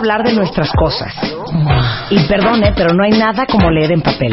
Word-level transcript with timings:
Hablar 0.00 0.22
de 0.24 0.32
nuestras 0.32 0.72
cosas. 0.72 1.14
Y 2.10 2.18
perdone, 2.20 2.72
pero 2.74 2.94
no 2.94 3.04
hay 3.04 3.12
nada 3.12 3.46
como 3.46 3.70
leer 3.70 3.92
en 3.92 4.00
papel. 4.00 4.32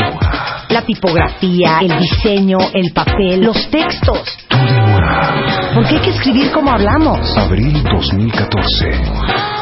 La 0.70 0.82
tipografía, 0.82 1.80
el 1.82 2.00
diseño, 2.00 2.58
el 2.74 2.92
papel, 2.94 3.44
los 3.44 3.70
textos. 3.70 4.38
Porque 5.76 5.96
hay 5.96 6.02
que 6.02 6.10
escribir 6.10 6.52
como 6.52 6.72
hablamos. 6.72 7.38
Abril 7.38 7.84
2014. 7.84 8.92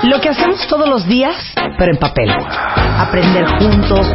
Lo 0.03 0.21
que 0.21 0.29
hacemos 0.29 0.67
todos 0.67 0.87
los 0.87 1.07
días, 1.07 1.35
pero 1.77 1.91
en 1.91 1.99
papel. 1.99 2.29
Aprender 2.29 3.45
juntos. 3.59 4.07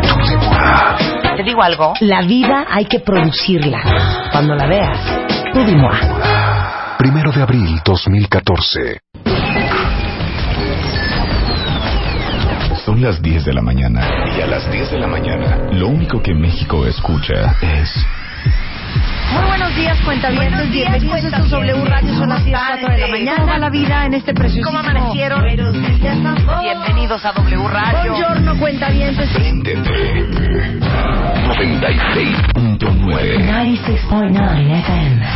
Te 1.36 1.42
digo 1.42 1.62
algo. 1.62 1.94
La 2.00 2.22
vida 2.22 2.66
hay 2.70 2.84
que 2.84 3.00
producirla. 3.00 3.80
Cuando 4.32 4.54
la 4.54 4.66
veas, 4.66 4.98
tú. 5.52 5.60
Primero 6.98 7.32
de 7.32 7.42
abril 7.42 7.80
2014. 7.84 9.09
Son 12.90 13.00
las 13.00 13.22
10 13.22 13.44
de 13.44 13.52
la 13.52 13.62
mañana 13.62 14.00
y 14.36 14.41
a 14.41 14.48
las 14.48 14.69
10 14.69 14.91
de 14.91 14.98
la 14.98 15.06
mañana 15.06 15.58
lo 15.70 15.86
único 15.86 16.20
que 16.20 16.34
México 16.34 16.84
escucha 16.88 17.55
es... 17.62 18.05
Muy 19.32 19.44
buenos 19.44 19.77
días, 19.77 19.97
cuentavientes. 20.00 20.69
Bienvenidos 20.72 21.22
a 21.22 21.28
estos 21.28 21.50
W 21.50 21.84
Radio. 21.84 22.14
Son 22.16 22.28
las 22.28 22.44
10 22.44 22.58
4 22.58 22.91
de 22.91 22.98
la 22.98 23.06
mañana. 23.06 23.36
¿Cómo 23.36 23.52
va 23.52 23.58
la 23.58 23.70
vida 23.70 24.06
en 24.06 24.14
este 24.14 24.34
precioso? 24.34 24.70
¿Cómo 24.70 24.80
amanecieron? 24.80 25.44
Bienvenidos 26.60 27.24
a 27.24 27.30
W 27.30 27.69
Radio. 27.69 28.10
Buongiorno, 28.10 28.58
cuentavientes. 28.58 29.28
Préndete. 29.34 30.28
96.9 31.47 32.75
96.9 32.75 34.80
FM. 34.80 35.27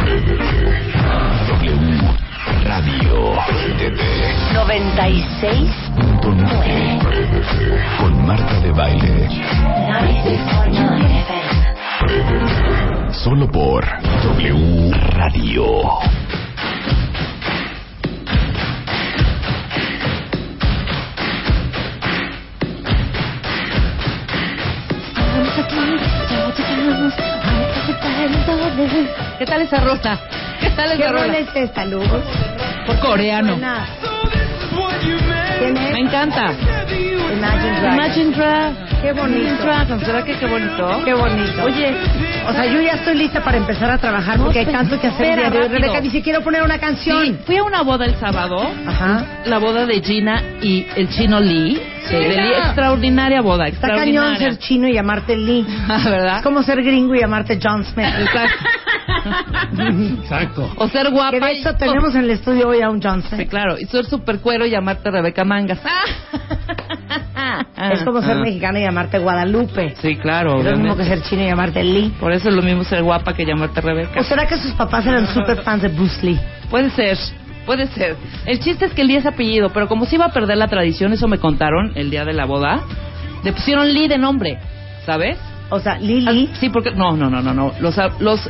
W 1.46 2.02
Radio. 2.64 3.44
Préndete. 4.75 5.70
96.9 6.20 7.97
Con 8.00 8.27
Marta 8.27 8.58
de 8.58 8.72
Baile. 8.72 9.28
96.9 9.28 11.20
FM. 11.20 13.12
Solo 13.12 13.48
por 13.52 13.84
W 14.25 14.91
Radio. 15.12 15.64
¿Qué 29.39 29.47
tal 29.47 29.62
esa 29.62 29.78
rola? 29.78 30.19
¿Qué 30.61 30.70
tal 30.70 30.92
esa 30.92 30.97
¿Qué 30.97 31.08
rola? 31.08 31.39
es 31.39 31.48
esta, 31.55 31.84
Luz? 31.84 32.08
Por 32.86 32.98
coreano. 32.98 33.52
Buena. 33.52 33.86
Me 35.92 36.00
encanta. 36.00 36.52
Imagine 37.33 37.80
Dragons. 37.80 37.94
Imagine 37.94 38.30
Dragons. 38.36 38.78
Qué 39.02 39.12
bonito. 39.12 39.38
Imagine 39.41 39.62
Dragons. 39.62 40.06
¿Verdad 40.06 40.24
que 40.24 40.38
qué 40.38 40.46
bonito? 40.46 41.02
Qué 41.05 41.14
bonito. 41.14 41.64
Oye, 41.64 41.94
O 42.48 42.52
sea, 42.52 42.67
yo 42.67 42.80
ya 42.80 42.92
estoy 42.92 43.14
lista 43.17 43.42
para 43.42 43.56
empezar 43.58 43.90
a 43.90 43.98
trabajar 43.98 44.39
porque 44.39 44.61
hay 44.61 44.67
tanto 44.67 45.01
que 45.01 45.06
hacer. 45.08 45.27
espera, 45.39 45.51
de. 45.51 45.68
Rebeca 45.68 46.01
dice, 46.01 46.23
quiero 46.23 46.42
poner 46.42 46.62
una 46.62 46.79
canción. 46.79 47.24
sí, 47.24 47.36
fui 47.46 47.56
a 47.56 47.64
una 47.64 47.83
boda 47.83 48.05
el 48.06 48.14
sábado. 48.17 48.58
Ajá. 48.86 49.24
La 49.46 49.58
boda 49.58 49.86
de 49.86 50.01
Gina 50.02 50.42
y 50.62 50.86
el 50.96 51.08
chino 51.08 51.40
Lee. 51.40 51.80
Sí. 52.09 52.17
De 52.17 52.29
Lee, 52.37 52.53
extraordinaria 52.67 53.41
boda, 53.41 53.67
Está 53.67 53.89
cañón 53.89 54.03
extraordinaria. 54.09 54.39
ser 54.51 54.59
chino 54.59 54.89
y 54.89 54.92
llamarte 54.95 55.37
Lee. 55.37 55.67
Ah, 55.89 56.01
¿Verdad? 56.05 56.37
Es 56.39 56.42
como 56.42 56.63
ser 56.63 56.83
gringo 56.83 57.15
y 57.15 57.20
llamarte 57.20 57.59
John 57.63 57.85
Smith. 57.85 58.07
Exacto. 60.23 60.70
O 60.77 60.89
ser 60.89 61.11
guapa. 61.11 61.31
Que 61.31 61.41
de 61.41 61.53
y- 61.55 61.61
hecho 61.61 61.75
tenemos 61.77 62.15
en 62.15 62.23
el 62.25 62.31
estudio 62.31 62.69
hoy 62.69 62.81
a 62.83 62.91
un 62.91 63.01
John 63.03 63.23
Sí, 63.23 63.29
Smith. 63.37 63.48
claro. 63.48 63.77
Y 63.79 63.85
ser 63.87 64.05
super 64.05 64.39
cuero 64.41 64.67
y 64.67 64.70
llamarte 64.70 65.11
Rebeca 65.11 65.45
Mangas. 65.45 65.81
Es 67.92 68.03
como 68.05 68.21
ser 68.23 68.36
Ah. 68.39 68.41
mexicano 68.41 68.79
y 68.79 68.83
llamarte 68.83 69.19
Guadalupe. 69.19 69.95
Sí, 70.01 70.17
claro. 70.17 70.59
Es 70.61 70.65
lo 70.65 70.77
mismo 70.79 70.97
que 70.97 71.05
ser 71.05 71.23
chino 71.23 71.42
y 71.42 71.47
llamarte 71.47 71.83
Lee. 71.85 72.13
Por 72.19 72.33
eso 72.33 72.48
es 72.48 72.55
lo 72.55 72.63
mismo 72.63 72.85
ser 72.85 73.03
guapa 73.03 73.35
que 73.35 73.45
llamarte 73.45 73.81
Rebeca. 73.81 74.19
¿O 74.21 74.25
será 74.25 74.47
que 74.47 74.57
sus 74.57 74.73
papás 74.73 75.07
eran 75.07 75.27
super 75.29 75.63
fans 75.63 75.83
de 75.83 75.89
Bruce 75.89 76.25
Lee? 76.25 76.41
Puede 76.71 76.91
ser, 76.91 77.17
puede 77.64 77.86
ser. 77.89 78.17
El 78.47 78.61
chiste 78.61 78.86
es 78.86 78.92
que 78.92 79.02
el 79.02 79.08
día 79.08 79.19
es 79.19 79.27
apellido, 79.27 79.70
pero 79.70 79.89
como 79.89 80.07
se 80.07 80.17
iba 80.17 80.27
a 80.27 80.33
perder 80.33 80.58
la 80.58 80.69
tradición, 80.69 81.13
eso 81.13 81.29
me 81.29 81.39
contaron 81.39 81.92
el 81.95 82.11
día 82.11 82.25
de 82.25 82.33
la 82.33 82.45
boda, 82.45 82.83
le 83.42 83.52
pusieron 83.52 83.92
Lee 83.92 84.08
de 84.08 84.19
nombre, 84.19 84.58
¿sabes? 85.05 85.39
O 85.74 85.80
sea, 85.80 85.98
Lili. 85.98 86.48
Ah, 86.52 86.57
Sí, 86.61 86.68
porque 86.70 86.90
no, 86.92 87.17
no, 87.17 87.29
no, 87.30 87.42
no, 87.42 87.52
no. 87.52 87.73
Los, 87.80 87.98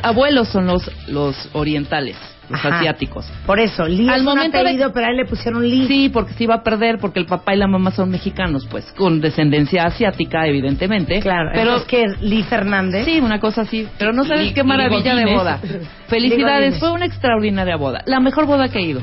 abuelos 0.03 0.47
son 0.49 0.67
los 0.67 0.89
los 1.07 1.49
orientales, 1.53 2.15
los 2.49 2.59
Ajá. 2.63 2.77
asiáticos. 2.79 3.25
Por 3.45 3.59
eso, 3.59 3.85
Lee 3.87 4.07
Al 4.09 4.15
es 4.15 4.19
un 4.21 4.25
momento 4.25 4.57
de- 4.57 4.63
apellido, 4.63 4.91
pero 4.93 5.07
a 5.07 5.09
él 5.09 5.17
le 5.17 5.25
pusieron 5.25 5.67
Lee. 5.67 5.87
Sí, 5.87 6.09
porque 6.09 6.33
se 6.33 6.43
iba 6.43 6.55
a 6.55 6.63
perder 6.63 6.97
porque 6.99 7.19
el 7.19 7.25
papá 7.25 7.55
y 7.55 7.57
la 7.57 7.67
mamá 7.67 7.91
son 7.91 8.09
mexicanos, 8.09 8.67
pues, 8.69 8.85
con 8.93 9.21
descendencia 9.21 9.83
asiática, 9.85 10.45
evidentemente. 10.45 11.19
Claro, 11.21 11.49
pero 11.53 11.77
es 11.77 11.83
que 11.83 12.05
Lee 12.21 12.43
Fernández. 12.43 13.05
Sí, 13.05 13.19
una 13.19 13.39
cosa 13.39 13.61
así. 13.61 13.87
Pero 13.97 14.13
no 14.13 14.23
sabes 14.23 14.53
qué 14.53 14.63
maravilla 14.63 15.15
de 15.15 15.25
boda. 15.33 15.59
Felicidades, 16.07 16.79
fue 16.79 16.91
una 16.91 17.05
extraordinaria 17.05 17.75
boda. 17.77 18.01
La 18.05 18.19
mejor 18.19 18.45
boda 18.45 18.69
que 18.69 18.79
he 18.79 18.83
ido. 18.83 19.01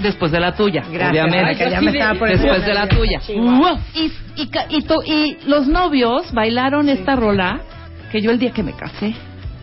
Después 0.00 0.30
de 0.30 0.38
la 0.38 0.54
tuya, 0.54 0.82
Gracias, 0.92 1.10
obviamente. 1.26 1.70
Ya 1.70 1.80
me 1.80 1.90
estaba 1.90 2.16
poniendo 2.16 2.44
Después 2.44 2.64
de 2.66 2.72
la 2.74 2.86
tuya. 2.86 3.18
Chihuahua. 3.18 3.78
Y, 3.96 4.12
y, 4.38 4.46
ca- 4.48 4.66
y 4.68 4.82
to- 4.82 5.02
y 5.04 5.36
los 5.46 5.66
novios 5.66 6.32
bailaron 6.32 6.88
esta 6.88 7.16
rola 7.16 7.60
que 8.12 8.20
yo 8.22 8.30
el 8.30 8.38
día 8.38 8.52
que 8.52 8.62
me 8.62 8.72
casé, 8.72 9.14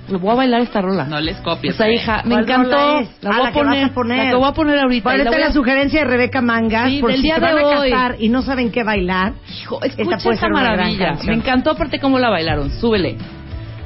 le 0.07 0.17
voy 0.17 0.29
a 0.31 0.35
bailar 0.35 0.61
esta 0.61 0.81
rola. 0.81 1.05
No 1.05 1.19
les 1.19 1.37
copies. 1.37 1.73
Esa 1.73 1.87
eh. 1.87 1.95
hija, 1.95 2.21
me 2.25 2.35
¿Cuál 2.35 2.43
encantó. 2.43 2.77
La 2.77 2.91
Ah, 2.97 2.97
voy 2.97 3.07
la 3.23 3.29
a 3.49 3.51
que 3.51 3.51
vas 3.53 3.53
poner, 3.53 3.83
a 3.85 3.89
poner. 3.93 4.17
La 4.25 4.29
que 4.29 4.35
voy 4.35 4.47
a 4.47 4.51
poner 4.51 4.77
ahorita. 4.79 5.15
Y 5.15 5.17
la 5.17 5.23
esta 5.23 5.39
la 5.39 5.47
a- 5.47 5.51
sugerencia 5.53 6.01
de 6.01 6.05
Rebeca 6.05 6.41
Mangas. 6.41 6.89
Sí, 6.91 6.99
por 6.99 7.09
del 7.09 7.17
si 7.21 7.23
día 7.23 7.35
se 7.35 7.41
van 7.41 7.55
de 7.55 7.61
a 7.61 7.65
hoy. 7.79 7.89
casar 7.91 8.15
y 8.19 8.29
no 8.29 8.41
saben 8.43 8.71
qué 8.71 8.83
bailar. 8.83 9.33
Hijo, 9.61 9.81
Esta 9.81 10.01
escucha 10.03 10.17
puede 10.23 10.35
esa 10.35 10.45
ser 10.45 10.51
una 10.51 10.61
gran 10.73 10.95
maravilla. 10.97 11.23
Me 11.25 11.33
encantó 11.33 11.71
aparte 11.71 11.99
cómo 11.99 12.19
la 12.19 12.29
bailaron. 12.29 12.69
Súbele. 12.69 13.17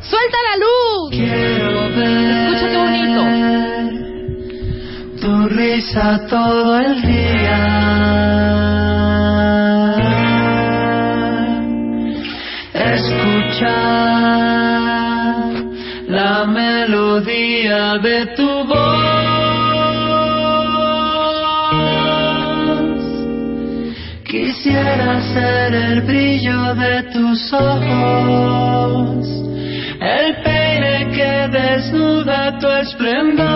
¡Suelta 0.01 0.37
la 0.49 0.57
luz! 0.57 1.13
Escucha 1.13 2.67
qué 2.69 2.77
bonito. 2.77 3.23
tu 5.21 5.47
risa 5.49 6.25
todo 6.29 6.79
el 6.79 7.01
día. 7.01 7.57
Escuchar 12.91 13.69
la 16.07 16.45
melodía 16.45 17.99
de 17.99 18.25
tu 18.35 18.65
voz. 18.65 19.09
Quisiera 24.25 25.21
ser 25.33 25.75
el 25.75 26.01
brillo 26.01 26.73
de 26.73 27.03
tus 27.13 27.53
ojos, 27.53 29.27
el 30.01 30.35
peine 30.43 31.09
que 31.15 31.47
desnuda 31.59 32.57
tu 32.57 32.67
esplendor, 32.67 33.49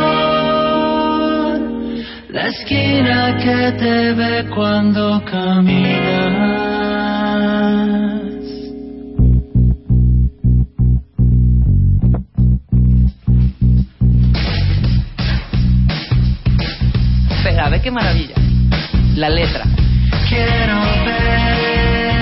la 2.29 2.47
esquina 2.50 3.35
que 3.38 3.71
te 3.79 4.13
ve 4.13 4.45
cuando 4.53 5.24
caminas. 5.25 6.53
Espera, 17.63 17.69
ve 17.69 17.81
qué 17.81 17.92
maravilla. 17.92 18.36
La 19.15 19.30
letra. 19.30 19.63
Quiero 20.27 20.81
ver 21.06 22.13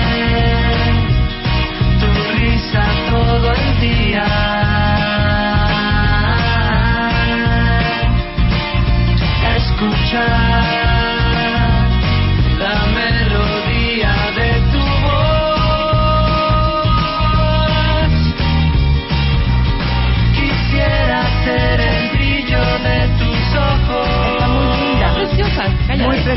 tu 1.98 2.06
risa 2.38 2.82
todo 3.10 3.52
el 3.52 3.80
día. 3.80 4.61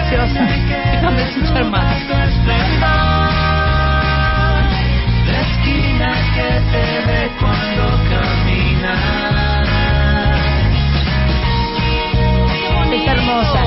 preciosa. 0.09 0.45
Déjame 0.91 1.23
escuchar 1.23 1.65
más. 1.65 1.95
Hermosa. 13.07 13.61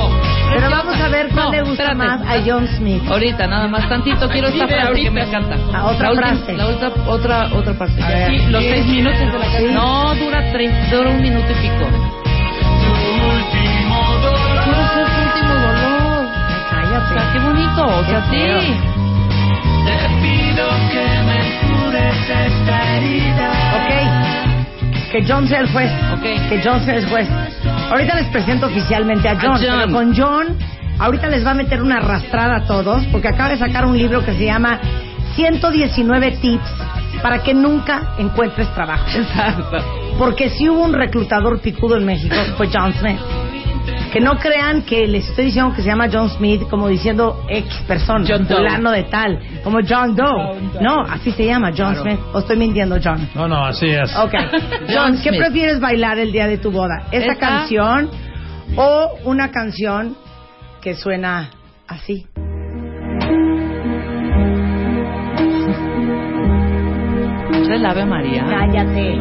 Pero 0.53 0.69
vamos 0.69 0.99
a 0.99 1.07
ver 1.09 1.29
cuál 1.29 1.45
no, 1.45 1.51
le 1.51 1.61
gusta 1.61 1.83
espérate, 1.83 1.95
más 1.95 2.21
a 2.21 2.41
John 2.45 2.67
Smith. 2.67 3.03
Ahorita, 3.07 3.47
nada 3.47 3.67
más 3.67 3.87
tantito 3.87 4.27
quiero 4.29 4.47
esta 4.47 4.67
frase 4.67 4.87
ahorita. 4.87 5.03
que 5.03 5.11
me 5.11 5.21
encanta. 5.23 5.55
A 5.77 5.85
otra 5.85 6.11
la 6.11 6.21
frase. 6.21 6.57
La 6.57 6.67
otra, 6.67 6.91
otra, 7.07 7.49
otra 7.53 7.73
parte. 7.77 8.01
Ver, 8.01 8.31
sí, 8.31 8.47
los 8.49 8.63
seis 8.63 8.85
minutos 8.87 9.19
de 9.19 9.25
la 9.25 9.45
canción. 9.45 9.73
No, 9.75 10.15
dura, 10.15 10.51
tres, 10.51 10.91
dura 10.91 11.09
un 11.09 11.21
minuto 11.21 11.47
y 11.51 11.61
pico. 11.61 12.08
O 17.09 17.13
Cállate. 17.13 17.19
sea, 17.21 17.33
qué 17.33 17.39
bonito. 17.39 17.85
O 17.85 18.03
sea, 18.05 18.23
Qué 18.29 18.37
feo. 18.37 18.61
sí. 18.61 18.73
Ok. 23.75 25.11
Que 25.11 25.23
John 25.27 25.47
sea 25.47 25.59
el 25.61 25.71
juez. 25.71 25.91
Ok. 26.13 26.21
Que 26.49 26.61
John 26.63 26.79
sea 26.85 26.95
el 26.95 27.09
juez. 27.09 27.27
Ahorita 27.89 28.15
les 28.15 28.27
presento 28.27 28.67
oficialmente 28.67 29.27
a 29.27 29.35
John. 29.39 29.51
A 29.55 29.57
John. 29.57 29.79
Pero 29.79 29.91
con 29.91 30.15
John, 30.15 30.57
ahorita 30.99 31.27
les 31.27 31.45
va 31.45 31.51
a 31.51 31.55
meter 31.55 31.81
una 31.81 31.97
arrastrada 31.97 32.57
a 32.57 32.65
todos 32.65 33.03
porque 33.11 33.27
acaba 33.27 33.49
de 33.49 33.57
sacar 33.57 33.85
un 33.85 33.97
libro 33.97 34.23
que 34.23 34.33
se 34.33 34.45
llama 34.45 34.79
119 35.35 36.31
tips 36.41 36.69
para 37.23 37.39
que 37.39 37.53
nunca 37.53 38.13
encuentres 38.19 38.71
trabajo. 38.75 39.05
Exacto. 39.15 39.77
Porque 40.17 40.49
si 40.49 40.69
hubo 40.69 40.83
un 40.83 40.93
reclutador 40.93 41.59
picudo 41.61 41.97
en 41.97 42.05
México, 42.05 42.35
fue 42.57 42.69
John 42.71 42.93
Smith. 42.93 43.19
Que 44.11 44.19
no 44.19 44.37
crean 44.37 44.81
que 44.83 45.05
les 45.07 45.27
estoy 45.29 45.45
diciendo 45.45 45.71
que 45.75 45.83
se 45.83 45.87
llama 45.87 46.07
John 46.11 46.29
Smith 46.29 46.63
como 46.69 46.87
diciendo 46.87 47.43
X 47.47 47.83
persona, 47.87 48.25
John 48.27 48.47
Doe. 48.47 48.57
fulano 48.57 48.91
de 48.91 49.03
tal, 49.03 49.39
como 49.63 49.79
John 49.87 50.15
Doe. 50.15 50.25
John 50.55 50.71
Doe. 50.73 50.81
No, 50.81 51.01
así 51.01 51.31
se 51.31 51.45
llama, 51.45 51.71
John 51.77 51.95
Smith. 51.95 52.19
O 52.33 52.39
estoy 52.39 52.57
mintiendo, 52.57 52.97
John. 53.03 53.29
No, 53.35 53.47
no, 53.47 53.65
así 53.65 53.87
es. 53.87 54.15
Ok. 54.15 54.33
John, 54.93 55.13
¿qué 55.21 55.29
Smith. 55.29 55.39
prefieres 55.41 55.79
bailar 55.79 56.17
el 56.17 56.31
día 56.31 56.47
de 56.47 56.57
tu 56.57 56.71
boda? 56.71 57.03
¿Esta 57.11 57.33
Esta. 57.33 57.47
canción 57.47 58.09
o 58.75 59.11
una 59.25 59.51
canción 59.51 60.15
que 60.81 60.95
suena 60.95 61.51
así? 61.87 62.25
¿Es 67.51 67.67
el 67.69 67.85
Ave 67.85 68.05
María? 68.05 68.43
Cállate. 68.49 69.19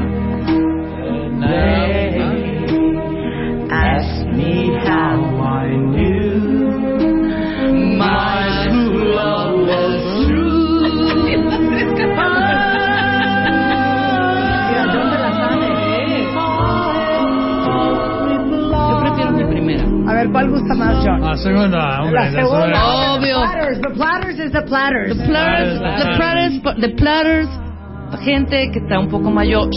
Ask 3.71 4.27
me 4.35 4.73
how 4.87 5.21
I 5.45 5.69
knew 5.77 6.41
my 7.99 8.65
true 8.65 9.15
love 9.15 9.61
was 9.61 10.27
true. 10.27 10.89
Mira, 14.69 14.85
John 14.93 15.07
se 15.13 15.19
la 15.19 15.31
sabe. 15.37 15.69
Yo 18.89 18.95
prefiero 19.01 19.31
mi 19.33 19.45
primera. 19.45 19.85
A 20.09 20.15
ver, 20.15 20.31
¿cuál 20.31 20.49
gusta 20.51 20.75
más, 20.75 21.05
John? 21.05 21.21
La 21.21 21.37
segunda, 21.37 22.03
hombre. 22.03 22.21
La 22.21 22.31
segunda. 22.31 23.15
Obvio. 23.17 23.41
The 23.41 23.47
platters, 23.49 23.79
the 23.81 23.91
platters 23.91 24.39
is 24.39 24.53
the 24.53 24.63
platters. 24.63 25.17
The 25.19 25.25
platters, 25.27 25.79
the 25.81 26.09
platters, 26.17 26.53
the 26.81 26.89
platters, 26.97 27.49
gente 28.25 28.71
que 28.73 28.79
está 28.81 28.99
un 28.99 29.09
poco 29.09 29.31
mayor, 29.31 29.69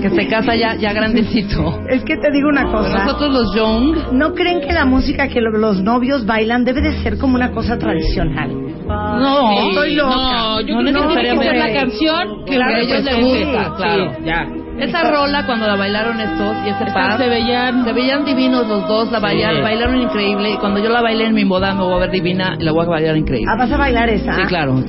que 0.00 0.10
se 0.10 0.26
casa 0.28 0.54
ya, 0.54 0.74
ya 0.76 0.92
grandecito. 0.92 1.80
Es 1.88 2.02
que 2.04 2.16
te 2.16 2.30
digo 2.30 2.48
una 2.48 2.64
cosa. 2.70 3.04
Nosotros 3.04 3.32
los 3.32 3.54
young, 3.54 4.12
¿No 4.12 4.34
creen 4.34 4.60
que 4.60 4.72
la 4.72 4.84
música 4.84 5.28
que 5.28 5.40
lo- 5.40 5.50
los 5.50 5.82
novios 5.82 6.24
bailan 6.26 6.64
debe 6.64 6.80
de 6.80 6.92
ser 7.02 7.18
como 7.18 7.34
una 7.34 7.50
cosa 7.52 7.78
tradicional? 7.78 8.50
no, 8.86 9.68
Estoy 9.68 9.94
loca. 9.96 10.10
No, 10.14 10.60
yo 10.62 10.74
No 10.80 10.90
creo 10.90 11.08
que 11.08 11.14
tiene 11.20 11.38
que 11.38 11.44
ser 11.44 11.56
la 11.56 11.72
canción 11.72 12.44
que 12.46 12.54
Claro 12.56 12.74
a 12.74 12.78
ellos 12.80 13.04
les 13.04 13.14
sí, 13.14 13.20
gusta. 13.22 13.64
sí, 13.64 13.70
Claro, 13.76 14.12
ya. 14.24 14.48
Esa 14.78 15.02
rola 15.10 15.44
cuando 15.44 15.66
la 15.66 15.76
bailaron 15.76 16.20
estos 16.20 16.56
y 16.64 16.68
ese 16.68 16.86
par 16.92 17.18
se 17.18 17.28
veían 17.28 17.84
se 17.84 17.92
veían 17.92 18.24
divinos 18.24 18.66
los 18.68 18.86
dos, 18.86 19.10
la 19.10 19.18
bailaron, 19.18 19.62
bailaron 19.62 19.96
increíble 20.00 20.52
y 20.52 20.56
cuando 20.58 20.80
yo 20.82 20.88
la 20.88 21.02
bailé 21.02 21.26
en 21.26 21.34
mi 21.34 21.44
boda 21.44 21.74
me 21.74 21.82
voy 21.82 21.94
a 21.94 21.98
ver 21.98 22.10
divina 22.10 22.56
y 22.58 22.64
la 22.64 22.72
voy 22.72 22.86
a 22.86 22.88
bailar 22.88 23.16
increíble. 23.16 23.50
Ah, 23.52 23.56
¿vas 23.58 23.72
a 23.72 23.76
bailar 23.76 24.08
esa? 24.08 24.34
Sí, 24.34 24.42
claro. 24.42 24.82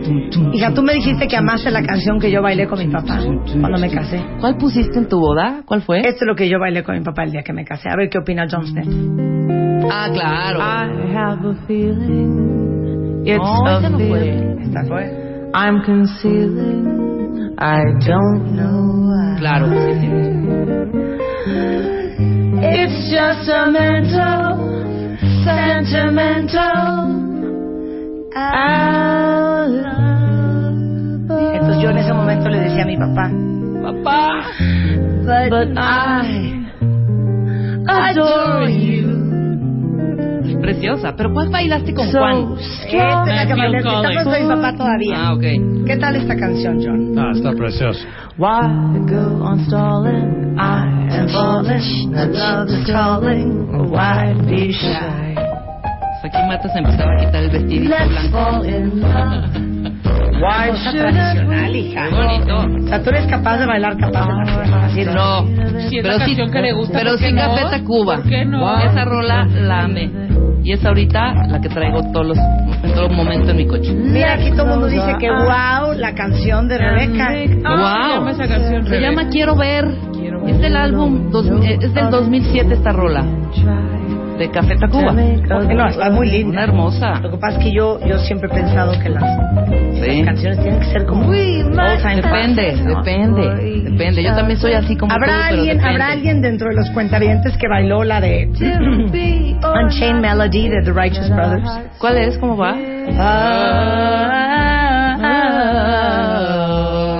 Hija, 0.53 0.73
tú 0.73 0.83
me 0.83 0.93
dijiste 0.93 1.27
que 1.27 1.35
amaste 1.35 1.71
la 1.71 1.83
canción 1.83 2.19
que 2.19 2.29
yo 2.31 2.41
bailé 2.41 2.67
con 2.67 2.79
mi 2.79 2.87
papá 2.87 3.19
cuando 3.59 3.77
me 3.79 3.89
casé. 3.89 4.23
¿Cuál 4.39 4.57
pusiste 4.57 4.99
en 4.99 5.09
tu 5.09 5.19
boda? 5.19 5.61
¿Cuál 5.65 5.81
fue? 5.81 5.99
Esto 5.99 6.25
es 6.25 6.27
lo 6.27 6.35
que 6.35 6.47
yo 6.49 6.59
bailé 6.59 6.83
con 6.83 6.95
mi 6.95 7.03
papá 7.03 7.23
el 7.23 7.31
día 7.31 7.41
que 7.41 7.53
me 7.53 7.65
casé. 7.65 7.89
A 7.89 7.95
ver 7.95 8.09
qué 8.09 8.19
opina 8.19 8.45
John 8.49 8.65
Smith. 8.67 8.87
Ah, 9.91 10.09
claro. 10.13 10.59
have 10.59 11.45
a 11.45 11.55
feeling 11.65 13.23
it's 13.25 13.37
No, 13.39 13.65
a 13.65 13.79
esa 13.79 13.89
no 13.89 13.97
fue. 13.97 14.19
feeling 14.19 14.59
Esta 14.61 14.83
fue. 14.85 15.49
I'm 15.53 15.81
concealing. 15.83 17.55
I 17.57 17.81
don't 18.05 18.55
know. 18.55 19.08
Claro, 19.37 19.67
sí, 19.67 19.93
sí. 19.99 20.09
It's 22.61 23.09
just 23.09 23.49
a 23.49 23.65
mental, 23.67 24.57
sentimental. 25.43 27.09
Love. 29.69 29.99
Entonces 31.53 31.81
yo 31.81 31.89
en 31.89 31.97
ese 31.97 32.13
momento 32.13 32.49
le 32.49 32.59
decía 32.59 32.83
a 32.83 32.85
mi 32.85 32.97
papá, 32.97 33.31
Papá. 33.81 34.43
But 35.49 35.77
I 35.77 36.65
adore 37.87 38.69
you. 38.69 38.98
Preciosa. 40.73 41.13
¿Pero 41.15 41.33
cuál 41.33 41.49
bailaste 41.49 41.93
con 41.93 42.11
Juan? 42.11 42.53
esta 42.59 43.23
es 43.23 43.35
la 43.35 43.71
que. 43.71 43.77
Estamos 43.77 44.23
con 44.23 44.41
mi 44.43 44.47
papá 44.55 44.77
todavía. 44.77 45.15
Ah, 45.17 45.33
ok. 45.33 45.43
¿Qué 45.87 45.97
tal 45.99 46.15
esta 46.15 46.35
canción, 46.35 46.79
John? 46.83 47.17
Ah, 47.17 47.31
está 47.33 47.51
precioso. 47.53 47.99
Why 48.37 48.99
go 49.09 49.43
on 49.43 49.59
stalling? 49.65 50.55
I 50.59 51.15
am 51.17 51.27
falling. 51.29 52.11
The 52.11 52.25
love 52.27 52.69
is 52.69 52.85
calling. 52.85 53.89
Why 53.89 54.33
be 54.47 54.71
shy? 54.71 55.35
Pues 56.21 56.33
aquí 56.33 56.47
Marta 56.47 56.69
se 56.69 56.79
empezaba 56.79 57.13
a 57.13 57.25
quitar 57.25 57.43
el 57.43 57.49
vestidito 57.49 57.89
Let's 57.97 58.09
blanco. 58.09 58.37
fall 58.37 58.65
in 58.69 58.99
love. 59.01 59.69
Why 60.39 60.69
cosa 60.71 60.91
tradicional, 60.91 61.75
hija. 61.75 62.09
Muy 62.11 62.25
bonito. 62.25 62.85
O 62.85 62.87
sea, 62.87 63.03
tú 63.03 63.09
eres 63.09 63.25
capaz 63.25 63.57
de 63.57 63.65
bailar 63.65 63.97
capaz 63.97 64.27
de 64.27 64.67
la 64.69 64.85
así 64.85 65.03
de- 65.03 65.13
No, 65.13 65.45
Si 65.89 65.97
es 65.97 66.03
pero 66.03 66.17
la 66.17 66.25
sí, 66.25 66.35
que 66.35 66.61
le 66.61 66.73
gusta, 66.73 66.97
pero 66.99 67.11
¿por 67.11 67.19
qué 67.19 67.27
sí 67.27 67.33
no? 67.33 67.41
Café 67.41 67.61
Tacuba. 67.77 68.15
¿Por 68.15 68.29
qué 68.29 68.45
no? 68.45 68.79
Esa 68.79 69.05
rola 69.05 69.45
la 69.45 69.83
amé. 69.83 70.28
Y 70.63 70.73
es 70.73 70.85
ahorita 70.85 71.33
la 71.47 71.61
que 71.61 71.69
traigo 71.69 72.01
todos 72.11 72.27
los, 72.27 72.37
en 72.37 72.93
todo 72.93 73.09
momento 73.09 73.51
en 73.51 73.57
mi 73.57 73.65
coche. 73.67 73.93
Mira, 73.93 74.33
aquí 74.33 74.51
todo 74.51 74.63
el 74.63 74.69
mundo 74.71 74.87
dice 74.87 75.15
que 75.19 75.29
wow, 75.31 75.93
la 75.95 76.13
canción 76.13 76.67
de 76.67 76.77
Rebeca. 76.77 77.27
Ah, 77.29 77.33
se 77.33 77.55
llama 77.55 78.19
wow. 78.19 78.27
esa 78.29 78.47
canción, 78.47 78.83
Se 78.83 78.89
Rebeca. 78.89 79.09
llama 79.09 79.29
Quiero 79.29 79.55
ver. 79.55 79.85
Es 80.47 80.59
del 80.59 80.75
álbum, 80.75 81.29
dos- 81.31 81.47
eh, 81.63 81.77
es 81.81 81.93
del 81.93 82.09
2007 82.09 82.73
esta 82.73 82.91
rola 82.91 83.23
de 84.37 84.49
Café 84.51 84.75
Tacuba. 84.77 85.13
Porque 85.49 85.73
no, 85.75 85.87
está 85.87 86.09
muy 86.09 86.27
Una 86.27 86.37
linda. 86.37 86.63
hermosa. 86.63 87.19
Lo 87.19 87.31
que 87.31 87.37
pasa 87.37 87.57
es 87.59 87.65
que 87.65 87.71
yo, 87.73 87.99
yo 88.05 88.17
siempre 88.19 88.49
he 88.49 88.53
pensado 88.53 88.93
que 89.01 89.09
las, 89.09 89.23
Sí. 89.99 90.17
las 90.17 90.25
canciones 90.25 90.59
tienen 90.61 90.79
que 90.79 90.85
ser 90.87 91.05
como 91.05 91.25
time 91.31 91.65
Depende, 92.15 92.73
¿no? 92.83 92.97
depende, 92.99 93.81
depende. 93.91 94.23
Yo 94.23 94.33
también 94.33 94.57
soy 94.59 94.73
así 94.73 94.95
como 94.95 95.09
tú, 95.13 95.15
¿Habrá 95.15 95.27
pero 95.49 95.57
alguien, 95.59 95.77
depende. 95.77 95.89
¿Habrá 96.03 96.11
alguien 96.13 96.41
dentro 96.41 96.69
de 96.69 96.75
los 96.75 96.89
cuentavientes 96.91 97.57
que 97.57 97.67
bailó 97.67 98.03
la 98.05 98.21
de 98.21 98.47
Unchained 99.83 100.21
Melody 100.21 100.69
de 100.69 100.81
The 100.83 100.93
Righteous 100.93 101.29
Brothers? 101.29 101.69
¿Cuál 101.99 102.17
es? 102.17 102.37
¿Cómo 102.37 102.55
va? 102.57 102.75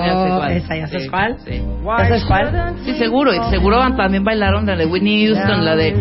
Ya 0.06 0.12
sé 0.22 0.28
cuál. 0.36 0.52
Esa, 0.52 0.76
¿ya 0.76 0.86
sabes 0.86 1.02
Sí, 1.04 1.08
cuál? 1.10 1.36
Sí. 1.46 1.62
¿Ya 1.84 2.04
sabes 2.04 2.24
cuál? 2.26 2.74
Sí, 2.84 2.92
seguro. 2.94 3.32
Y 3.34 3.38
seguro 3.50 3.78
también 3.96 4.24
bailaron 4.24 4.66
la 4.66 4.76
de 4.76 4.86
Whitney 4.86 5.26
Houston, 5.26 5.64
la 5.64 5.76
de... 5.76 5.94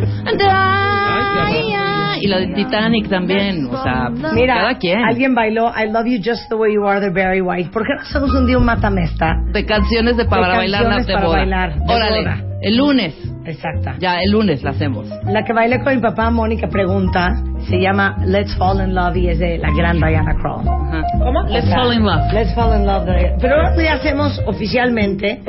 Y 2.22 2.28
la 2.28 2.40
de 2.40 2.48
Titanic 2.48 3.08
también. 3.08 3.66
O 3.72 3.82
sea, 3.82 4.10
Mira, 4.34 4.56
cada 4.56 4.78
quien. 4.78 5.00
alguien 5.06 5.34
bailó 5.34 5.72
I 5.72 5.90
Love 5.90 6.06
You 6.06 6.18
Just 6.24 6.50
the 6.50 6.56
Way 6.56 6.74
You 6.76 6.86
Are 6.86 7.00
de 7.00 7.10
Barry 7.12 7.40
White. 7.40 7.70
¿Por 7.72 7.84
qué 7.84 7.94
no 7.96 8.02
hacemos 8.02 8.36
un 8.36 8.46
día 8.46 8.58
un 8.58 8.66
matamesta? 8.66 9.36
De 9.54 9.66
canciones 9.66 10.18
de 10.18 10.26
para 10.26 10.50
De 10.50 10.58
bailar 10.58 10.82
la 10.84 10.90
canciones 10.90 11.08
de 11.08 11.14
para 11.14 11.26
boda. 11.28 11.38
bailar, 11.38 11.76
de 11.80 11.94
Órale, 11.94 12.20
boda. 12.20 12.38
el 12.62 12.76
lunes. 12.78 13.16
Exacta. 13.46 13.96
Ya, 14.00 14.20
el 14.22 14.32
lunes 14.32 14.62
la 14.64 14.72
hacemos. 14.72 15.08
La 15.26 15.44
que 15.46 15.54
bailé 15.54 15.82
con 15.82 15.96
mi 15.96 16.02
papá, 16.02 16.30
Mónica 16.30 16.68
Pregunta, 16.68 17.30
se 17.70 17.80
llama 17.80 18.18
Let's 18.26 18.54
Fall 18.58 18.82
in 18.84 18.94
Love 18.94 19.16
y 19.16 19.30
es 19.30 19.40
de 19.40 19.58
la 19.58 19.70
gran 19.72 19.98
Diana 19.98 20.36
Krall. 20.42 20.68
Ajá. 20.68 21.02
¿Cómo? 21.20 21.44
Let's 21.48 21.70
fall 21.74 21.94
in 21.94 22.04
love. 22.04 22.34
Let's 22.34 22.54
Fall 22.54 22.82
in 22.82 22.86
Love. 22.86 23.06
de- 23.06 23.36
Pero 23.40 23.56
ahora 23.56 23.82
ya 23.82 23.94
hacemos 23.94 24.42
oficialmente 24.46 25.42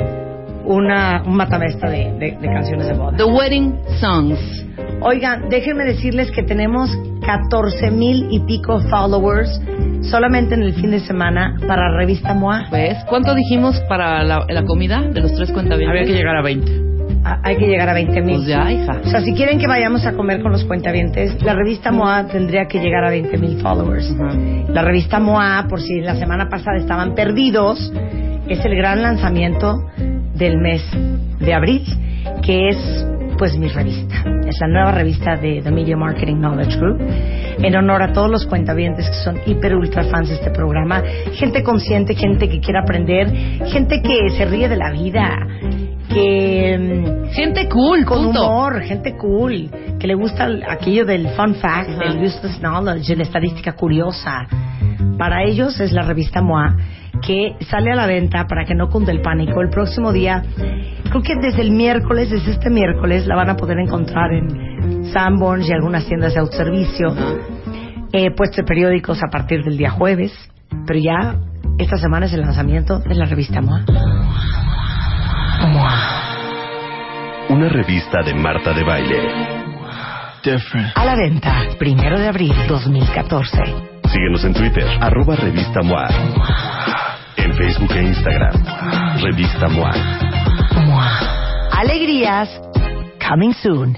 una, 0.65 1.23
un 1.25 1.35
matamesta 1.35 1.89
de, 1.89 2.11
de- 2.19 2.37
de 2.39 2.47
canciones 2.47 2.87
de 2.87 2.93
boda. 2.93 3.17
The 3.17 3.23
Wedding 3.25 3.75
Songs. 3.99 4.65
Oigan, 5.01 5.49
déjenme 5.49 5.83
decirles 5.85 6.31
que 6.31 6.43
tenemos 6.43 6.89
14 7.25 7.91
mil 7.91 8.27
y 8.31 8.39
pico 8.41 8.79
followers 8.89 9.61
solamente 10.01 10.55
en 10.55 10.63
el 10.63 10.73
fin 10.73 10.91
de 10.91 10.99
semana 10.99 11.55
para 11.67 11.95
Revista 11.97 12.33
MOA. 12.33 12.67
¿Ves? 12.71 12.97
¿Cuánto 13.09 13.33
dijimos 13.35 13.79
para 13.89 14.23
la, 14.23 14.45
la 14.47 14.63
comida 14.63 15.01
de 15.01 15.21
los 15.21 15.33
tres 15.33 15.51
cuentavientes? 15.51 15.89
Había 15.89 16.05
que 16.05 16.17
llegar 16.17 16.35
a 16.35 16.41
20. 16.41 16.81
Ah, 17.23 17.39
hay 17.43 17.55
que 17.57 17.67
llegar 17.67 17.87
a 17.89 17.93
20 17.93 18.21
mil. 18.21 18.35
Pues 18.37 18.47
ya, 18.47 18.71
hija. 18.71 18.99
O 19.03 19.07
sea, 19.07 19.21
si 19.21 19.33
quieren 19.35 19.59
que 19.59 19.67
vayamos 19.67 20.05
a 20.07 20.13
comer 20.13 20.41
con 20.41 20.51
los 20.51 20.63
cuentavientes, 20.65 21.39
la 21.43 21.53
revista 21.53 21.91
MOA 21.91 22.25
tendría 22.27 22.65
que 22.65 22.79
llegar 22.79 23.03
a 23.03 23.09
20 23.11 23.37
mil 23.37 23.59
followers. 23.61 24.11
Ajá. 24.19 24.35
La 24.69 24.81
revista 24.83 25.19
MOA, 25.19 25.65
por 25.69 25.81
si 25.81 25.99
la 26.01 26.15
semana 26.15 26.49
pasada 26.49 26.77
estaban 26.77 27.13
perdidos, 27.13 27.91
es 28.47 28.65
el 28.65 28.75
gran 28.75 29.03
lanzamiento 29.03 29.83
del 30.41 30.57
mes 30.57 30.81
de 31.39 31.53
abril, 31.53 31.83
que 32.41 32.69
es 32.69 33.05
pues 33.37 33.57
mi 33.57 33.67
revista. 33.69 34.15
Es 34.47 34.59
la 34.59 34.67
nueva 34.67 34.91
revista 34.91 35.35
de 35.37 35.61
The 35.63 35.71
Media 35.71 35.95
Marketing 35.97 36.35
Knowledge 36.37 36.77
Group. 36.77 36.99
en 37.63 37.75
honor 37.75 38.01
a 38.01 38.11
todos 38.13 38.29
los 38.29 38.45
cuentavientes 38.47 39.07
que 39.07 39.15
son 39.23 39.37
hiper 39.45 39.75
ultra 39.75 40.03
fans 40.05 40.29
de 40.29 40.35
este 40.35 40.49
programa, 40.51 41.01
gente 41.33 41.61
consciente, 41.63 42.15
gente 42.15 42.49
que 42.49 42.59
quiere 42.59 42.79
aprender, 42.79 43.27
gente 43.67 44.01
que 44.01 44.29
se 44.35 44.45
ríe 44.45 44.67
de 44.67 44.75
la 44.77 44.91
vida, 44.91 45.29
que 46.09 46.77
mm, 46.77 47.29
Gente 47.33 47.69
cool, 47.69 48.03
con 48.05 48.25
punto. 48.25 48.41
humor, 48.47 48.81
gente 48.81 49.15
cool, 49.17 49.69
que 49.99 50.07
le 50.07 50.15
gusta 50.15 50.45
el- 50.45 50.63
aquello 50.63 51.05
del 51.05 51.27
fun 51.29 51.55
fact, 51.55 51.89
del 51.99 52.23
useless 52.23 52.59
knowledge, 52.59 53.07
de 53.09 53.15
la 53.17 53.23
estadística 53.23 53.73
curiosa. 53.73 54.47
Para 55.17 55.43
ellos 55.43 55.79
es 55.79 55.91
la 55.91 56.01
revista 56.01 56.41
MOA 56.41 56.75
que 57.21 57.55
sale 57.69 57.91
a 57.91 57.95
la 57.95 58.07
venta 58.07 58.45
para 58.47 58.65
que 58.65 58.75
no 58.75 58.89
cunde 58.89 59.11
el 59.11 59.21
pánico. 59.21 59.61
El 59.61 59.69
próximo 59.69 60.11
día, 60.11 60.43
creo 61.09 61.21
que 61.21 61.35
desde 61.41 61.61
el 61.61 61.71
miércoles, 61.71 62.29
desde 62.29 62.51
este 62.51 62.69
miércoles, 62.69 63.27
la 63.27 63.35
van 63.35 63.49
a 63.49 63.55
poder 63.55 63.79
encontrar 63.79 64.31
en 64.33 65.05
Sanborns 65.13 65.69
y 65.69 65.73
algunas 65.73 66.05
tiendas 66.05 66.33
de 66.33 66.39
autoservicio. 66.39 67.15
Eh, 68.13 68.31
puesto 68.35 68.57
de 68.57 68.63
periódicos 68.63 69.19
a 69.23 69.29
partir 69.31 69.63
del 69.63 69.77
día 69.77 69.91
jueves. 69.91 70.33
Pero 70.85 70.99
ya 70.99 71.35
esta 71.77 71.97
semana 71.97 72.25
es 72.25 72.33
el 72.33 72.41
lanzamiento 72.41 72.99
de 72.99 73.15
la 73.15 73.25
revista 73.25 73.61
MOA. 73.61 73.85
Una 77.49 77.69
revista 77.69 78.21
de 78.23 78.33
Marta 78.33 78.73
de 78.73 78.83
Baile. 78.83 79.61
A 80.95 81.05
la 81.05 81.15
venta, 81.15 81.67
primero 81.77 82.19
de 82.19 82.27
abril 82.27 82.53
2014. 82.67 83.57
Síguenos 84.11 84.43
en 84.43 84.53
Twitter, 84.53 84.87
arroba 84.99 85.35
revista 85.35 85.81
MOA. 85.83 86.07
Facebook 87.61 87.93
e 87.95 88.01
Instagram, 88.01 88.53
revista 89.21 89.67
MOA. 89.69 89.91
Alegrías, 91.77 92.49
coming 93.23 93.53
soon. 93.53 93.97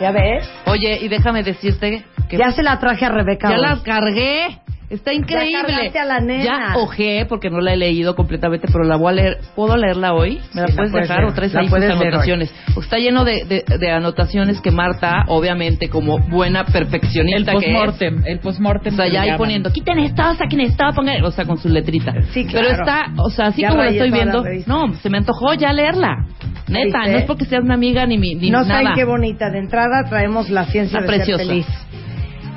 ¿Ya 0.00 0.10
ves? 0.10 0.50
Oye, 0.66 0.98
y 1.00 1.08
déjame 1.08 1.44
decirte 1.44 2.04
que 2.28 2.36
Ya 2.36 2.50
se 2.50 2.64
la 2.64 2.80
traje 2.80 3.04
a 3.06 3.10
Rebeca. 3.10 3.50
ya 3.50 3.54
hoy. 3.56 3.62
la 3.62 3.78
cargué. 3.84 4.58
Está 4.94 5.12
increíble. 5.12 5.62
cargaste 5.62 5.98
a 5.98 6.04
la 6.04 6.20
nena. 6.20 6.44
Ya 6.44 6.76
ojé 6.78 7.26
porque 7.28 7.50
no 7.50 7.60
la 7.60 7.72
he 7.72 7.76
leído 7.76 8.14
completamente, 8.14 8.68
pero 8.70 8.84
la 8.84 8.96
voy 8.96 9.12
a 9.12 9.16
leer. 9.16 9.38
¿Puedo 9.56 9.76
leerla 9.76 10.14
hoy? 10.14 10.40
¿Me 10.54 10.60
la 10.62 10.66
Sí, 10.68 10.72
la 10.72 10.76
puedes 10.76 10.90
puedes 10.92 10.92
dejar 11.08 11.18
leer. 11.20 11.30
o 11.30 11.34
traes 11.34 11.54
La 11.54 11.60
ahí 11.60 11.66
anotaciones? 11.68 12.54
Porque 12.74 12.80
está 12.86 12.98
lleno 12.98 13.24
de, 13.24 13.44
de- 13.44 13.78
de 13.78 13.90
anotaciones 13.90 14.60
que 14.60 14.70
Marta, 14.70 15.24
obviamente, 15.28 15.88
como 15.88 16.18
buena 16.18 16.60
El 16.60 16.72
perfeccionista 16.72 17.52
que 17.52 17.58
es, 17.58 17.64
postmortem, 17.64 18.22
el 18.26 18.38
postmortem. 18.40 18.92
o 18.94 18.96
sea, 18.96 19.06
ya 19.08 19.20
ahí 19.22 19.26
llaman. 19.28 19.38
poniendo, 19.38 19.70
quiten 19.72 19.98
esto, 19.98 20.22
saquen 20.34 20.60
esto, 20.60 20.84
pongan, 20.94 21.22
o 21.24 21.30
sea, 21.30 21.44
con 21.44 21.58
su 21.58 21.68
letrita. 21.68 22.12
Sí, 22.32 22.44
claro. 22.46 22.68
Pero 22.68 22.80
está, 22.80 23.06
o 23.18 23.30
sea, 23.30 23.46
así 23.46 23.62
Ya 23.62 23.70
como 23.70 23.82
la 23.82 23.90
estoy 23.90 24.10
la 24.10 24.16
viendo, 24.16 24.44
no, 24.66 24.94
se 24.94 25.10
me 25.10 25.18
antojó 25.18 25.54
ya 25.54 25.72
leerla. 25.72 26.26
Neta, 26.66 26.98
¿Viste? 27.00 27.12
no 27.12 27.18
es 27.18 27.24
porque 27.24 27.44
seas 27.44 27.62
mi 27.62 27.74
amiga 27.74 28.06
ni 28.06 28.16
mi 28.16 28.34
ni 28.36 28.50
no 28.50 28.62
nada. 28.62 28.80
saben 28.80 28.94
qué 28.94 29.04
bonita. 29.04 29.50
De 29.50 29.58
entrada 29.58 30.04
traemos 30.08 30.48
la 30.48 30.64
ciencia 30.64 30.98
Está 31.00 31.10
de 31.12 31.16
preciosa. 31.18 31.44
ser 31.44 31.46
feliz. 31.52 31.66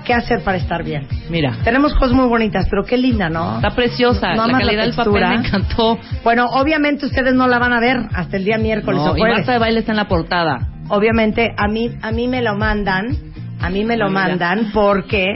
¿Qué 0.07 0.13
hacer 0.13 0.41
para 0.41 0.57
estar 0.57 0.83
bien? 0.85 1.05
Mira, 1.29 1.53
Tenemos 1.65 1.93
cosas 1.93 2.13
muy 2.13 2.27
bonitas, 2.27 2.65
pero 2.69 2.83
qué 2.85 2.95
linda, 2.97 3.29
¿no? 3.29 3.57
está 3.57 3.71
preciosa. 3.75 4.29
No 4.29 4.35
la 4.37 4.43
amas 4.45 4.51
la 4.53 4.59
calidad 4.67 4.83
del 4.85 4.93
papel 4.95 5.27
me 5.27 5.35
encantó. 5.35 5.99
Bueno, 6.23 6.45
obviamente 6.45 7.05
ustedes 7.07 7.33
no 7.33 7.45
la 7.45 7.59
van 7.59 7.73
a 7.73 7.81
ver 7.81 7.97
hasta 8.13 8.37
el 8.37 8.45
día 8.45 8.57
miércoles 8.57 9.01
No, 9.03 9.11
o 9.11 9.17
y 9.17 9.19
jueves. 9.19 9.39
Marta 9.39 9.51
de 9.51 9.59
baile 9.59 9.79
está 9.81 9.91
en 9.91 9.97
la 9.97 10.07
portada. 10.07 10.69
Obviamente 10.87 11.53
a 11.57 11.67
mí 11.67 11.91
a 12.01 12.11
mí 12.11 12.29
me 12.29 12.41
lo 12.41 12.55
mandan, 12.55 13.17
a 13.59 13.69
mí 13.69 13.83
me 13.83 13.97
lo 13.97 14.07
mira. 14.07 14.21
mandan 14.29 14.71
porque 14.73 15.35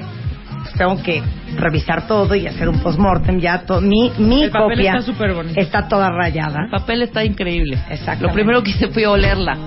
pues, 0.64 0.74
tengo 0.76 1.04
que 1.04 1.22
revisar 1.58 2.08
todo 2.08 2.34
y 2.34 2.48
hacer 2.48 2.70
un 2.70 2.80
postmortem 2.80 3.42
ya 3.42 3.64
to- 3.66 3.82
mi 3.82 4.10
mi 4.20 4.44
El 4.44 4.52
papel 4.52 4.78
copia 4.78 4.96
está 5.00 5.60
está 5.60 5.88
toda 5.90 6.10
rayada. 6.12 6.64
El 6.64 6.70
papel 6.72 7.02
está 7.02 7.26
increíble. 7.26 7.78
Exactamente. 7.90 8.28
Lo 8.28 8.34
primero 8.34 8.64
que 8.64 8.70
hice 8.70 8.88
fue 8.88 9.06
olerla. 9.06 9.58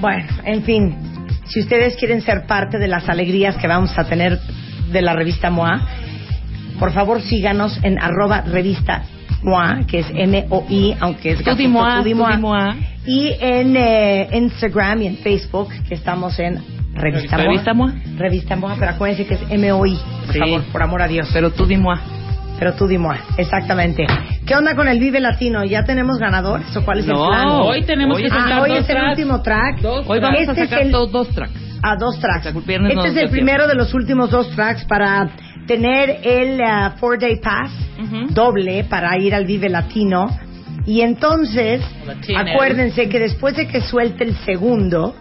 Bueno, 0.00 0.24
en 0.44 0.62
fin, 0.64 0.96
si 1.48 1.60
ustedes 1.60 1.96
quieren 1.96 2.22
ser 2.22 2.46
parte 2.46 2.78
de 2.78 2.88
las 2.88 3.08
alegrías 3.08 3.56
que 3.56 3.66
vamos 3.68 3.96
a 3.98 4.04
tener 4.04 4.38
de 4.92 5.02
la 5.02 5.14
revista 5.14 5.50
MOA, 5.50 5.80
por 6.78 6.92
favor 6.92 7.20
síganos 7.22 7.78
en 7.82 7.98
arroba 7.98 8.42
revista 8.42 9.02
MOA, 9.42 9.86
que 9.86 10.00
es 10.00 10.06
M-O-I, 10.14 10.96
aunque 11.00 11.32
es 11.32 11.38
Tú 11.38 11.44
gatito, 11.44 12.02
di 12.04 12.14
Moa. 12.14 12.76
Y 13.06 13.32
en 13.40 13.76
eh, 13.76 14.28
Instagram 14.32 15.02
y 15.02 15.06
en 15.06 15.16
Facebook, 15.18 15.68
que 15.88 15.94
estamos 15.94 16.38
en 16.38 16.60
Revista 16.94 17.36
MOA. 17.36 17.44
Revista 17.46 17.74
Moa. 17.74 17.92
Revista 18.16 18.56
MOA, 18.56 18.76
pero 18.78 18.90
acuérdense 18.92 19.26
que 19.26 19.34
es 19.34 19.40
M-O-I, 19.50 19.98
por 20.26 20.32
Sí. 20.32 20.38
favor, 20.38 20.62
por 20.72 20.82
amor 20.82 21.02
a 21.02 21.08
Dios. 21.08 21.28
Pero 21.32 21.50
tú 21.52 21.66
di 21.66 21.76
Moa. 21.76 22.00
Pero 22.58 22.72
tú 22.74 22.86
di 22.86 22.96
Moa, 22.98 23.18
exactamente. 23.36 24.06
¿Qué 24.46 24.54
onda 24.54 24.74
con 24.74 24.88
el 24.88 24.98
Vive 24.98 25.20
Latino? 25.20 25.64
¿Ya 25.64 25.84
tenemos 25.84 26.18
ganadores 26.18 26.74
o 26.76 26.84
cuál 26.84 27.00
es 27.00 27.06
No, 27.06 27.24
el 27.24 27.28
plan? 27.30 27.48
Hoy 27.48 27.82
tenemos 27.84 28.16
Hoy 28.16 28.22
que 28.24 28.28
Ah, 28.32 28.40
sacar 28.42 28.60
hoy 28.62 28.68
dos 28.70 28.78
es 28.78 28.88
el 28.88 28.96
tracks. 28.96 29.10
último 29.10 29.42
track. 29.42 29.78
Hoy 30.06 30.20
vamos 30.20 30.40
Este 30.40 30.60
a 30.60 30.64
es 30.64 30.70
sacar 30.70 30.86
el- 30.86 30.92
dos 30.92 31.28
tracks. 31.34 31.52
a 31.82 31.96
dos 31.96 32.18
tracks. 32.20 32.66
Viernes 32.66 32.92
Este 32.92 33.08
no 33.08 33.14
es 33.14 33.16
el 33.22 33.28
primero 33.30 33.66
de 33.66 33.74
los 33.74 33.92
últimos 33.94 34.30
dos 34.30 34.48
tracks 34.56 34.84
para 34.86 35.28
tener 35.66 36.20
el 36.22 36.60
uh, 36.60 36.96
four 36.98 37.18
day 37.18 37.36
pass 37.40 37.70
doble 38.30 38.84
para 38.84 39.18
ir 39.18 39.34
al 39.34 39.44
Vive 39.44 39.68
Latino. 39.68 40.26
Y 40.86 41.00
entonces, 41.00 41.82
Latino. 42.06 42.38
acuérdense 42.38 43.08
que 43.08 43.18
después 43.18 43.56
de 43.56 43.66
que 43.66 43.80
suelte 43.80 44.22
el 44.24 44.36
segundo, 44.44 45.16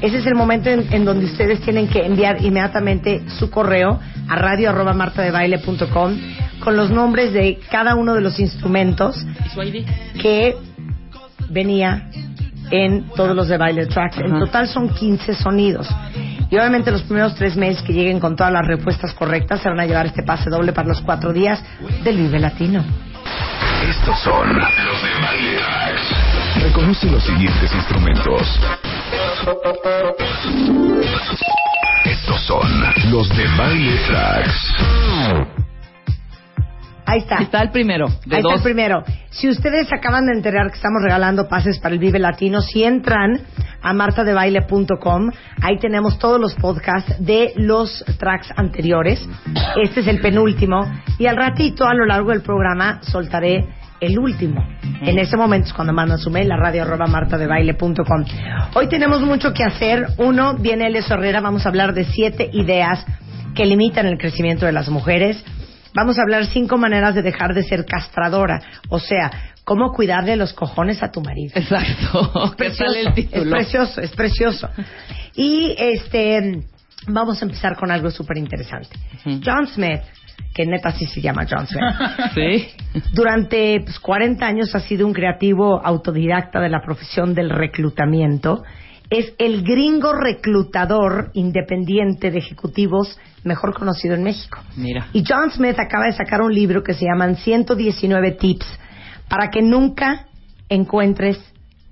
ese 0.00 0.18
es 0.18 0.26
el 0.26 0.34
momento 0.34 0.70
en, 0.70 0.86
en 0.90 1.04
donde 1.04 1.26
ustedes 1.26 1.60
tienen 1.60 1.86
que 1.88 2.04
enviar 2.04 2.42
inmediatamente 2.42 3.22
su 3.38 3.50
correo 3.50 4.00
a 4.28 4.36
radio 4.36 4.70
arroba 4.70 4.94
martadebaile.com 4.94 6.16
con 6.60 6.76
los 6.76 6.90
nombres 6.90 7.32
de 7.32 7.58
cada 7.70 7.94
uno 7.94 8.14
de 8.14 8.20
los 8.22 8.40
instrumentos 8.40 9.24
que 10.20 10.56
venía 11.50 12.08
en 12.70 13.06
todos 13.14 13.36
los 13.36 13.48
de 13.48 13.58
baile 13.58 13.86
tracks. 13.86 14.18
En 14.18 14.38
total 14.38 14.66
son 14.66 14.88
15 14.88 15.34
sonidos. 15.34 15.88
Y 16.50 16.56
obviamente 16.56 16.90
los 16.90 17.02
primeros 17.02 17.34
tres 17.34 17.56
meses 17.56 17.82
que 17.82 17.92
lleguen 17.92 18.20
con 18.20 18.36
todas 18.36 18.52
las 18.52 18.66
respuestas 18.66 19.12
correctas 19.14 19.60
se 19.60 19.68
van 19.68 19.80
a 19.80 19.86
llevar 19.86 20.06
este 20.06 20.22
pase 20.22 20.48
doble 20.48 20.72
para 20.72 20.88
los 20.88 21.00
cuatro 21.02 21.32
días 21.32 21.62
del 22.04 22.16
Vive 22.16 22.38
Latino. 22.38 22.84
Estos 23.88 24.18
son 24.20 24.48
los 24.56 25.02
de 25.02 25.20
Baile 25.22 25.56
Tracks. 25.58 26.62
Reconoce 26.62 27.06
los 27.10 27.22
siguientes 27.24 27.72
instrumentos. 27.74 28.60
Estos 32.04 32.40
son 32.42 32.66
los 33.12 33.28
de 33.36 33.44
Baile 33.56 33.96
Tracks. 34.08 34.72
Ahí 37.08 37.18
está. 37.20 37.38
Ahí 37.38 37.44
está 37.44 37.62
el 37.62 37.70
primero. 37.70 38.08
De 38.26 38.36
Ahí 38.36 38.42
dos. 38.42 38.54
está 38.54 38.68
el 38.68 38.74
primero. 38.74 39.04
Si 39.30 39.48
ustedes 39.48 39.92
acaban 39.92 40.26
de 40.26 40.32
enterar 40.32 40.68
que 40.70 40.76
estamos 40.76 41.00
regalando 41.02 41.46
pases 41.48 41.78
para 41.78 41.94
el 41.94 42.00
Vive 42.00 42.18
Latino, 42.18 42.60
si 42.60 42.82
entran 42.82 43.40
a 43.80 43.92
martadebaile.com, 43.92 45.30
ahí 45.62 45.78
tenemos 45.78 46.18
todos 46.18 46.40
los 46.40 46.54
podcasts 46.56 47.14
de 47.24 47.52
los 47.56 48.04
tracks 48.18 48.48
anteriores. 48.56 49.24
Este 49.80 50.00
es 50.00 50.08
el 50.08 50.20
penúltimo. 50.20 50.80
Y 51.18 51.26
al 51.26 51.36
ratito, 51.36 51.86
a 51.86 51.94
lo 51.94 52.06
largo 52.06 52.30
del 52.30 52.42
programa, 52.42 52.98
soltaré 53.02 53.64
el 54.00 54.18
último. 54.18 54.64
En 55.00 55.18
ese 55.18 55.36
momento 55.36 55.68
es 55.68 55.72
cuando 55.72 55.92
mandan 55.92 56.18
su 56.18 56.30
mail 56.30 56.50
a 56.52 56.56
radio 56.56 56.82
arroba 56.82 57.06
martadebaile.com. 57.06 58.24
Hoy 58.74 58.88
tenemos 58.88 59.20
mucho 59.22 59.52
que 59.52 59.64
hacer. 59.64 60.06
Uno, 60.18 60.54
viene 60.54 60.86
Elias 60.86 61.10
Herrera, 61.10 61.40
vamos 61.40 61.66
a 61.66 61.68
hablar 61.68 61.94
de 61.94 62.04
siete 62.04 62.48
ideas 62.52 63.04
que 63.54 63.64
limitan 63.64 64.06
el 64.06 64.18
crecimiento 64.18 64.66
de 64.66 64.72
las 64.72 64.88
mujeres. 64.88 65.42
Vamos 65.94 66.18
a 66.18 66.22
hablar 66.22 66.46
cinco 66.46 66.76
maneras 66.76 67.14
de 67.14 67.22
dejar 67.22 67.54
de 67.54 67.62
ser 67.62 67.86
castradora. 67.86 68.60
O 68.90 68.98
sea, 68.98 69.30
cómo 69.64 69.92
cuidarle 69.92 70.36
los 70.36 70.52
cojones 70.52 71.02
a 71.02 71.10
tu 71.10 71.20
marido. 71.22 71.52
Exacto. 71.54 72.52
¿Qué 72.56 72.64
Precioso, 72.64 72.94
el 72.94 73.06
es 73.08 73.50
precioso, 73.50 74.00
es 74.00 74.10
precioso. 74.12 74.68
Y 75.34 75.74
este, 75.78 76.60
vamos 77.08 77.40
a 77.40 77.44
empezar 77.44 77.76
con 77.76 77.90
algo 77.90 78.10
súper 78.10 78.38
interesante. 78.38 78.96
John 79.44 79.66
Smith, 79.66 80.02
que 80.56 80.64
neta 80.64 80.90
sí 80.92 81.04
se 81.04 81.20
llama 81.20 81.44
John 81.46 81.66
Smith, 81.66 81.84
Sí. 82.34 82.68
durante 83.12 83.78
pues, 83.82 84.00
40 84.00 84.46
años 84.46 84.74
ha 84.74 84.80
sido 84.80 85.06
un 85.06 85.12
creativo 85.12 85.84
autodidacta 85.84 86.60
de 86.60 86.70
la 86.70 86.80
profesión 86.80 87.34
del 87.34 87.50
reclutamiento. 87.50 88.64
Es 89.10 89.34
el 89.38 89.62
gringo 89.62 90.14
reclutador 90.14 91.30
independiente 91.34 92.30
de 92.30 92.38
ejecutivos 92.38 93.18
mejor 93.44 93.74
conocido 93.74 94.14
en 94.14 94.22
México. 94.22 94.58
Mira. 94.76 95.08
Y 95.12 95.22
John 95.28 95.50
Smith 95.50 95.78
acaba 95.78 96.06
de 96.06 96.12
sacar 96.12 96.40
un 96.40 96.54
libro 96.54 96.82
que 96.82 96.94
se 96.94 97.04
llaman 97.04 97.36
119 97.36 98.32
tips 98.32 98.66
para 99.28 99.50
que 99.50 99.60
nunca 99.60 100.26
encuentres 100.70 101.38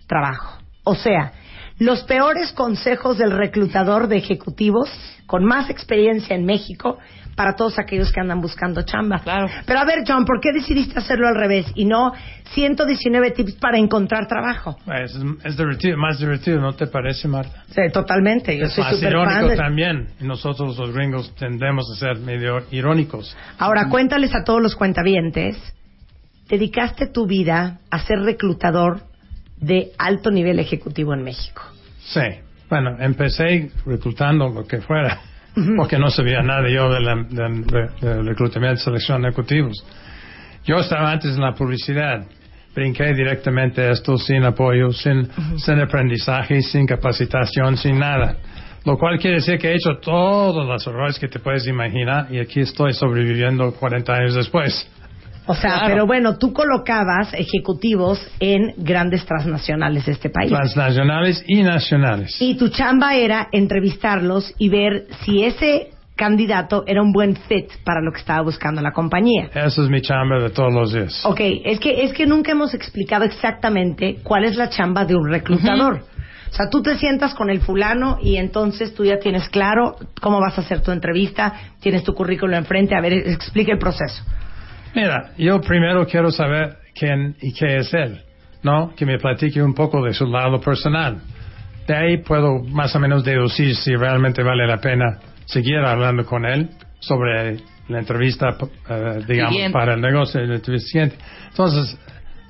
trabajo. 0.06 0.58
O 0.84 0.94
sea, 0.94 1.32
los 1.78 2.02
peores 2.04 2.50
consejos 2.52 3.18
del 3.18 3.30
reclutador 3.30 4.08
de 4.08 4.16
ejecutivos 4.16 4.88
con 5.26 5.44
más 5.44 5.68
experiencia 5.68 6.34
en 6.34 6.46
México 6.46 6.96
para 7.36 7.54
todos 7.56 7.78
aquellos 7.78 8.12
que 8.12 8.20
andan 8.20 8.40
buscando 8.40 8.82
chamba. 8.82 9.20
Claro. 9.20 9.48
Pero 9.66 9.78
a 9.80 9.84
ver, 9.84 10.04
John, 10.06 10.24
¿por 10.24 10.40
qué 10.40 10.52
decidiste 10.52 10.98
hacerlo 10.98 11.26
al 11.28 11.34
revés 11.34 11.66
y 11.74 11.84
no 11.84 12.12
119 12.52 13.30
tips 13.32 13.52
para 13.54 13.78
encontrar 13.78 14.26
trabajo? 14.28 14.76
Es, 15.02 15.14
es 15.44 15.56
divertido, 15.56 15.96
más 15.98 16.18
divertido, 16.18 16.60
¿no 16.60 16.74
te 16.74 16.86
parece, 16.86 17.26
Marta? 17.28 17.64
Sí, 17.68 17.82
totalmente. 17.92 18.56
Yo 18.56 18.66
es 18.66 18.72
soy 18.72 18.84
más 18.84 19.00
fan. 19.00 19.08
irónico 19.10 19.48
de- 19.48 19.56
también. 19.56 20.08
Y 20.20 20.24
nosotros 20.24 20.78
los 20.78 20.92
gringos 20.94 21.34
tendemos 21.34 21.90
a 21.90 21.98
ser 21.98 22.18
medio 22.18 22.62
irónicos. 22.70 23.36
Ahora, 23.58 23.88
cuéntales 23.88 24.34
a 24.34 24.44
todos 24.44 24.62
los 24.62 24.76
cuentavientes, 24.76 25.56
dedicaste 26.48 27.06
tu 27.06 27.26
vida 27.26 27.78
a 27.90 27.98
ser 28.00 28.20
reclutador 28.20 29.00
de 29.56 29.92
alto 29.98 30.30
nivel 30.30 30.58
ejecutivo 30.58 31.14
en 31.14 31.22
México. 31.22 31.62
Sí. 32.00 32.20
Bueno, 32.68 32.96
empecé 33.00 33.70
reclutando 33.86 34.48
lo 34.48 34.66
que 34.66 34.80
fuera. 34.80 35.20
Porque 35.76 35.98
no 35.98 36.10
sabía 36.10 36.42
nada 36.42 36.68
yo 36.68 36.90
del 36.90 37.28
del- 37.28 37.64
de, 37.66 37.88
de 38.00 38.22
reclutamiento 38.22 38.80
y 38.80 38.84
selección 38.84 39.22
de 39.22 39.28
ejecutivos. 39.28 39.84
Yo 40.64 40.76
estaba 40.76 41.10
antes 41.12 41.34
en 41.36 41.42
la 41.42 41.52
publicidad. 41.54 42.24
Brinqué 42.74 43.14
directamente 43.14 43.88
esto 43.90 44.16
sin 44.18 44.42
apoyo, 44.44 44.90
sin, 44.90 45.28
sin 45.58 45.80
aprendizaje, 45.80 46.60
sin 46.62 46.86
capacitación, 46.86 47.76
sin 47.76 47.98
nada. 48.00 48.36
Lo 48.84 48.98
cual 48.98 49.18
quiere 49.18 49.36
decir 49.36 49.58
que 49.58 49.68
he 49.68 49.74
hecho 49.76 49.96
todos 50.02 50.66
los 50.66 50.86
errores 50.86 51.18
que 51.18 51.28
te 51.28 51.38
puedes 51.38 51.66
imaginar 51.68 52.26
y 52.30 52.38
aquí 52.40 52.60
estoy 52.60 52.92
sobreviviendo 52.92 53.72
40 53.72 54.12
años 54.12 54.34
después. 54.34 54.90
O 55.46 55.54
sea, 55.54 55.72
Claro. 55.72 55.86
pero 55.88 56.06
bueno, 56.06 56.38
tú 56.38 56.52
colocabas 56.52 57.34
ejecutivos 57.34 58.18
en 58.40 58.72
grandes 58.78 59.26
transnacionales 59.26 60.06
de 60.06 60.12
este 60.12 60.30
país. 60.30 60.50
Transnacionales 60.50 61.44
y 61.46 61.62
nacionales. 61.62 62.36
Y 62.40 62.54
tu 62.56 62.68
chamba 62.68 63.14
era 63.14 63.48
entrevistarlos 63.52 64.54
y 64.58 64.68
ver 64.70 65.06
si 65.24 65.44
ese 65.44 65.90
candidato 66.16 66.84
era 66.86 67.02
un 67.02 67.12
buen 67.12 67.36
fit 67.36 67.66
para 67.84 68.00
lo 68.00 68.12
que 68.12 68.20
estaba 68.20 68.40
buscando 68.42 68.80
la 68.80 68.92
compañía. 68.92 69.50
Esa 69.52 69.82
es 69.82 69.88
mi 69.88 70.00
chamba 70.00 70.38
de 70.38 70.50
todos 70.50 70.72
los 70.72 70.92
días. 70.92 71.24
Ok, 71.26 71.40
es 71.40 71.80
que, 71.80 72.04
es 72.04 72.12
que 72.12 72.26
nunca 72.26 72.52
hemos 72.52 72.72
explicado 72.72 73.24
exactamente 73.24 74.18
cuál 74.22 74.44
es 74.44 74.56
la 74.56 74.70
chamba 74.70 75.04
de 75.04 75.16
un 75.16 75.28
reclutador. 75.28 76.04
O 76.50 76.56
sea, 76.56 76.70
tú 76.70 76.82
te 76.82 76.96
sientas 76.98 77.34
con 77.34 77.50
el 77.50 77.60
fulano 77.60 78.18
y 78.22 78.36
entonces 78.36 78.94
tú 78.94 79.04
ya 79.04 79.18
tienes 79.18 79.48
claro 79.48 79.96
cómo 80.20 80.40
vas 80.40 80.56
a 80.56 80.60
hacer 80.60 80.82
tu 80.82 80.92
entrevista, 80.92 81.52
tienes 81.80 82.04
tu 82.04 82.14
currículo 82.14 82.56
enfrente, 82.56 82.94
a 82.94 83.00
ver, 83.00 83.12
explica 83.12 83.72
el 83.72 83.78
proceso. 83.78 84.22
Mira, 84.94 85.32
yo 85.36 85.60
primero 85.60 86.06
quiero 86.06 86.30
saber 86.30 86.76
quién 86.94 87.36
y 87.40 87.52
qué 87.52 87.78
es 87.78 87.92
él, 87.94 88.20
¿no? 88.62 88.94
Que 88.94 89.04
me 89.04 89.18
platique 89.18 89.62
un 89.62 89.74
poco 89.74 90.02
de 90.04 90.14
su 90.14 90.26
lado 90.26 90.60
personal. 90.60 91.20
De 91.86 91.94
ahí 91.96 92.16
puedo 92.18 92.62
más 92.62 92.94
o 92.94 93.00
menos 93.00 93.24
deducir 93.24 93.74
si 93.74 93.94
realmente 93.94 94.42
vale 94.42 94.66
la 94.66 94.78
pena 94.78 95.18
seguir 95.46 95.78
hablando 95.78 96.24
con 96.24 96.46
él 96.46 96.70
sobre 97.00 97.58
la 97.88 97.98
entrevista, 97.98 98.56
eh, 98.88 99.20
digamos, 99.28 99.52
Siguiente. 99.52 99.72
para 99.72 99.94
el 99.94 100.00
negocio 100.00 100.40
de 100.40 100.46
la 100.46 100.54
entrevista 100.54 100.88
siguiente. 100.88 101.16
Entonces, 101.50 101.98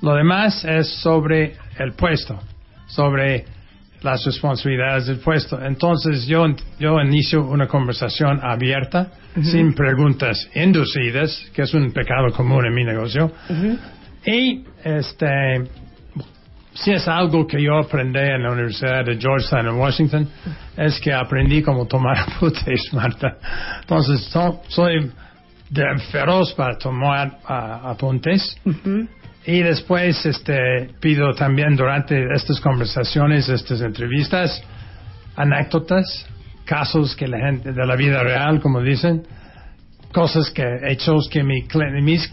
lo 0.01 0.13
demás 0.15 0.63
es 0.63 0.87
sobre 1.01 1.55
el 1.77 1.93
puesto, 1.93 2.39
sobre 2.87 3.45
las 4.05 4.23
responsabilidades 4.23 5.07
del 5.07 5.17
puesto. 5.17 5.61
Entonces, 5.61 6.25
yo, 6.27 6.45
yo 6.79 7.01
inicio 7.01 7.43
una 7.45 7.67
conversación 7.67 8.39
abierta, 8.41 9.07
sin 9.43 9.73
preguntas 9.73 10.47
inducidas, 10.55 11.51
que 11.53 11.63
es 11.63 11.73
un 11.73 11.91
pecado 11.91 12.31
común 12.31 12.65
en 12.65 12.73
mi 12.73 12.85
negocio. 12.85 13.31
Y, 14.25 14.63
este, 14.83 15.63
si 16.73 16.91
es 16.91 17.07
algo 17.07 17.45
que 17.45 17.61
yo 17.61 17.77
aprendí 17.79 18.19
en 18.19 18.43
la 18.43 18.51
Universidad 18.51 19.03
de 19.05 19.17
Georgetown 19.17 19.67
en 19.67 19.75
Washington, 19.75 20.29
es 20.77 20.99
que 20.99 21.11
aprendí 21.13 21.61
cómo 21.61 21.85
tomar 21.85 22.17
apuntes, 22.27 22.93
Marta. 22.93 23.37
Entonces, 23.81 24.21
so- 24.31 24.61
soy 24.69 25.11
de 25.69 25.83
feroz 26.11 26.53
para 26.53 26.77
tomar 26.77 27.39
ah, 27.47 27.81
apuntes. 27.91 28.55
Y 29.47 29.61
después 29.61 30.25
este, 30.25 30.89
pido 30.99 31.33
también 31.33 31.75
durante 31.75 32.33
estas 32.33 32.59
conversaciones, 32.59 33.47
estas 33.47 33.81
entrevistas, 33.81 34.63
anécdotas, 35.35 36.27
casos 36.65 37.15
que 37.15 37.27
la 37.27 37.37
gente 37.37 37.71
de 37.71 37.85
la 37.85 37.95
vida 37.95 38.23
real, 38.23 38.59
como 38.59 38.81
dicen, 38.81 39.21
cosas 40.11 40.49
que, 40.49 40.63
hechos 40.87 41.29
que 41.29 41.43
mi, 41.43 41.63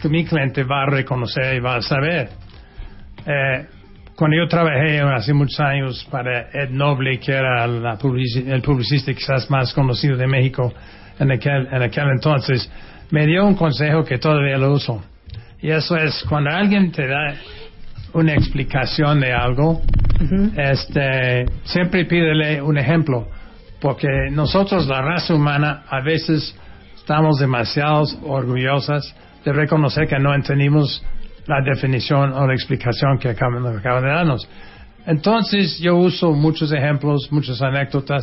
mi 0.09 0.25
cliente 0.25 0.65
va 0.65 0.85
a 0.85 0.87
reconocer 0.87 1.55
y 1.55 1.61
va 1.61 1.77
a 1.77 1.83
saber. 1.83 2.31
Eh, 3.27 3.67
cuando 4.17 4.37
yo 4.37 4.49
trabajé 4.49 5.01
hace 5.01 5.35
muchos 5.35 5.61
años 5.61 6.07
para 6.11 6.49
Ed 6.53 6.71
Noble, 6.71 7.19
que 7.19 7.33
era 7.33 7.67
la 7.67 7.99
publici- 7.99 8.47
el 8.47 8.63
publicista 8.63 9.13
quizás 9.13 9.51
más 9.51 9.75
conocido 9.75 10.17
de 10.17 10.27
México 10.27 10.73
en 11.19 11.31
aquel, 11.33 11.67
en 11.71 11.83
aquel 11.83 12.09
entonces, 12.09 12.71
me 13.11 13.27
dio 13.27 13.45
un 13.45 13.55
consejo 13.55 14.05
que 14.05 14.19
todavía 14.19 14.57
lo 14.57 14.73
uso. 14.73 15.03
Y 15.63 15.71
eso 15.71 15.97
es 15.97 16.25
cuando 16.29 16.51
alguien 16.51 16.91
te 16.91 17.07
da 17.07 17.35
una 18.15 18.35
explicación 18.35 19.21
de 19.21 19.33
algo, 19.33 19.81
este, 20.57 21.47
siempre 21.65 22.05
pídele 22.05 22.61
un 22.61 22.77
ejemplo, 22.77 23.29
porque 23.81 24.09
nosotros, 24.31 24.87
la 24.87 25.01
raza 25.03 25.35
humana, 25.35 25.85
a 25.89 26.01
veces 26.01 26.55
estamos 26.97 27.39
demasiado 27.39 28.03
orgullosas 28.27 29.15
de 29.45 29.53
reconocer 29.53 30.07
que 30.09 30.19
no 30.19 30.35
entendimos 30.35 31.05
la 31.47 31.61
definición 31.63 32.33
o 32.33 32.47
la 32.47 32.55
explicación 32.55 33.19
que 33.19 33.31
acaban, 33.31 33.65
acaban 33.67 34.03
de 34.03 34.11
darnos. 34.11 34.49
Entonces, 35.07 35.79
yo 35.79 35.97
uso 35.97 36.33
muchos 36.33 36.73
ejemplos, 36.73 37.29
muchas 37.31 37.61
anécdotas 37.63 38.23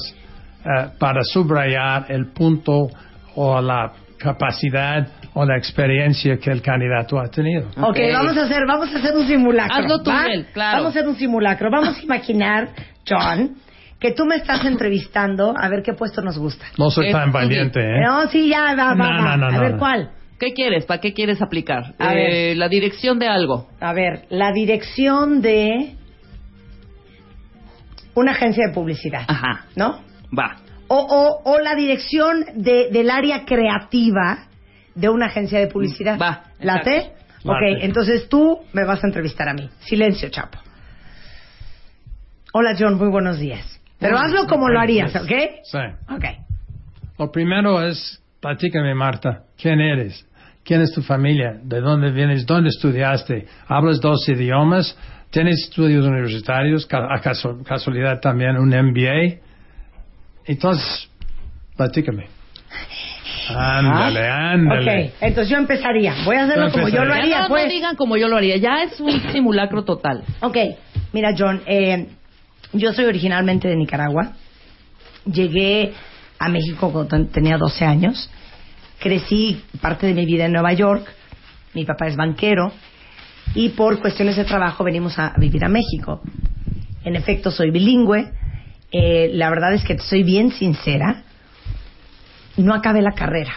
eh, 0.63 0.89
para 0.97 1.23
subrayar 1.23 2.05
el 2.09 2.27
punto 2.27 2.89
o 3.35 3.61
la 3.61 3.91
capacidad 4.17 5.07
o 5.39 5.45
la 5.45 5.57
experiencia 5.57 6.37
que 6.37 6.51
el 6.51 6.61
candidato 6.61 7.17
ha 7.19 7.29
tenido. 7.29 7.69
Ok, 7.81 7.97
vamos 8.11 8.35
a 8.37 8.43
hacer, 8.43 8.63
vamos 8.67 8.93
a 8.93 8.97
hacer 8.97 9.15
un 9.15 9.25
simulacro. 9.27 9.75
Hazlo 9.75 10.03
tú, 10.03 10.09
¿va? 10.09 10.23
Mel, 10.23 10.45
claro. 10.53 10.77
Vamos 10.79 10.95
a 10.95 10.99
hacer 10.99 11.07
un 11.09 11.15
simulacro. 11.15 11.69
Vamos 11.71 11.97
a 11.97 12.01
imaginar, 12.01 12.69
John, 13.07 13.55
que 13.99 14.11
tú 14.11 14.25
me 14.25 14.35
estás 14.35 14.65
entrevistando 14.65 15.53
a 15.57 15.69
ver 15.69 15.81
qué 15.81 15.93
puesto 15.93 16.21
nos 16.21 16.37
gusta. 16.37 16.65
No 16.77 16.89
soy 16.89 17.11
tan 17.11 17.31
valiente, 17.31 17.79
¿eh? 17.79 18.01
No, 18.05 18.27
sí, 18.27 18.49
ya, 18.49 18.75
va, 18.75 18.93
va, 18.93 18.95
No, 18.95 19.03
va. 19.03 19.37
no, 19.37 19.49
no, 19.49 19.57
a 19.57 19.59
ver, 19.61 19.71
no. 19.73 19.77
¿cuál? 19.79 20.09
¿Qué 20.39 20.53
quieres? 20.53 20.85
¿Para 20.85 20.99
qué 21.01 21.13
quieres 21.13 21.41
aplicar? 21.41 21.93
A 21.99 22.13
Eh, 22.15 22.55
la 22.55 22.67
dirección 22.69 23.17
de 23.19 23.27
algo. 23.27 23.67
A 23.79 23.93
ver, 23.93 24.25
la 24.29 24.51
dirección 24.51 25.41
de 25.41 25.95
una 28.15 28.31
agencia 28.31 28.67
de 28.67 28.73
publicidad, 28.73 29.23
Ajá. 29.27 29.65
¿no? 29.75 29.99
Va. 30.37 30.57
O, 30.87 30.97
o, 30.97 31.51
o 31.53 31.59
la 31.59 31.75
dirección 31.75 32.43
de, 32.55 32.89
del 32.91 33.09
área 33.09 33.45
creativa 33.45 34.48
de 34.99 35.09
una 35.09 35.27
agencia 35.27 35.59
de 35.59 35.67
publicidad. 35.67 36.17
Va, 36.19 36.43
¿Late? 36.61 36.97
exacto. 36.97 37.19
Ok, 37.45 37.61
entonces 37.81 38.27
tú 38.27 38.59
me 38.73 38.83
vas 38.85 39.03
a 39.03 39.07
entrevistar 39.07 39.47
a 39.49 39.53
mí. 39.53 39.69
Silencio, 39.79 40.29
Chapo. 40.29 40.57
Hola, 42.53 42.75
John, 42.77 42.95
muy 42.97 43.07
buenos 43.09 43.39
días. 43.39 43.79
Pero 43.99 44.15
Buenos 44.17 44.33
hazlo 44.33 44.47
como 44.49 44.69
lo 44.69 44.79
harías. 44.79 45.15
¿ok? 45.15 45.31
Sí. 45.63 45.77
Ok. 46.09 46.25
Lo 47.17 47.31
primero 47.31 47.81
es, 47.85 48.21
platícame, 48.41 48.93
Marta, 48.95 49.43
¿quién 49.61 49.79
eres? 49.79 50.25
¿Quién 50.63 50.81
es 50.81 50.91
tu 50.91 51.01
familia? 51.01 51.59
¿De 51.63 51.79
dónde 51.81 52.11
vienes? 52.11 52.45
¿Dónde 52.45 52.69
estudiaste? 52.69 53.45
¿Hablas 53.67 53.99
dos 54.01 54.27
idiomas? 54.29 54.97
¿Tienes 55.31 55.63
estudios 55.63 56.05
universitarios? 56.05 56.87
¿A 56.91 57.21
casu- 57.21 57.63
casualidad 57.63 58.19
también 58.19 58.57
un 58.57 58.69
MBA? 58.69 59.39
Entonces, 60.45 61.09
platícame. 61.77 62.27
Ándale, 63.55 64.27
ándale. 64.27 65.05
Ok, 65.07 65.13
entonces 65.21 65.49
yo 65.51 65.57
empezaría. 65.57 66.13
Voy 66.25 66.35
a 66.35 66.43
hacerlo 66.45 66.71
como 66.71 66.87
yo 66.89 67.03
lo 67.03 67.13
empezarías. 67.13 67.29
Ya 67.29 67.35
haría, 67.37 67.41
no, 67.43 67.47
pues. 67.49 67.63
no 67.65 67.69
digan 67.71 67.95
como 67.95 68.17
yo 68.17 68.27
lo 68.27 68.37
haría. 68.37 68.57
Ya 68.57 68.83
es 68.83 68.99
un 68.99 69.11
simulacro 69.31 69.83
total. 69.83 70.23
Ok, 70.41 70.57
mira 71.13 71.33
John, 71.37 71.61
eh, 71.65 72.07
yo 72.73 72.93
soy 72.93 73.05
originalmente 73.05 73.67
de 73.67 73.75
Nicaragua. 73.75 74.33
Llegué 75.25 75.93
a 76.39 76.49
México 76.49 76.91
cuando 76.91 77.07
ten- 77.07 77.27
tenía 77.27 77.57
12 77.57 77.85
años. 77.85 78.29
Crecí 78.99 79.61
parte 79.81 80.07
de 80.07 80.13
mi 80.13 80.25
vida 80.25 80.45
en 80.45 80.53
Nueva 80.53 80.73
York. 80.73 81.07
Mi 81.73 81.85
papá 81.85 82.07
es 82.07 82.15
banquero. 82.15 82.71
Y 83.55 83.69
por 83.69 83.99
cuestiones 83.99 84.35
de 84.35 84.45
trabajo 84.45 84.83
venimos 84.83 85.17
a 85.19 85.33
vivir 85.37 85.63
a 85.65 85.69
México. 85.69 86.21
En 87.03 87.15
efecto, 87.15 87.49
soy 87.51 87.71
bilingüe. 87.71 88.31
Eh, 88.91 89.31
la 89.33 89.49
verdad 89.49 89.73
es 89.73 89.83
que 89.83 89.97
soy 89.99 90.23
bien 90.23 90.51
sincera. 90.51 91.23
No 92.59 92.73
acabé 92.73 93.01
la 93.01 93.13
carrera. 93.13 93.53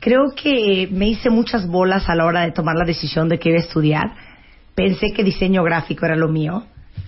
Creo 0.00 0.32
que 0.36 0.86
me 0.90 1.08
hice 1.08 1.30
muchas 1.30 1.66
bolas 1.66 2.08
a 2.08 2.14
la 2.14 2.26
hora 2.26 2.42
de 2.42 2.52
tomar 2.52 2.76
la 2.76 2.84
decisión 2.84 3.28
de 3.28 3.38
que 3.38 3.48
iba 3.48 3.58
a 3.58 3.62
estudiar. 3.62 4.04
Pensé 4.74 5.08
que 5.14 5.24
diseño 5.24 5.62
gráfico 5.64 6.04
era 6.04 6.14
lo 6.14 6.28
mío. 6.28 6.66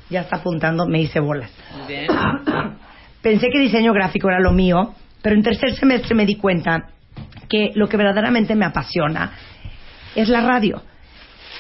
Ya 0.09 0.23
está 0.23 0.37
apuntando, 0.37 0.87
me 0.87 1.03
hice 1.03 1.21
bolas. 1.21 1.51
Bien. 1.87 2.07
Pensé 3.23 3.49
que 3.53 3.59
diseño 3.59 3.93
gráfico 3.93 4.29
era 4.29 4.41
lo 4.41 4.53
mío, 4.53 4.95
pero 5.21 5.37
en 5.37 5.43
tercer 5.43 5.75
semestre 5.75 6.15
me 6.15 6.25
di 6.25 6.37
cuenta 6.37 6.89
que 7.51 7.71
lo 7.75 7.87
que 7.87 7.99
verdaderamente 7.99 8.55
me 8.55 8.65
apasiona 8.65 9.33
es 10.15 10.29
la 10.31 10.41
radio. 10.41 10.83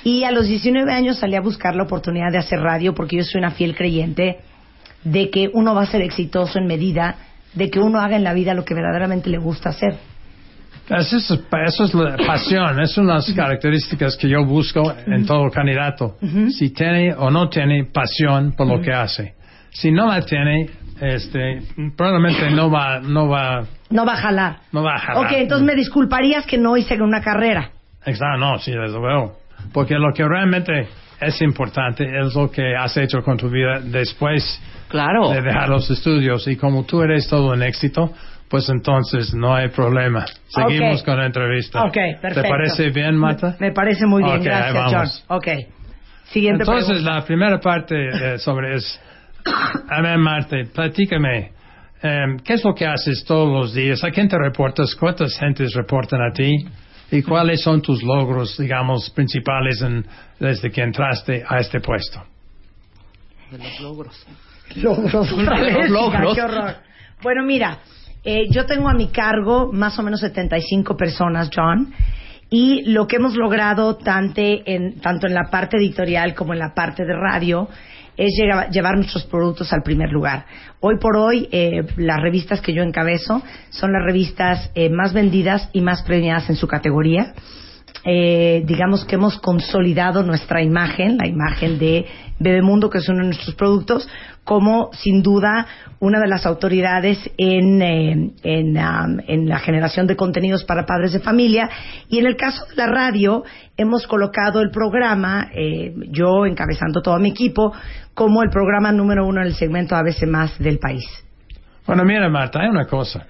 Y 0.05 0.25
a 0.25 0.31
los 0.31 0.47
19 0.47 0.91
años 0.91 1.19
salí 1.19 1.37
a 1.37 1.43
buscar 1.43 1.77
la 1.77 1.83
oportunidad 1.83 2.33
de 2.33 2.39
hacer 2.39 2.61
radio 2.61 2.95
porque 2.95 3.17
yo 3.19 3.25
soy 3.25 3.41
una 3.41 3.51
fiel 3.51 3.77
creyente 3.77 4.39
de 5.05 5.29
que 5.29 5.51
uno 5.53 5.75
va 5.75 5.83
a 5.83 5.87
ser 5.87 6.01
exitoso 6.01 6.59
en 6.59 6.67
medida 6.67 7.17
de 7.55 7.71
que 7.71 7.79
uno 7.79 8.01
haga 8.01 8.17
en 8.17 8.25
la 8.25 8.33
vida 8.35 8.55
lo 8.55 8.65
que 8.65 8.75
verdaderamente 8.75 9.29
le 9.31 9.39
gusta 9.39 9.71
hacer. 9.71 9.97
Eso 10.89 11.19
es, 11.19 11.31
eso 11.31 11.85
es 11.85 11.95
la 11.95 12.17
pasión, 12.27 12.81
es 12.81 12.99
una 12.99 13.13
de 13.13 13.19
las 13.21 13.33
características 13.33 14.17
que 14.17 14.29
yo 14.29 14.45
busco 14.45 14.93
en 15.07 15.25
todo 15.25 15.49
candidato. 15.51 16.17
Si 16.51 16.71
tiene 16.71 17.15
o 17.15 17.31
no 17.31 17.49
tiene 17.49 17.85
pasión 17.85 18.53
por 18.57 18.67
lo 18.67 18.81
que 18.81 18.93
hace. 18.93 19.35
Si 19.71 19.93
no 19.93 20.09
la 20.09 20.21
tiene, 20.23 20.69
este, 21.01 21.63
probablemente 21.97 22.51
no 22.51 22.69
va, 22.71 22.99
no 22.99 23.29
va, 23.29 23.65
No 23.89 24.05
va 24.05 24.15
a 24.15 24.17
jalar. 24.17 24.57
no 24.73 24.83
va 24.83 24.97
a 24.97 24.99
jalar. 24.99 25.27
Ok, 25.27 25.33
entonces 25.37 25.65
me 25.65 25.77
disculparías 25.77 26.45
que 26.45 26.59
no 26.59 26.77
hice 26.77 27.01
una 27.01 27.21
carrera. 27.21 27.71
Exacto, 28.05 28.39
no, 28.39 28.59
sí, 28.59 28.73
desde 28.73 28.99
luego. 28.99 29.37
Porque 29.73 29.95
lo 29.95 30.13
que 30.13 30.27
realmente 30.27 30.89
es 31.21 31.41
importante, 31.41 32.05
es 32.05 32.35
lo 32.35 32.51
que 32.51 32.75
has 32.75 32.97
hecho 32.97 33.23
con 33.23 33.37
tu 33.37 33.49
vida 33.49 33.79
después 33.81 34.61
Claro. 34.91 35.31
de 35.31 35.41
dejar 35.41 35.69
los 35.69 35.89
estudios. 35.91 36.47
Y 36.49 36.57
como 36.57 36.85
tú 36.85 37.01
eres 37.03 37.27
todo 37.29 37.53
un 37.53 37.63
éxito, 37.63 38.13
pues 38.49 38.69
entonces 38.69 39.33
no 39.33 39.55
hay 39.55 39.69
problema. 39.69 40.27
Seguimos 40.49 41.01
Ok. 41.01 41.05
con 41.07 41.17
la 41.19 41.27
entrevista. 41.27 41.85
Ok, 41.85 41.95
perfecto. 42.21 42.43
¿Te 42.43 42.49
parece 42.49 42.91
bien, 42.91 43.17
Marta? 43.17 43.57
Me 43.61 43.73
parece 43.73 44.05
muy 44.07 44.23
bien, 44.23 44.35
Ok, 44.41 44.47
ahí 44.47 44.73
gracias, 44.73 44.85
John. 44.85 44.93
vamos. 44.93 45.25
Ok. 45.29 45.47
Siguiente 46.33 46.63
Entonces, 46.65 46.87
pregunta. 46.89 47.15
la 47.15 47.25
primera 47.25 47.59
parte 47.61 47.95
eh, 48.35 48.39
sobre 48.39 48.75
es, 48.75 49.01
a 49.89 50.03
ver, 50.03 50.19
Marta, 50.19 50.57
platícame, 50.75 51.53
em, 52.03 52.39
¿qué 52.45 52.55
es 52.55 52.65
lo 52.65 52.75
que 52.75 52.87
haces 52.87 53.25
todos 53.25 53.49
los 53.49 53.75
días? 53.75 54.03
¿A 54.05 54.11
quién 54.11 54.29
te 54.29 54.37
reportas? 54.39 54.95
¿Cuántas 54.97 55.37
gentes 55.39 55.73
reportan 55.75 56.21
a 56.23 56.33
ti? 56.33 56.51
¿Y 57.13 57.23
cuáles 57.23 57.63
son 57.63 57.83
tus 57.83 58.03
logros, 58.05 58.57
digamos, 58.59 59.11
principales 59.11 59.83
en- 59.83 60.05
desde 60.39 60.71
que 60.71 60.83
entraste 60.83 61.45
a 61.49 61.59
este 61.59 61.81
puesto? 61.81 62.23
De 63.51 63.59
los 63.59 63.81
logros. 63.81 64.27
Logros, 64.83 65.33
otra 65.33 65.59
De 65.61 65.71
los 65.73 65.81
vez, 65.83 65.91
logros. 65.91 66.35
qué 66.35 66.43
horror. 66.43 66.75
Bueno, 67.23 67.43
mira, 67.45 67.79
eh, 68.25 68.47
yo 68.51 68.67
tengo 68.67 68.89
a 68.89 68.95
mi 68.95 69.09
cargo 69.09 69.71
más 69.73 69.99
o 69.99 70.03
menos 70.03 70.21
75 70.21 70.97
personas, 70.97 71.51
John, 71.55 71.93
y 72.51 72.83
lo 72.93 73.07
que 73.07 73.17
hemos 73.17 73.35
logrado 73.37 73.97
tanto 73.97 74.41
en, 74.43 75.01
tanto 75.01 75.27
en 75.27 75.35
la 75.35 75.51
parte 75.51 75.77
editorial 75.77 76.35
como 76.35 76.53
en 76.53 76.59
la 76.59 76.75
parte 76.75 77.05
de 77.05 77.15
radio 77.15 77.69
es 78.17 78.33
llegar- 78.39 78.71
llevar 78.71 78.97
nuestros 78.97 79.25
productos 79.25 79.73
al 79.73 79.83
primer 79.83 80.11
lugar. 80.11 80.45
Hoy 80.81 80.97
por 80.99 81.17
hoy, 81.17 81.49
eh, 81.53 81.83
las 81.97 82.21
revistas 82.21 82.61
que 82.61 82.75
yo 82.75 82.83
encabezo 82.83 83.43
son 83.71 83.93
las 83.93 84.03
revistas 84.05 84.71
eh, 84.75 84.91
más 84.91 85.13
vendidas 85.13 85.69
y 85.73 85.81
más 85.81 86.03
premiadas 86.03 86.49
en 86.51 86.57
su 86.57 86.67
categoría. 86.67 87.33
Eh, 88.05 88.63
digamos 88.67 89.05
que 89.05 89.17
hemos 89.17 89.39
consolidado 89.39 90.23
nuestra 90.23 90.63
imagen, 90.63 91.19
la 91.19 91.29
imagen 91.29 91.79
de 91.79 92.07
Bebemundo, 92.39 92.89
que 92.89 92.99
es 92.99 93.09
uno 93.09 93.19
de 93.19 93.27
nuestros 93.27 93.55
productos, 93.55 94.09
como 94.45 94.91
sin 94.95 95.23
duda 95.23 95.67
una 95.99 96.19
de 96.19 96.27
las 96.27 96.47
autoridades 96.47 97.19
en, 97.37 97.83
eh, 97.83 98.31
en, 98.43 99.49
la 99.49 99.59
generación 99.59 100.07
de 100.07 100.17
contenidos 100.17 100.65
para 100.65 100.87
padres 100.87 101.13
de 101.13 101.21
familia. 101.21 101.69
Y 102.09 102.19
en 102.19 102.27
el 102.27 102.37
caso 102.37 102.65
de 102.67 102.77
la 102.77 102.87
radio, 102.87 103.45
hemos 103.77 104.07
colocado 104.07 104.63
el 104.63 104.71
programa, 104.71 105.49
eh, 105.55 105.95
yo 106.09 106.47
encabezando 106.47 107.03
todo 107.03 107.19
mi 107.19 107.29
equipo, 107.29 107.73
como 108.15 108.43
el 108.43 108.49
programa 108.49 108.93
número 108.93 109.27
uno 109.27 109.43
en 109.43 109.49
el 109.49 109.55
segmento 109.55 109.95
ABC 109.95 110.27
más 110.27 110.59
del 110.59 110.79
país. 110.79 111.05
Bueno, 111.87 112.05
mira, 112.05 112.29
Marta, 112.31 112.61
hay 112.61 112.69
una 112.69 112.87
cosa. 112.87 113.27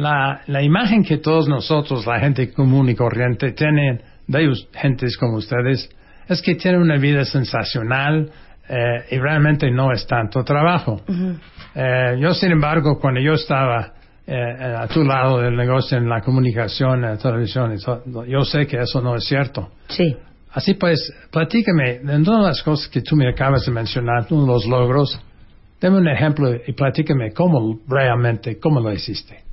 La, 0.00 0.40
la 0.46 0.62
imagen 0.62 1.04
que 1.04 1.18
todos 1.18 1.48
nosotros, 1.48 2.06
la 2.06 2.18
gente 2.20 2.52
común 2.52 2.88
y 2.88 2.94
corriente, 2.94 3.52
tienen 3.52 4.00
de 4.26 4.52
gentes 4.72 5.16
como 5.16 5.36
ustedes, 5.36 5.90
es 6.28 6.42
que 6.42 6.54
tienen 6.54 6.80
una 6.80 6.96
vida 6.96 7.24
sensacional 7.24 8.30
eh, 8.68 9.04
y 9.10 9.18
realmente 9.18 9.70
no 9.70 9.92
es 9.92 10.06
tanto 10.06 10.44
trabajo. 10.44 11.02
Eh, 11.74 12.16
yo, 12.20 12.32
sin 12.34 12.52
embargo, 12.52 13.00
cuando 13.00 13.20
yo 13.20 13.32
estaba 13.32 13.92
eh, 14.26 14.76
a 14.78 14.86
tu 14.86 15.02
lado 15.02 15.40
del 15.40 15.56
negocio 15.56 15.98
en 15.98 16.08
la 16.08 16.20
comunicación, 16.20 17.04
en 17.04 17.10
la 17.10 17.16
televisión, 17.16 17.76
yo 18.28 18.44
sé 18.44 18.66
que 18.68 18.78
eso 18.78 19.00
no 19.00 19.16
es 19.16 19.24
cierto. 19.24 19.70
Sí. 19.88 20.16
Así 20.52 20.74
pues, 20.74 21.12
platícame, 21.32 21.98
de 21.98 22.22
todas 22.24 22.44
las 22.44 22.62
cosas 22.62 22.88
que 22.88 23.02
tú 23.02 23.16
me 23.16 23.28
acabas 23.28 23.66
de 23.66 23.72
mencionar, 23.72 24.26
uno 24.30 24.42
de 24.42 24.52
los 24.52 24.66
logros, 24.66 25.20
dame 25.80 25.98
un 25.98 26.08
ejemplo 26.08 26.52
y 26.64 26.72
platícame 26.72 27.32
cómo 27.32 27.80
realmente, 27.88 28.58
cómo 28.60 28.80
lo 28.80 28.92
hiciste. 28.92 29.49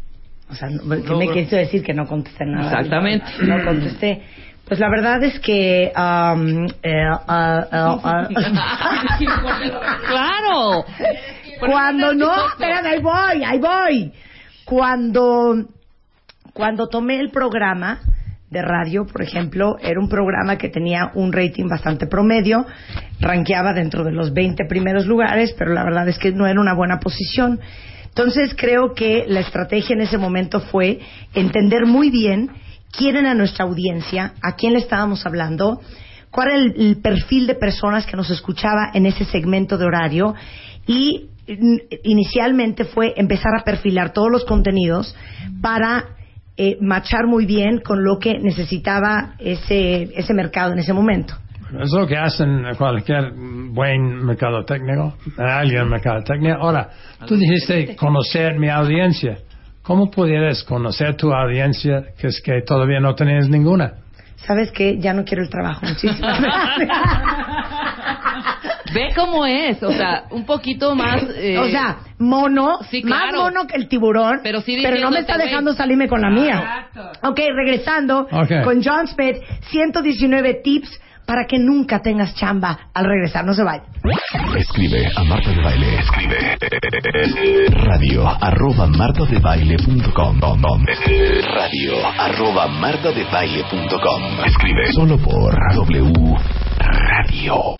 O 0.50 0.56
sea, 0.56 0.70
no- 0.70 1.04
¿qué 1.04 1.16
me 1.16 1.28
quieres 1.32 1.50
decir 1.52 1.84
que 1.84 1.94
no 1.94 2.06
contesté 2.08 2.46
nada? 2.46 2.68
Exactamente. 2.72 3.26
No 3.42 3.64
contesté. 3.64 4.22
Pues 4.68 4.80
la 4.80 4.90
verdad 4.90 5.24
es 5.24 5.40
que... 5.40 5.92
um, 5.96 6.68
eh, 6.84 7.06
claro. 10.08 10.86
Cuando 11.60 12.14
no, 12.14 12.50
espérame, 12.50 12.86
ahí 12.86 13.02
voy, 13.02 13.44
ahí 13.44 13.60
voy. 13.60 14.12
Cuando, 14.66 15.56
cuando 16.54 16.88
tomé 16.88 17.20
el 17.20 17.32
programa 17.32 18.00
de 18.50 18.62
radio, 18.62 19.06
por 19.06 19.22
ejemplo, 19.22 19.78
era 19.82 20.00
un 20.00 20.08
programa 20.10 20.58
que 20.58 20.70
tenía 20.70 21.12
un 21.16 21.34
rating 21.34 21.68
bastante 21.68 22.08
promedio, 22.08 22.66
rankeaba 23.20 23.74
dentro 23.74 24.04
de 24.04 24.12
los 24.12 24.34
20 24.34 24.66
primeros 24.66 25.06
lugares, 25.06 25.54
pero 25.58 25.74
la 25.74 25.84
verdad 25.84 26.08
es 26.08 26.18
que 26.20 26.32
no 26.32 26.46
era 26.48 26.60
una 26.60 26.74
buena 26.74 27.00
posición. 27.00 27.60
Entonces 28.10 28.56
creo 28.58 28.94
que 28.94 29.26
la 29.28 29.42
estrategia 29.42 29.94
en 29.96 30.02
ese 30.02 30.18
momento 30.18 30.60
fue 30.60 31.00
entender 31.34 31.86
muy 31.86 32.10
bien 32.10 32.50
quién 32.92 33.16
era 33.16 33.34
nuestra 33.34 33.66
audiencia, 33.66 34.34
a 34.42 34.56
quién 34.56 34.74
le 34.74 34.80
estábamos 34.80 35.26
hablando, 35.26 35.82
cuál 36.32 36.48
era 36.48 36.58
el, 36.58 36.98
perfil 36.98 37.48
de 37.48 37.56
personas 37.56 38.06
que 38.06 38.18
nos 38.18 38.30
escuchaba 38.30 38.92
en 38.94 39.06
ese 39.06 39.26
segmento 39.26 39.78
de 39.78 39.86
horario 39.86 40.36
y 40.86 41.30
in- 41.48 41.82
inicialmente 42.04 42.86
fue 42.86 43.14
empezar 43.18 43.52
a 43.60 43.64
perfilar 43.64 44.14
todos 44.14 44.32
los 44.32 44.46
contenidos 44.46 45.16
para 45.62 46.06
eh, 46.58 46.78
machar 46.82 47.28
muy 47.28 47.46
bien 47.46 47.80
con 47.82 48.04
lo 48.04 48.18
que 48.20 48.40
necesitaba 48.40 49.36
ese, 49.38 50.10
ese 50.16 50.34
mercado 50.34 50.74
en 50.74 50.80
ese 50.80 50.94
momento. 50.94 51.36
Es 51.82 51.92
lo 51.92 52.08
que 52.08 52.16
hacen 52.18 52.64
cualquier 52.78 53.32
buen 53.34 54.26
mercadotécnico, 54.26 55.16
alguien 55.38 55.82
en 55.84 55.90
mercadotecnia. 55.90 56.56
Ahora, 56.60 56.90
tú 57.26 57.36
dijiste 57.36 57.96
conocer 57.96 58.58
mi 58.58 58.70
audiencia. 58.70 59.38
¿Cómo 59.84 60.12
pudieras 60.12 60.64
conocer 60.64 61.16
tu 61.16 61.32
audiencia 61.34 62.04
que 62.20 62.28
es 62.28 62.42
que 62.42 62.62
todavía 62.62 63.00
no 63.00 63.16
tenías 63.16 63.48
ninguna? 63.50 63.94
¿Sabes 64.46 64.72
qué? 64.72 64.98
Ya 65.00 65.14
no 65.14 65.24
quiero 65.26 65.44
el 65.44 65.50
trabajo. 65.50 65.86
Muchísimas 65.86 66.42
gracias. 66.42 66.90
Ve 68.94 69.10
cómo 69.16 69.46
es, 69.46 69.82
o 69.84 69.92
sea, 69.92 70.26
un 70.32 70.46
poquito 70.46 70.96
más. 70.96 71.24
eh, 71.36 71.58
o 71.58 71.68
sea, 71.70 71.98
mono, 72.20 72.80
Sí, 72.90 73.04
más 73.04 73.34
mono 73.34 73.66
que 73.68 73.76
el 73.76 73.88
tiburón, 73.88 74.40
Pero 74.44 74.62
sí 74.62 74.78
pero 74.82 75.00
no 75.00 75.12
me 75.12 75.20
está 75.20 75.38
dejando 75.38 75.74
salirme 75.74 76.08
con 76.08 76.22
la 76.22 76.30
mía. 76.30 76.88
Ok, 77.24 77.40
regresando 77.54 78.28
con 78.64 78.82
John 78.84 79.08
Smith, 79.08 79.38
119 79.70 80.62
tips 80.64 81.02
para 81.28 81.46
que 81.46 81.60
nunca 81.60 82.02
tengas 82.02 82.34
chamba 82.34 82.90
al 82.94 83.06
regresar. 83.06 83.46
No 83.46 83.54
se 83.54 83.64
vaya. 83.64 83.84
Escribe 84.58 85.06
a 85.16 85.24
Marta 85.26 85.52
de 85.52 85.62
Baile. 85.62 86.00
Escribe 86.00 86.58
radio 87.70 88.28
arroba 88.28 88.88
martadebaile.com 88.88 90.40
radio 91.54 92.08
arroba 92.18 92.68
martadebaile.com 92.68 94.46
Escribe 94.46 94.94
solo 94.94 95.18
por 95.18 95.54
W 95.76 96.38
Radio. 96.80 97.76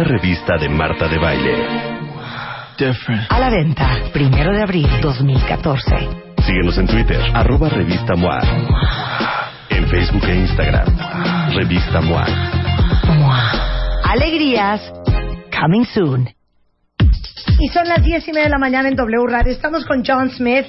Una 0.00 0.08
revista 0.08 0.56
de 0.56 0.66
Marta 0.70 1.08
de 1.08 1.18
Baile. 1.18 1.54
A 3.28 3.38
la 3.38 3.50
venta, 3.50 3.98
primero 4.14 4.50
de 4.50 4.62
abril 4.62 4.88
2014. 5.02 5.94
Síguenos 6.38 6.78
en 6.78 6.86
Twitter, 6.86 7.20
arroba 7.34 7.68
revista 7.68 8.16
MOA. 8.16 8.40
En 9.68 9.86
Facebook 9.88 10.24
e 10.26 10.36
Instagram, 10.36 10.86
revista 11.54 12.00
MOA. 12.00 12.24
Alegrías, 14.04 14.90
coming 15.52 15.84
soon. 15.84 16.30
Y 17.58 17.68
son 17.68 17.86
las 17.86 18.02
diez 18.02 18.26
y 18.26 18.30
media 18.30 18.44
de 18.44 18.52
la 18.52 18.58
mañana 18.58 18.88
en 18.88 18.96
W 18.96 19.26
Radio. 19.28 19.52
Estamos 19.52 19.84
con 19.84 20.02
John 20.02 20.30
Smith, 20.30 20.64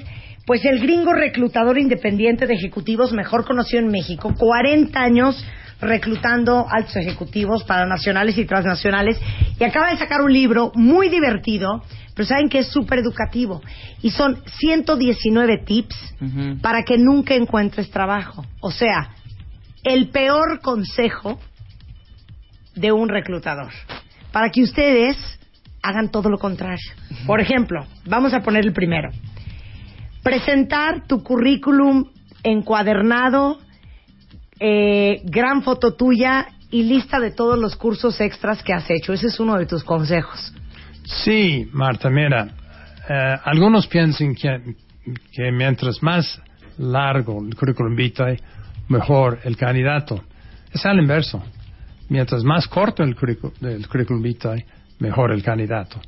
pues 0.45 0.65
el 0.65 0.81
gringo 0.81 1.13
reclutador 1.13 1.77
independiente 1.77 2.47
de 2.47 2.55
ejecutivos 2.55 3.13
mejor 3.13 3.45
conocido 3.45 3.81
en 3.81 3.91
México. 3.91 4.33
40 4.37 4.99
años 4.99 5.41
reclutando 5.81 6.65
altos 6.69 6.95
ejecutivos 6.95 7.63
para 7.63 7.85
nacionales 7.85 8.37
y 8.37 8.45
transnacionales. 8.45 9.19
Y 9.59 9.63
acaba 9.63 9.89
de 9.89 9.97
sacar 9.97 10.21
un 10.21 10.31
libro 10.31 10.71
muy 10.75 11.09
divertido, 11.09 11.83
pero 12.15 12.27
saben 12.27 12.49
que 12.49 12.59
es 12.59 12.67
súper 12.67 12.99
educativo. 12.99 13.61
Y 14.01 14.11
son 14.11 14.41
119 14.59 15.57
tips 15.65 15.95
para 16.61 16.83
que 16.83 16.97
nunca 16.97 17.33
encuentres 17.33 17.89
trabajo. 17.89 18.45
O 18.61 18.71
sea, 18.71 19.09
el 19.83 20.09
peor 20.09 20.61
consejo 20.61 21.39
de 22.75 22.91
un 22.91 23.09
reclutador. 23.09 23.71
Para 24.31 24.49
que 24.49 24.63
ustedes 24.63 25.17
hagan 25.81 26.11
todo 26.11 26.29
lo 26.29 26.37
contrario. 26.37 26.91
Por 27.25 27.41
ejemplo, 27.41 27.85
vamos 28.05 28.33
a 28.33 28.41
poner 28.41 28.65
el 28.65 28.73
primero. 28.73 29.09
Presentar 30.23 31.07
tu 31.07 31.23
currículum 31.23 32.05
encuadernado, 32.43 33.59
eh, 34.63 35.21
gran 35.25 35.63
foto 35.63 35.95
tuya 35.95 36.47
y 36.69 36.83
lista 36.83 37.19
de 37.19 37.31
todos 37.31 37.57
los 37.57 37.75
cursos 37.75 38.21
extras 38.21 38.61
que 38.61 38.73
has 38.73 38.89
hecho. 38.89 39.11
Ese 39.11 39.27
es 39.27 39.39
uno 39.39 39.57
de 39.57 39.65
tus 39.65 39.83
consejos. 39.83 40.53
Sí, 41.03 41.67
Marta, 41.73 42.09
mira, 42.09 42.47
eh, 43.09 43.35
algunos 43.43 43.87
piensan 43.87 44.35
que, 44.35 45.51
mientras 45.51 46.01
más 46.03 46.39
largo 46.77 47.43
el 47.43 47.55
currículum 47.55 47.95
vitae, 47.95 48.39
mejor 48.87 49.39
el 49.43 49.57
candidato. 49.57 50.23
Es 50.71 50.85
al 50.85 50.99
inverso. 50.99 51.41
Mientras 52.09 52.43
más 52.43 52.67
corto 52.67 53.03
el, 53.03 53.15
curricu- 53.15 53.53
el 53.61 53.87
currículum 53.87 54.21
vitae, 54.21 54.65
mejor 54.99 55.31
el 55.31 55.41
candidato. 55.41 55.99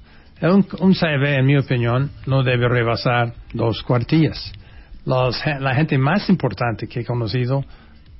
Un, 0.41 0.65
un 0.79 0.95
en 1.01 1.45
mi 1.45 1.57
opinión, 1.57 2.11
no 2.27 2.43
debe 2.43 2.67
rebasar 2.67 3.33
dos 3.53 3.81
cuartillas. 3.81 4.51
Los 5.05 5.41
la 5.59 5.73
gente 5.73 5.97
más 5.97 6.29
importante 6.29 6.87
que 6.87 6.99
he 7.01 7.05
conocido 7.05 7.63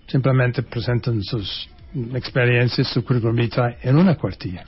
simplemente 0.07 0.63
presentan 0.63 1.21
sus 1.23 1.69
experiencias, 2.13 2.87
su 2.87 3.03
currículum 3.03 3.35
vitae 3.35 3.77
en 3.81 3.97
una 3.97 4.15
cuartilla. 4.15 4.65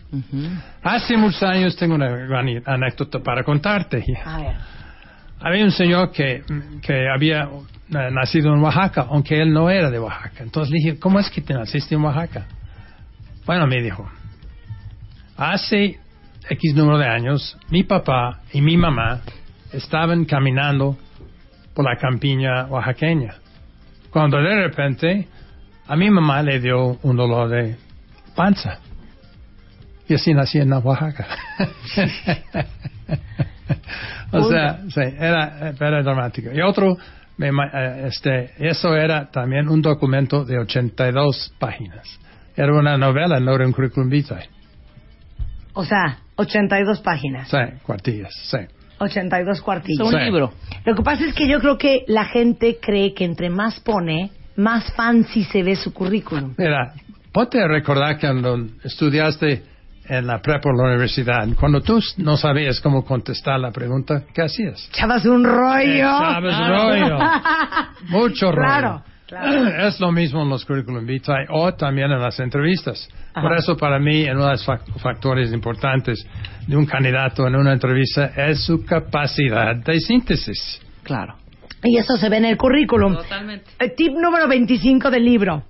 Hace 0.84 1.18
muchos 1.18 1.44
años 1.44 1.76
tengo 1.76 1.96
una 1.96 2.10
gran 2.10 2.48
anécdota 2.66 3.20
para 3.20 3.44
contarte. 3.44 4.04
Había 5.40 5.66
un 5.66 5.72
señor 5.72 6.12
que, 6.12 6.44
que 6.82 7.08
había 7.10 7.44
eh, 7.44 8.10
nacido 8.12 8.54
en 8.54 8.62
Oaxaca, 8.62 9.08
aunque 9.10 9.42
él 9.42 9.52
no 9.52 9.70
era 9.70 9.90
de 9.90 10.00
Oaxaca. 10.00 10.44
Entonces 10.44 10.72
le 10.72 10.78
dije, 10.78 11.00
¿cómo 11.00 11.20
es 11.20 11.30
que 11.30 11.42
te 11.42 11.54
naciste 11.54 11.96
en 11.96 12.02
Oaxaca? 12.02 12.48
Bueno, 13.46 13.68
me 13.68 13.82
dijo, 13.82 14.10
hace 15.38 16.00
X 16.50 16.76
número 16.76 16.98
de 16.98 17.08
años, 17.08 17.58
mi 17.70 17.84
papá 17.84 18.42
y 18.54 18.62
mi 18.62 18.78
mamá 18.78 19.22
estaban 19.72 20.26
caminando 20.26 20.98
por 21.74 21.86
la 21.86 21.98
campiña 21.98 22.66
oaxaqueña. 22.68 23.36
Cuando 24.16 24.38
de 24.38 24.56
repente 24.56 25.28
a 25.88 25.96
mi 25.98 26.10
mamá 26.10 26.42
le 26.42 26.62
dio 26.62 26.98
un 27.04 27.18
dolor 27.18 27.50
de 27.50 27.76
panza. 28.34 28.80
Y 30.08 30.14
así 30.14 30.34
nací 30.34 30.58
en 30.58 30.72
Oaxaca. 30.72 31.28
o 34.32 34.50
sea, 34.50 34.80
sí, 34.88 35.02
era, 35.20 35.74
era 35.78 36.02
dramático. 36.02 36.50
Y 36.54 36.62
otro, 36.62 36.96
me 37.36 37.50
eh, 37.50 38.08
este, 38.08 38.54
eso 38.58 38.96
era 38.96 39.30
también 39.30 39.68
un 39.68 39.82
documento 39.82 40.46
de 40.46 40.60
82 40.60 41.54
páginas. 41.60 42.08
Era 42.56 42.74
una 42.74 42.98
novela, 42.98 43.42
no 43.42 43.54
era 43.54 43.68
un 43.68 43.74
curriculum 43.74 44.10
vitae. 44.10 44.48
O 45.74 45.84
sea, 45.84 46.20
82 46.38 47.02
páginas, 47.02 47.50
Sí, 47.50 47.58
cuartillas, 47.84 48.34
sí. 48.50 48.60
82 49.00 49.62
cuartillas. 49.62 50.08
Es 50.08 50.14
un 50.14 50.20
Sí. 50.20 50.26
libro. 50.26 50.54
Lo 50.86 50.96
que 50.96 51.04
pasa 51.04 51.26
es 51.26 51.34
que 51.34 51.48
yo 51.48 51.60
creo 51.60 51.78
que 51.78 52.04
la 52.08 52.26
gente 52.26 52.78
cree 52.82 53.14
que 53.14 53.26
entre 53.26 53.50
más 53.50 53.80
pone, 53.80 54.32
más 54.56 54.92
fancy 54.94 55.44
se 55.44 55.64
ve 55.64 55.76
su 55.76 55.94
currículum. 55.94 56.54
Mira, 56.58 56.94
ponte 57.34 57.62
a 57.62 57.68
recordar 57.68 58.18
que 58.18 58.28
cuando 58.28 58.58
estudiaste 58.84 59.64
en 60.08 60.28
la 60.28 60.40
prepa 60.40 60.70
o 60.70 60.74
la 60.74 60.90
universidad, 60.90 61.48
cuando 61.60 61.82
tú 61.82 62.00
no 62.18 62.38
sabías 62.38 62.80
cómo 62.80 63.04
contestar 63.04 63.60
la 63.60 63.72
pregunta, 63.72 64.24
¿qué 64.34 64.44
hacías? 64.44 64.88
Echabas 64.94 65.26
un 65.26 65.44
rollo. 65.44 65.84
Echabas 65.84 66.70
rollo. 66.70 67.18
Mucho 68.10 68.52
rollo. 68.52 68.68
Claro, 68.68 69.04
claro. 69.28 69.68
Es 69.88 70.00
lo 70.00 70.12
mismo 70.12 70.44
en 70.44 70.50
los 70.50 70.66
curriculum 70.66 71.06
vitae 71.06 71.46
o 71.50 71.74
también 71.74 72.12
en 72.12 72.20
las 72.20 72.40
entrevistas. 72.40 73.08
Por 73.34 73.46
Ajá. 73.52 73.56
eso 73.58 73.76
para 73.78 74.00
mí 74.00 74.24
uno 74.30 74.46
de 74.46 74.52
los 74.52 74.66
fac- 74.68 74.86
factores 75.00 75.52
importantes 75.54 76.26
de 76.68 76.76
un 76.78 76.86
candidato 76.86 77.46
en 77.48 77.56
una 77.56 77.74
entrevista 77.74 78.26
es 78.36 78.64
su 78.66 78.86
capacidad 78.86 79.76
de 79.76 80.00
síntesis. 80.00 80.82
Claro. 81.04 81.36
Y 81.84 81.98
eso 81.98 82.18
se 82.18 82.30
ve 82.30 82.38
en 82.38 82.46
el 82.46 82.58
currículum. 82.58 83.14
Totalmente. 83.16 83.66
Eh, 83.80 83.90
Tip 83.96 84.14
número 84.14 84.48
25 84.48 85.12
del 85.12 85.24
libro. 85.26 85.64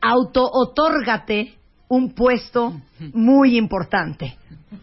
Auto-otórgate 0.00 1.54
un 1.88 2.14
puesto 2.14 2.72
muy 3.12 3.56
importante. 3.56 4.36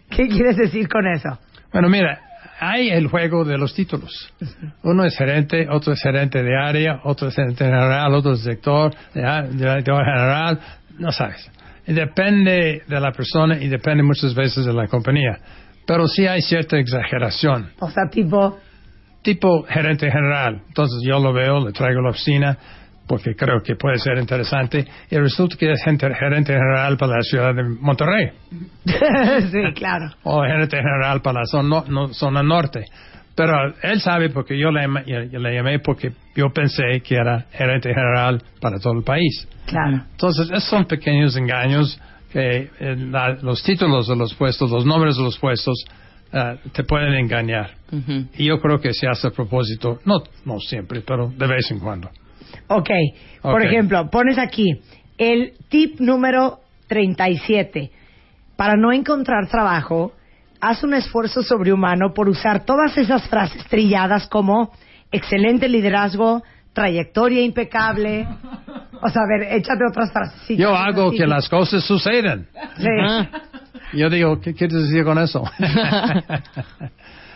¿Qué 0.09 0.27
quieres 0.27 0.57
decir 0.57 0.87
con 0.87 1.05
eso? 1.07 1.37
Bueno, 1.71 1.89
mira, 1.89 2.21
hay 2.59 2.89
el 2.89 3.07
juego 3.07 3.43
de 3.45 3.57
los 3.57 3.73
títulos. 3.73 4.31
Uno 4.83 5.03
es 5.05 5.17
gerente, 5.17 5.67
otro 5.69 5.93
es 5.93 6.01
gerente 6.01 6.41
de 6.43 6.57
área, 6.57 7.01
otro 7.03 7.27
es 7.27 7.35
gerente 7.35 7.65
general, 7.65 8.13
otro 8.13 8.33
es 8.33 8.45
a- 8.47 9.41
director 9.43 10.03
general, 10.05 10.59
no 10.99 11.11
sabes. 11.11 11.49
Y 11.85 11.93
depende 11.93 12.83
de 12.87 12.99
la 12.99 13.11
persona 13.11 13.57
y 13.61 13.67
depende 13.67 14.03
muchas 14.03 14.33
veces 14.33 14.65
de 14.65 14.73
la 14.73 14.87
compañía. 14.87 15.37
Pero 15.85 16.07
sí 16.07 16.25
hay 16.27 16.41
cierta 16.41 16.77
exageración. 16.77 17.71
O 17.79 17.89
sea, 17.89 18.03
tipo, 18.09 18.57
Tipo 19.21 19.63
gerente 19.63 20.11
general. 20.11 20.61
Entonces 20.67 20.99
yo 21.07 21.17
lo 21.17 21.31
veo, 21.31 21.65
le 21.65 21.71
traigo 21.71 22.01
a 22.01 22.03
la 22.03 22.09
oficina 22.09 22.57
porque 23.07 23.35
creo 23.35 23.61
que 23.61 23.75
puede 23.75 23.97
ser 23.97 24.17
interesante 24.17 24.85
y 25.09 25.17
resulta 25.17 25.57
que 25.57 25.71
es 25.71 25.83
gerente 25.83 26.53
general 26.53 26.97
para 26.97 27.17
la 27.17 27.21
ciudad 27.21 27.53
de 27.53 27.63
Monterrey 27.63 28.31
sí, 29.51 29.73
claro. 29.75 30.05
o 30.23 30.43
gerente 30.43 30.77
general 30.77 31.21
para 31.21 31.39
la 31.41 31.45
zona, 31.45 31.83
no- 31.87 32.13
zona 32.13 32.41
norte. 32.43 32.85
Pero 33.35 33.55
él 33.81 33.99
sabe 33.99 34.29
porque 34.29 34.57
yo 34.59 34.69
le, 34.69 34.81
llamé- 34.87 35.05
yo 35.31 35.39
le 35.39 35.55
llamé 35.55 35.79
porque 35.79 36.11
yo 36.35 36.49
pensé 36.53 37.01
que 37.03 37.15
era 37.15 37.45
gerente 37.51 37.89
general 37.93 38.41
para 38.61 38.77
todo 38.79 38.93
el 38.93 39.03
país. 39.03 39.47
Claro. 39.65 40.03
Entonces, 40.11 40.49
esos 40.51 40.65
son 40.65 40.85
pequeños 40.85 41.35
engaños 41.35 41.99
que 42.31 42.69
eh, 42.79 42.95
la- 43.09 43.37
los 43.41 43.63
títulos 43.63 44.07
de 44.07 44.15
los 44.15 44.35
puestos, 44.35 44.69
los 44.69 44.85
nombres 44.85 45.17
de 45.17 45.23
los 45.23 45.39
puestos, 45.39 45.83
eh, 46.31 46.57
te 46.73 46.83
pueden 46.83 47.13
engañar. 47.15 47.71
Y 48.37 48.45
yo 48.45 48.59
creo 48.59 48.79
que 48.79 48.93
se 48.93 49.07
hace 49.07 49.27
a 49.27 49.31
propósito, 49.31 49.99
no, 50.05 50.21
no 50.45 50.59
siempre, 50.59 51.01
pero 51.01 51.29
de 51.35 51.47
vez 51.47 51.69
en 51.71 51.79
cuando. 51.79 52.09
Ok. 52.67 52.89
Por 53.41 53.63
ejemplo, 53.65 54.09
pones 54.09 54.37
aquí 54.37 54.79
el 55.17 55.53
tip 55.69 55.99
número 55.99 56.59
37. 56.87 57.91
Para 58.55 58.75
no 58.75 58.91
encontrar 58.91 59.47
trabajo, 59.47 60.13
haz 60.61 60.83
un 60.83 60.93
esfuerzo 60.93 61.43
sobrehumano 61.43 62.13
por 62.13 62.29
usar 62.29 62.65
todas 62.65 62.97
esas 62.97 63.27
frases 63.27 63.65
trilladas 63.67 64.27
como 64.27 64.71
excelente 65.11 65.67
liderazgo, 65.67 66.43
trayectoria 66.73 67.41
impecable. 67.41 68.27
O 69.01 69.09
sea, 69.09 69.21
a 69.23 69.27
ver, 69.27 69.53
échate 69.53 69.83
otras 69.89 70.11
frases. 70.11 70.57
Yo 70.57 70.75
hago 70.75 71.11
que 71.11 71.27
las 71.27 71.49
cosas 71.49 71.83
sucedan. 71.83 72.47
Sí. 72.77 73.97
Yo 73.97 74.09
digo, 74.09 74.39
¿qué 74.39 74.53
quieres 74.53 74.83
decir 74.83 75.03
con 75.03 75.17
eso? 75.19 75.43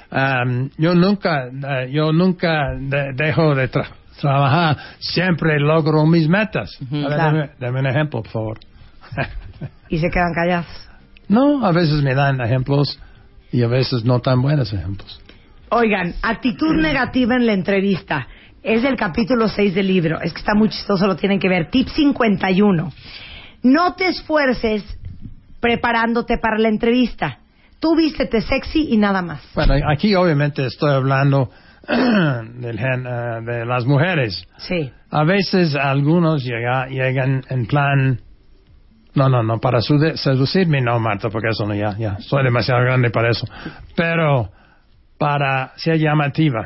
Um, 0.09 0.69
yo 0.77 0.95
nunca, 0.95 1.47
eh, 1.47 1.89
yo 1.91 2.13
nunca 2.13 2.71
de- 2.79 3.11
dejo 3.13 3.53
de 3.53 3.69
tra- 3.69 3.89
trabajar, 4.19 4.77
siempre 4.99 5.59
logro 5.59 6.05
mis 6.05 6.27
metas. 6.27 6.77
A 6.81 6.85
ver, 6.95 7.05
Claro. 7.07 7.17
dame, 7.37 7.49
dame 7.59 7.79
un 7.79 7.87
ejemplo, 7.87 8.21
por 8.23 8.31
favor. 8.31 8.59
Y 9.89 9.97
se 9.99 10.09
quedan 10.09 10.33
callados. 10.35 10.67
no, 11.29 11.65
a 11.65 11.71
veces 11.71 12.03
me 12.03 12.13
dan 12.13 12.41
ejemplos 12.41 12.99
y 13.51 13.63
a 13.63 13.67
veces 13.67 14.03
no 14.03 14.19
tan 14.19 14.41
buenos 14.41 14.71
ejemplos. 14.73 15.21
Oigan, 15.69 16.13
actitud 16.21 16.75
negativa 16.75 17.35
en 17.35 17.45
la 17.45 17.53
entrevista. 17.53 18.27
Es 18.61 18.83
del 18.83 18.97
capítulo 18.97 19.47
6 19.47 19.73
del 19.75 19.87
libro. 19.87 20.19
Es 20.21 20.33
que 20.33 20.39
está 20.39 20.53
muy 20.55 20.69
chistoso, 20.69 21.07
lo 21.07 21.15
tienen 21.15 21.39
que 21.39 21.47
ver. 21.47 21.69
Tip 21.69 21.87
51. 21.87 22.91
No 23.63 23.93
te 23.93 24.07
esfuerces 24.09 24.83
preparándote 25.59 26.37
para 26.37 26.57
la 26.57 26.69
entrevista. 26.69 27.39
Tú 27.79 27.95
vístete 27.95 28.41
sexy 28.41 28.87
y 28.89 28.97
nada 28.97 29.21
más. 29.21 29.41
Bueno, 29.55 29.73
aquí 29.91 30.15
obviamente 30.15 30.65
estoy 30.65 30.91
hablando 30.91 31.49
del 32.59 32.77
gen- 32.77 33.05
eh, 33.07 33.41
de 33.43 33.65
las 33.65 33.85
mujeres. 33.85 34.47
Sí. 34.57 34.91
A 35.11 35.23
veces 35.23 35.75
algunos 35.75 36.43
llega- 36.43 36.87
llegan 36.87 37.43
en 37.49 37.65
plan, 37.65 38.19
no, 39.15 39.29
no, 39.29 39.41
no, 39.43 39.59
para 39.59 39.79
seducirme, 39.81 40.81
no, 40.81 40.99
Marta, 40.99 41.29
porque 41.29 41.49
eso 41.49 41.65
no, 41.65 41.73
ya, 41.73 41.95
ya, 41.97 42.17
soy 42.19 42.43
demasiado 42.43 42.81
grande 42.81 43.09
para 43.09 43.29
eso. 43.31 43.47
Pero 43.95 44.49
para 45.17 45.71
ser 45.77 45.97
llamativa, 45.97 46.65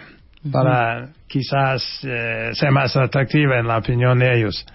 para 0.52 1.10
quizás 1.28 2.00
eh, 2.04 2.50
ser 2.54 2.72
más 2.72 2.96
atractiva 2.98 3.60
en 3.60 3.68
la 3.68 3.78
opinión 3.78 4.18
de 4.20 4.38
ellos. 4.40 4.66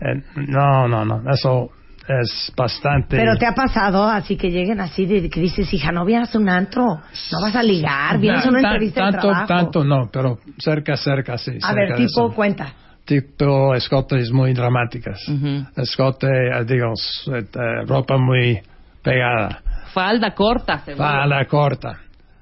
Eh, 0.00 0.22
no, 0.36 0.86
no, 0.88 1.04
no, 1.04 1.22
eso 1.30 1.70
es 2.08 2.52
bastante... 2.56 3.16
Pero 3.16 3.36
te 3.36 3.46
ha 3.46 3.54
pasado 3.54 4.04
así 4.04 4.36
que 4.36 4.50
lleguen 4.50 4.80
así 4.80 5.06
de 5.06 5.28
que 5.30 5.40
dices, 5.40 5.72
hija, 5.72 5.92
no 5.92 6.04
vienes 6.04 6.34
a 6.34 6.38
un 6.38 6.48
antro, 6.48 6.84
no 6.84 7.40
vas 7.40 7.54
a 7.54 7.62
ligar, 7.62 8.18
vienes 8.18 8.44
a 8.44 8.48
una 8.48 8.60
Ta- 8.62 8.68
entrevista 8.70 9.06
de 9.06 9.12
tanto, 9.12 9.28
trabajo. 9.28 9.46
tanto 9.46 9.84
no, 9.84 10.10
pero 10.12 10.38
cerca, 10.58 10.96
cerca, 10.96 11.38
sí. 11.38 11.52
a 11.62 11.68
cerca 11.68 11.74
ver, 11.74 11.88
de 11.90 11.94
tipo, 12.06 12.26
eso. 12.26 12.32
cuenta. 12.34 12.72
tipo 13.04 13.74
escotes 13.74 14.30
muy 14.32 14.52
dramáticas. 14.52 15.20
Ujú. 15.28 15.64
Escote, 15.76 16.26
eh, 16.26 16.64
digo, 16.64 16.92
s- 16.94 17.30
eh, 17.30 17.84
ropa 17.86 18.16
muy 18.18 18.60
pegada, 19.02 19.60
Falda 19.92 20.30
corta, 20.34 20.78
seguro. 20.84 21.04
pala 21.04 21.44
corta, 21.46 21.98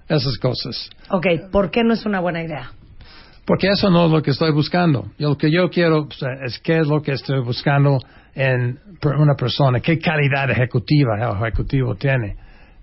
esas 0.08 0.38
cosas. 0.38 0.88
Ok, 1.10 1.26
¿por 1.50 1.70
qué 1.70 1.82
no 1.84 1.94
es 1.94 2.06
una 2.06 2.20
buena 2.20 2.42
idea? 2.42 2.70
Porque 3.44 3.68
eso 3.68 3.90
no 3.90 4.06
es 4.06 4.12
lo 4.12 4.22
que 4.22 4.30
estoy 4.30 4.52
buscando. 4.52 5.06
Y 5.18 5.24
lo 5.24 5.36
que 5.36 5.50
yo 5.50 5.68
quiero 5.70 6.06
pues, 6.06 6.20
es 6.44 6.58
qué 6.60 6.78
es 6.78 6.86
lo 6.86 7.02
que 7.02 7.12
estoy 7.12 7.40
buscando 7.40 7.98
en 8.34 8.78
una 9.18 9.34
persona, 9.34 9.80
qué 9.80 9.98
calidad 9.98 10.50
ejecutiva 10.50 11.16
el 11.16 11.36
ejecutivo 11.46 11.94
tiene, 11.96 12.36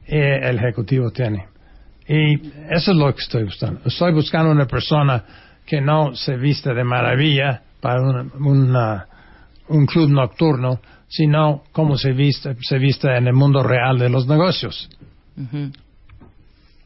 eh, 0.06 0.40
el 0.44 0.58
ejecutivo 0.58 1.12
tiene. 1.12 1.46
Y 2.08 2.36
eso 2.70 2.92
es 2.92 2.98
lo 2.98 3.14
que 3.14 3.22
estoy 3.22 3.44
buscando. 3.44 3.82
Estoy 3.86 4.14
buscando 4.14 4.52
una 4.52 4.66
persona 4.66 5.24
que 5.66 5.82
no 5.82 6.16
se 6.16 6.38
viste 6.38 6.74
de 6.74 6.84
maravilla 6.84 7.62
para 7.82 8.02
una- 8.02 8.26
una- 8.40 9.08
un 9.70 9.86
club 9.86 10.10
nocturno, 10.10 10.80
sino 11.10 11.64
como 11.74 11.98
se 11.98 12.14
viste, 12.14 12.56
se 12.62 12.78
viste 12.78 13.14
en 13.16 13.28
el 13.28 13.34
mundo 13.34 13.64
real 13.64 13.98
de 14.00 14.10
los 14.10 14.28
negocios. 14.28 14.90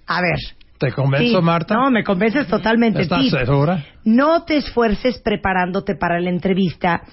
A 0.07 0.21
ver, 0.21 0.37
¿Te 0.77 0.91
convenzo, 0.93 1.37
Sí. 1.37 1.45
Marta? 1.45 1.75
No, 1.75 1.91
me 1.91 2.03
convences 2.03 2.47
totalmente. 2.47 3.03
¿Estás 3.03 3.21
Tip. 3.21 3.29
segura? 3.37 3.85
No 4.03 4.45
te 4.45 4.57
esfuerces 4.57 5.19
preparándote 5.19 5.93
para 5.95 6.19
la 6.19 6.31
entrevista 6.31 7.03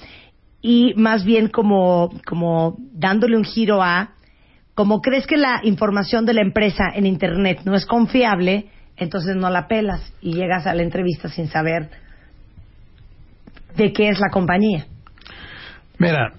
y 0.61 0.94
más 0.97 1.25
bien 1.25 1.49
como, 1.49 2.11
como 2.27 2.77
dándole 2.92 3.37
un 3.37 3.44
giro 3.44 3.83
a, 3.83 4.11
como 4.75 5.01
crees 5.01 5.27
que 5.27 5.37
la 5.37 5.61
información 5.64 6.25
de 6.27 6.35
la 6.35 6.42
empresa 6.42 6.85
en 6.94 7.07
Internet 7.07 7.61
no 7.64 7.75
es 7.75 7.87
confiable, 7.87 8.66
entonces 8.97 9.37
no 9.37 9.51
la 9.51 9.68
pelas 9.68 10.12
y 10.21 10.33
llegas 10.35 10.66
a 10.66 10.75
la 10.75 10.83
entrevista 10.83 11.29
sin 11.29 11.49
saber 11.49 11.90
de 13.77 13.92
qué 13.92 14.09
es 14.09 14.18
la 14.18 14.31
compañía. 14.31 14.87
Mira, 15.99 16.33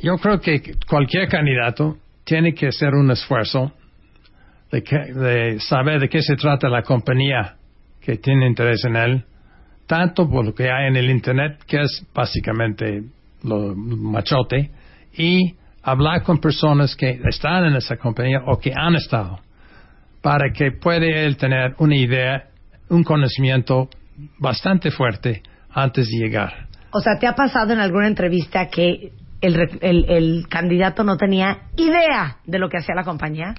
yo 0.00 0.16
creo 0.16 0.40
que 0.40 0.74
cualquier 0.88 1.28
candidato 1.28 1.96
tiene 2.24 2.54
que 2.54 2.68
hacer 2.68 2.94
un 2.94 3.10
esfuerzo 3.10 3.72
de, 4.70 4.82
que- 4.82 5.12
de 5.12 5.60
saber 5.60 6.00
de 6.00 6.08
qué 6.08 6.22
se 6.22 6.36
trata 6.36 6.68
la 6.68 6.82
compañía 6.82 7.56
que 8.00 8.16
tiene 8.16 8.46
interés 8.46 8.84
en 8.84 8.96
él, 8.96 9.24
tanto 9.86 10.28
por 10.28 10.44
lo 10.44 10.54
que 10.54 10.70
hay 10.70 10.86
en 10.88 10.96
el 10.96 11.10
Internet, 11.10 11.58
que 11.66 11.82
es 11.82 12.06
básicamente 12.14 13.02
lo 13.42 13.74
machote, 13.74 14.70
y 15.16 15.54
hablar 15.82 16.22
con 16.22 16.38
personas 16.38 16.94
que 16.96 17.20
están 17.28 17.64
en 17.64 17.76
esa 17.76 17.96
compañía 17.96 18.42
o 18.46 18.58
que 18.58 18.72
han 18.74 18.94
estado, 18.96 19.38
para 20.22 20.52
que 20.52 20.72
puede 20.72 21.24
él 21.24 21.36
tener 21.36 21.74
una 21.78 21.96
idea, 21.96 22.44
un 22.90 23.02
conocimiento 23.04 23.88
bastante 24.38 24.90
fuerte 24.90 25.42
antes 25.72 26.06
de 26.08 26.18
llegar. 26.18 26.66
O 26.92 27.00
sea, 27.00 27.18
¿te 27.18 27.26
ha 27.26 27.34
pasado 27.34 27.72
en 27.72 27.78
alguna 27.78 28.08
entrevista 28.08 28.68
que 28.68 29.12
el, 29.40 29.56
el- 29.80 30.04
el 30.08 30.48
candidato 30.48 31.04
no 31.04 31.16
tenía 31.16 31.60
idea 31.76 32.36
de 32.44 32.58
lo 32.58 32.68
que 32.68 32.76
hacía 32.78 32.94
la 32.94 33.04
compañía? 33.04 33.54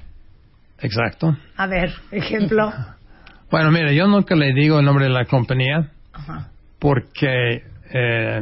Exacto. 0.79 1.35
A 1.57 1.67
ver, 1.67 1.91
ejemplo. 2.11 2.71
Bueno, 3.51 3.69
mira, 3.69 3.91
yo 3.91 4.07
nunca 4.07 4.33
le 4.33 4.53
digo 4.53 4.79
el 4.79 4.85
nombre 4.85 5.03
de 5.05 5.11
la 5.11 5.25
compañía 5.25 5.89
Ajá. 6.13 6.47
porque 6.79 7.63
eh, 7.93 8.41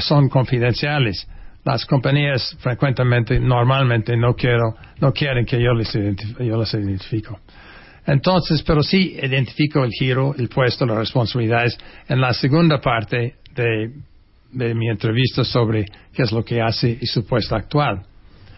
son 0.00 0.28
confidenciales. 0.28 1.26
Las 1.64 1.86
compañías 1.86 2.56
frecuentemente, 2.60 3.40
normalmente, 3.40 4.16
no 4.16 4.34
quiero, 4.34 4.74
no 5.00 5.12
quieren 5.12 5.46
que 5.46 5.62
yo 5.62 5.72
les, 5.72 5.90
yo 5.92 6.58
les 6.58 6.74
identifico. 6.74 7.40
Entonces, 8.06 8.62
pero 8.62 8.82
sí 8.82 9.16
identifico 9.22 9.82
el 9.82 9.90
giro, 9.90 10.34
el 10.36 10.48
puesto, 10.48 10.84
las 10.84 10.98
responsabilidades 10.98 11.78
en 12.06 12.20
la 12.20 12.34
segunda 12.34 12.78
parte 12.80 13.36
de, 13.54 13.92
de 14.52 14.74
mi 14.74 14.90
entrevista 14.90 15.42
sobre 15.42 15.86
qué 16.12 16.22
es 16.24 16.32
lo 16.32 16.44
que 16.44 16.60
hace 16.60 16.98
y 17.00 17.06
su 17.06 17.26
puesto 17.26 17.56
actual. 17.56 18.02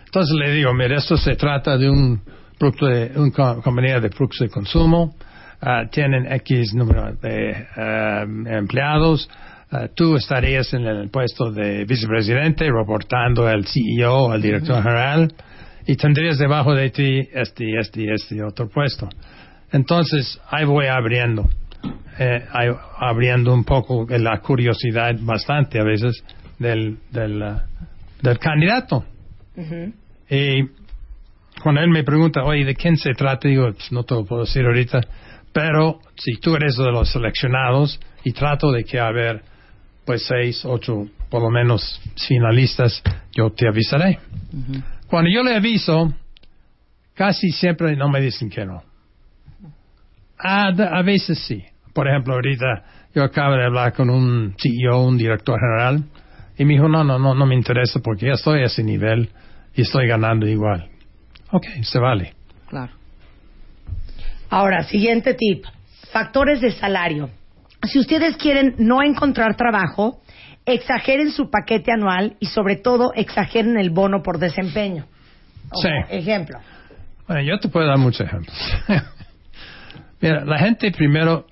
Entonces 0.06 0.34
le 0.36 0.50
digo, 0.52 0.74
mira, 0.74 0.96
esto 0.96 1.16
se 1.16 1.36
trata 1.36 1.78
de 1.78 1.88
un 1.88 2.20
producto 2.58 2.86
de 2.86 3.12
una 3.14 3.30
co- 3.30 3.62
compañía 3.62 4.00
de 4.00 4.08
productos 4.08 4.40
de 4.40 4.48
consumo, 4.48 5.14
ah, 5.60 5.84
tienen 5.92 6.26
X 6.32 6.74
número 6.74 7.12
de 7.22 7.66
ah, 7.76 8.24
empleados, 8.46 9.30
ah, 9.70 9.88
tú 9.94 10.16
estarías 10.16 10.72
en 10.72 10.86
el 10.86 11.10
puesto 11.10 11.50
de 11.50 11.84
vicepresidente 11.84 12.66
reportando 12.70 13.46
al 13.46 13.64
CEO, 13.66 14.32
al 14.32 14.42
director 14.42 14.82
general, 14.82 15.32
y 15.86 15.96
tendrías 15.96 16.38
debajo 16.38 16.74
de 16.74 16.90
ti 16.90 17.28
este, 17.32 17.78
este, 17.78 18.12
este 18.12 18.42
otro 18.42 18.68
puesto. 18.68 19.08
Entonces, 19.72 20.40
ahí 20.50 20.64
voy 20.64 20.86
abriendo, 20.86 21.48
eh, 22.18 22.44
ahí 22.52 22.68
abriendo 22.98 23.52
un 23.52 23.64
poco 23.64 24.06
la 24.08 24.40
curiosidad 24.40 25.14
bastante 25.20 25.80
a 25.80 25.84
veces 25.84 26.22
del, 26.58 26.98
del, 27.10 27.42
ah, 27.42 27.64
del 28.22 28.38
candidato. 28.38 29.04
Y 30.28 30.62
cuando 31.62 31.80
él 31.80 31.88
me 31.88 32.04
pregunta, 32.04 32.42
oye, 32.44 32.64
¿de 32.64 32.74
quién 32.74 32.96
se 32.96 33.14
trata? 33.14 33.48
Digo, 33.48 33.72
"Pues, 33.72 33.90
no 33.92 34.04
te 34.04 34.14
lo 34.14 34.24
puedo 34.24 34.42
decir 34.42 34.64
ahorita, 34.64 35.00
pero 35.52 36.00
si 36.16 36.36
tú 36.36 36.54
eres 36.54 36.76
de 36.76 36.90
los 36.90 37.10
seleccionados 37.10 37.98
y 38.24 38.32
trato 38.32 38.70
de 38.72 38.84
que 38.84 39.00
haber, 39.00 39.42
pues, 40.06 40.24
seis, 40.26 40.64
ocho, 40.64 41.08
por 41.28 41.42
lo 41.42 41.50
menos, 41.50 42.00
finalistas, 42.28 43.02
yo 43.32 43.50
te 43.50 43.68
avisaré. 43.68 44.18
Cuando 45.08 45.28
yo 45.30 45.42
le 45.42 45.56
aviso, 45.56 46.14
casi 47.12 47.50
siempre 47.50 47.96
no 47.96 48.08
me 48.08 48.20
dicen 48.20 48.48
que 48.48 48.64
no. 48.64 48.82
A, 50.38 50.68
a 50.68 51.02
veces 51.02 51.40
sí. 51.40 51.62
Por 51.92 52.08
ejemplo, 52.08 52.34
ahorita 52.34 52.84
yo 53.14 53.24
acabo 53.24 53.56
de 53.56 53.64
hablar 53.64 53.92
con 53.94 54.08
un 54.08 54.54
CEO, 54.58 55.02
un 55.02 55.18
director 55.18 55.58
general, 55.58 56.04
y 56.56 56.64
me 56.64 56.74
dijo, 56.74 56.88
no, 56.88 57.02
no, 57.02 57.18
no, 57.18 57.34
no 57.34 57.46
me 57.46 57.54
interesa 57.54 58.00
porque 58.00 58.26
ya 58.26 58.32
estoy 58.32 58.60
a 58.60 58.66
ese 58.66 58.82
nivel 58.82 59.30
y 59.74 59.82
estoy 59.82 60.06
ganando 60.06 60.46
igual. 60.46 60.88
Ok, 61.50 61.66
se 61.82 61.98
vale. 61.98 62.34
Claro. 62.68 62.92
Ahora, 64.48 64.84
siguiente 64.84 65.34
tip. 65.34 65.64
Factores 66.12 66.60
de 66.60 66.70
salario. 66.70 67.28
Si 67.82 67.98
ustedes 67.98 68.36
quieren 68.36 68.74
no 68.78 69.02
encontrar 69.02 69.56
trabajo, 69.56 70.20
exageren 70.64 71.30
su 71.30 71.50
paquete 71.50 71.92
anual 71.92 72.36
y 72.40 72.46
sobre 72.46 72.76
todo 72.76 73.12
exageren 73.14 73.78
el 73.78 73.90
bono 73.90 74.22
por 74.22 74.38
desempeño. 74.38 75.06
Sí. 75.74 75.88
Ejemplo. 76.10 76.58
Bueno, 77.26 77.42
yo 77.42 77.58
te 77.58 77.68
puedo 77.68 77.86
dar 77.86 77.98
muchos 77.98 78.26
ejemplos. 78.26 78.56
Mira, 80.20 80.44
la 80.44 80.58
gente 80.58 80.90
primero 80.92 81.46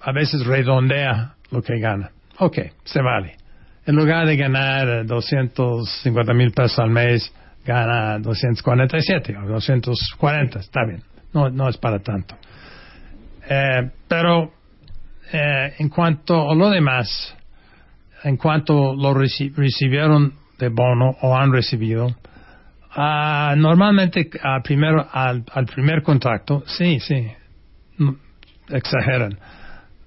a 0.00 0.12
veces 0.12 0.44
redondea 0.46 1.34
lo 1.50 1.62
que 1.62 1.78
gana. 1.78 2.10
Ok, 2.38 2.58
se 2.84 3.02
vale. 3.02 3.36
En 3.86 3.96
lugar 3.96 4.26
de 4.26 4.36
ganar 4.36 4.88
eh, 4.88 5.04
250 5.04 6.32
mil 6.32 6.52
pesos 6.52 6.78
al 6.78 6.90
mes, 6.90 7.32
gana 7.64 8.18
247 8.18 9.36
o 9.36 9.48
240, 9.48 10.60
está 10.60 10.84
bien. 10.86 11.02
No, 11.32 11.50
no 11.50 11.68
es 11.68 11.76
para 11.76 11.98
tanto. 11.98 12.36
Eh, 13.48 13.90
pero 14.08 14.52
eh, 15.32 15.74
en 15.78 15.88
cuanto 15.88 16.50
a 16.50 16.54
lo 16.54 16.70
demás, 16.70 17.36
en 18.24 18.36
cuanto 18.36 18.94
lo 18.94 19.14
reci- 19.14 19.54
recibieron 19.54 20.34
de 20.58 20.68
bono 20.68 21.16
o 21.22 21.36
han 21.36 21.52
recibido, 21.52 22.14
Ah, 22.92 23.54
normalmente 23.56 24.28
al 24.42 24.62
primero, 24.62 25.06
al, 25.12 25.44
primer 25.72 26.02
contacto, 26.02 26.64
sí, 26.66 26.98
sí, 26.98 27.28
mm, 27.98 28.10
exageran 28.70 29.38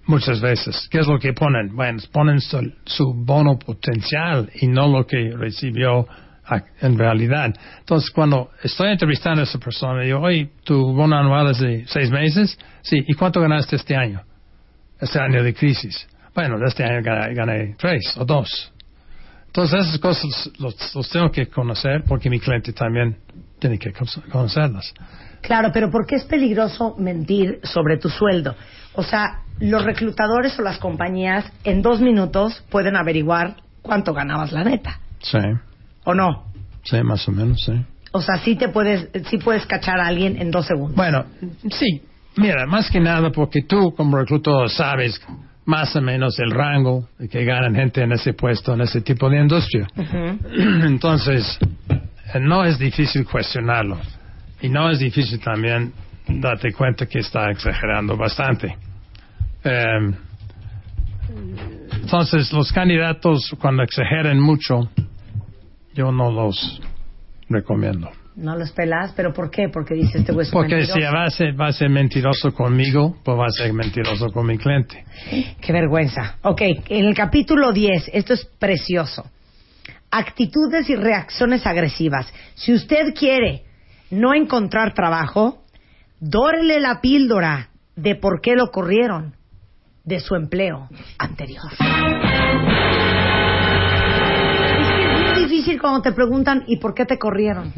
muchas 0.05 0.41
veces. 0.41 0.89
¿Qué 0.91 0.99
es 0.99 1.07
lo 1.07 1.17
que 1.17 1.31
ponen? 1.31 1.73
Bueno, 1.73 1.99
ponen 2.11 2.39
su, 2.41 3.13
bono 3.13 3.57
potencial 3.57 4.49
y 4.55 4.67
no 4.67 4.87
lo 4.89 5.07
que 5.07 5.33
recibió 5.35 6.05
en 6.81 6.97
realidad. 6.97 7.53
Entonces, 7.79 8.11
cuando 8.11 8.49
estoy 8.61 8.91
entrevistando 8.91 9.39
a 9.41 9.43
esa 9.45 9.59
persona, 9.59 10.01
digo, 10.01 10.19
oye, 10.19 10.49
¿tu 10.65 10.93
bono 10.93 11.15
anual 11.17 11.51
es 11.51 11.59
de 11.59 11.85
seis 11.87 12.11
meses? 12.11 12.59
Sí, 12.81 13.01
¿y 13.07 13.13
cuánto 13.13 13.39
ganaste 13.39 13.77
este 13.77 13.95
año? 13.95 14.21
Este 15.03 15.19
año 15.19 15.43
de 15.43 15.53
crisis. 15.53 16.07
Bueno, 16.33 16.57
de 16.57 16.65
este 16.65 16.83
año 16.83 17.01
gané, 17.03 17.33
gané 17.35 17.75
tres 17.77 18.15
o 18.17 18.25
dos. 18.25 18.71
Entonces, 19.47 19.85
esas 19.87 19.99
cosas 19.99 20.49
los, 20.57 20.95
los 20.95 21.09
tengo 21.09 21.29
que 21.29 21.45
conocer 21.47 22.03
porque 22.07 22.29
mi 22.29 22.39
cliente 22.39 22.73
también 22.73 23.17
tiene 23.59 23.77
que 23.77 23.91
co- 23.93 24.05
conocerlas. 24.31 24.93
Claro, 25.41 25.69
pero 25.71 25.91
¿por 25.91 26.07
qué 26.07 26.15
es 26.15 26.23
peligroso 26.23 26.95
mentir 26.97 27.59
sobre 27.63 27.97
tu 27.97 28.09
sueldo? 28.09 28.55
O 28.95 29.03
sea, 29.03 29.41
los 29.59 29.83
reclutadores 29.83 30.57
o 30.57 30.63
las 30.63 30.79
compañías 30.79 31.45
en 31.63 31.81
dos 31.81 31.99
minutos 32.01 32.63
pueden 32.71 32.95
averiguar 32.95 33.57
cuánto 33.81 34.13
ganabas 34.13 34.51
la 34.53 34.63
neta, 34.63 34.99
Sí, 35.21 35.37
¿o 36.05 36.13
no? 36.15 36.45
sí, 36.83 37.01
más 37.03 37.27
o 37.27 37.31
menos, 37.31 37.61
sí. 37.65 37.73
O 38.13 38.21
sea, 38.21 38.37
sí 38.37 38.55
te 38.55 38.69
puedes, 38.69 39.09
sí 39.29 39.37
puedes 39.37 39.65
cachar 39.65 39.99
a 39.99 40.07
alguien 40.07 40.41
en 40.41 40.49
dos 40.49 40.65
segundos. 40.65 40.95
Bueno, 40.95 41.25
sí, 41.71 42.01
mira, 42.37 42.65
más 42.65 42.89
que 42.89 42.99
nada 42.99 43.31
porque 43.31 43.63
tú 43.63 43.93
como 43.95 44.17
reclutador 44.17 44.69
sabes 44.69 45.21
más 45.65 45.95
o 45.95 46.01
menos 46.01 46.37
el 46.39 46.51
rango 46.51 47.07
que 47.31 47.45
ganan 47.45 47.75
gente 47.75 48.01
en 48.03 48.11
ese 48.11 48.33
puesto, 48.33 48.73
en 48.73 48.81
ese 48.81 49.01
tipo 49.01 49.29
de 49.29 49.41
industria. 49.41 49.87
Entonces, 50.85 51.57
eh, 51.89 52.39
no 52.39 52.65
es 52.65 52.77
difícil 52.77 53.25
cuestionarlo. 53.25 53.97
Y 54.61 54.69
no 54.69 54.89
es 54.89 54.99
difícil 54.99 55.39
también 55.39 55.93
darte 56.27 56.71
cuenta 56.71 57.05
que 57.05 57.19
está 57.19 57.49
exagerando 57.49 58.15
bastante. 58.15 58.77
Eh, 59.63 60.13
entonces, 62.01 62.51
los 62.51 62.71
candidatos, 62.71 63.55
cuando 63.59 63.83
exageran 63.83 64.39
mucho, 64.39 64.89
yo 65.93 66.11
no 66.11 66.31
los 66.31 66.81
recomiendo. 67.49 68.09
No 68.35 68.55
los 68.55 68.71
pelas, 68.71 69.13
pero 69.15 69.31
¿por 69.31 69.51
qué? 69.51 69.69
Porque 69.69 69.93
dice 69.93 70.17
este 70.19 70.31
güey 70.33 70.47
es 70.47 70.51
un 70.53 70.59
Porque 70.59 70.75
mentiroso. 70.75 70.99
si 70.99 71.15
va 71.15 71.23
a, 71.25 71.29
ser, 71.29 71.59
va 71.59 71.67
a 71.67 71.71
ser 71.71 71.89
mentiroso 71.89 72.51
conmigo, 72.51 73.17
pues 73.23 73.37
va 73.37 73.45
a 73.45 73.49
ser 73.51 73.71
mentiroso 73.73 74.31
con 74.31 74.47
mi 74.47 74.57
cliente. 74.57 75.05
Qué 75.61 75.71
vergüenza. 75.71 76.37
Ok, 76.41 76.61
en 76.89 77.05
el 77.05 77.13
capítulo 77.15 77.71
10, 77.71 78.09
esto 78.13 78.33
es 78.33 78.45
precioso. 78.57 79.29
Actitudes 80.09 80.89
y 80.89 80.95
reacciones 80.95 81.65
agresivas. 81.67 82.31
Si 82.55 82.73
usted 82.73 83.13
quiere 83.13 83.63
no 84.09 84.33
encontrar 84.33 84.93
trabajo, 84.93 85.63
dórele 86.19 86.79
la 86.79 87.01
píldora 87.01 87.69
de 87.95 88.15
por 88.15 88.41
qué 88.41 88.55
lo 88.55 88.71
corrieron 88.71 89.35
de 90.03 90.19
su 90.19 90.35
empleo 90.35 90.89
anterior. 91.19 91.63
Es 91.71 91.77
que 94.89 95.03
es 95.03 95.21
muy 95.21 95.43
difícil 95.43 95.79
cuando 95.79 96.01
te 96.01 96.11
preguntan 96.11 96.63
¿y 96.67 96.77
por 96.77 96.93
qué 96.93 97.05
te 97.05 97.17
corrieron? 97.17 97.71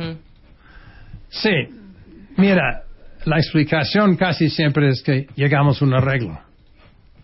Sí, 1.29 1.51
mira, 2.37 2.83
la 3.25 3.37
explicación 3.37 4.15
casi 4.15 4.49
siempre 4.49 4.89
es 4.89 5.01
que 5.01 5.27
llegamos 5.35 5.81
a 5.81 5.85
un 5.85 5.93
arreglo. 5.93 6.39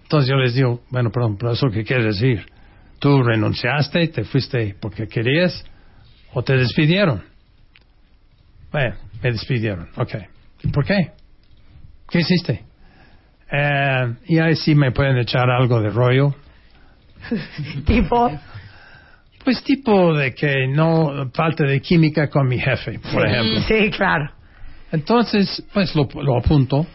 Entonces 0.04 0.30
yo 0.30 0.36
les 0.36 0.56
digo, 0.56 0.82
bueno, 0.90 1.12
perdón, 1.12 1.38
pero 1.38 1.54
eso 1.54 1.70
qué 1.70 1.84
quiere 1.84 2.06
decir? 2.06 2.46
¿Tú 3.00 3.24
renunciaste, 3.24 4.08
te 4.10 4.24
fuiste 4.24 4.76
porque 4.80 5.08
querías 5.08 5.64
o 6.34 6.44
te 6.44 6.58
despidieron? 6.58 7.24
Bueno, 8.72 8.96
me 9.22 9.32
despidieron, 9.32 9.90
ok. 9.96 10.16
¿Por 10.74 10.86
qué? 10.86 11.12
¿Qué 12.10 12.20
hiciste? 12.20 12.64
Eh, 13.52 14.16
y 14.28 14.38
ahí 14.40 14.56
sí 14.56 14.76
me 14.76 14.92
pueden 14.92 15.18
echar 15.18 15.50
algo 15.50 15.82
de 15.82 15.90
rollo. 15.90 16.36
tipo, 17.86 18.32
Pues 19.44 19.64
tipo 19.64 20.14
de 20.14 20.34
que 20.34 20.68
no 20.68 21.32
falta 21.34 21.66
de 21.66 21.82
química 21.82 22.30
con 22.30 22.48
mi 22.48 22.60
jefe, 22.60 23.00
por 23.12 23.28
ejemplo. 23.28 23.60
sí, 23.68 23.90
claro. 23.90 24.32
Entonces, 24.92 25.64
pues 25.74 25.96
lo, 25.96 26.08
lo 26.22 26.38
apunto. 26.38 26.86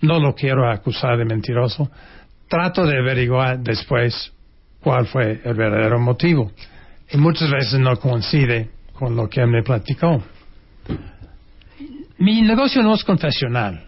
No 0.00 0.18
lo 0.18 0.34
quiero 0.34 0.70
acusar 0.70 1.16
de 1.16 1.24
mentiroso. 1.24 1.90
Trato 2.48 2.84
de 2.86 2.98
averiguar 2.98 3.60
después 3.60 4.32
cuál 4.80 5.06
fue 5.06 5.40
el 5.44 5.54
verdadero 5.54 5.98
motivo. 5.98 6.52
Y 7.10 7.16
muchas 7.16 7.50
veces 7.50 7.78
no 7.78 7.96
coincide 7.96 8.70
con 8.92 9.16
lo 9.16 9.28
que 9.28 9.40
él 9.40 9.48
me 9.48 9.62
platicó. 9.62 10.22
Mi 12.18 12.42
negocio 12.42 12.82
no 12.82 12.94
es 12.94 13.04
confesional. 13.04 13.84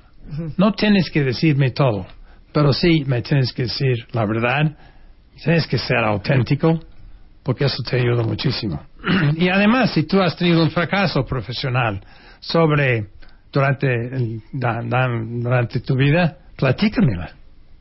No 0.57 0.73
tienes 0.73 1.11
que 1.11 1.23
decirme 1.23 1.71
todo, 1.71 2.07
pero 2.53 2.73
sí 2.73 3.05
me 3.07 3.23
tienes 3.23 3.53
que 3.53 3.63
decir 3.63 4.07
la 4.13 4.27
verdad. 4.27 4.77
Tienes 5.43 5.67
que 5.67 5.79
ser 5.79 5.99
auténtico, 5.99 6.81
porque 7.47 7.65
eso 7.67 7.81
te 7.89 8.01
ayuda 8.01 8.25
muchísimo. 8.25 8.83
y 9.37 9.49
además, 9.49 9.93
si 9.93 10.03
tú 10.03 10.21
has 10.21 10.35
tenido 10.37 10.65
un 10.65 10.71
fracaso 10.73 11.25
profesional 11.25 12.01
sobre 12.41 13.07
durante, 13.53 13.87
el- 13.87 14.43
durante 14.53 15.79
tu 15.81 15.95
vida, 15.95 16.37
platícamela. 16.57 17.31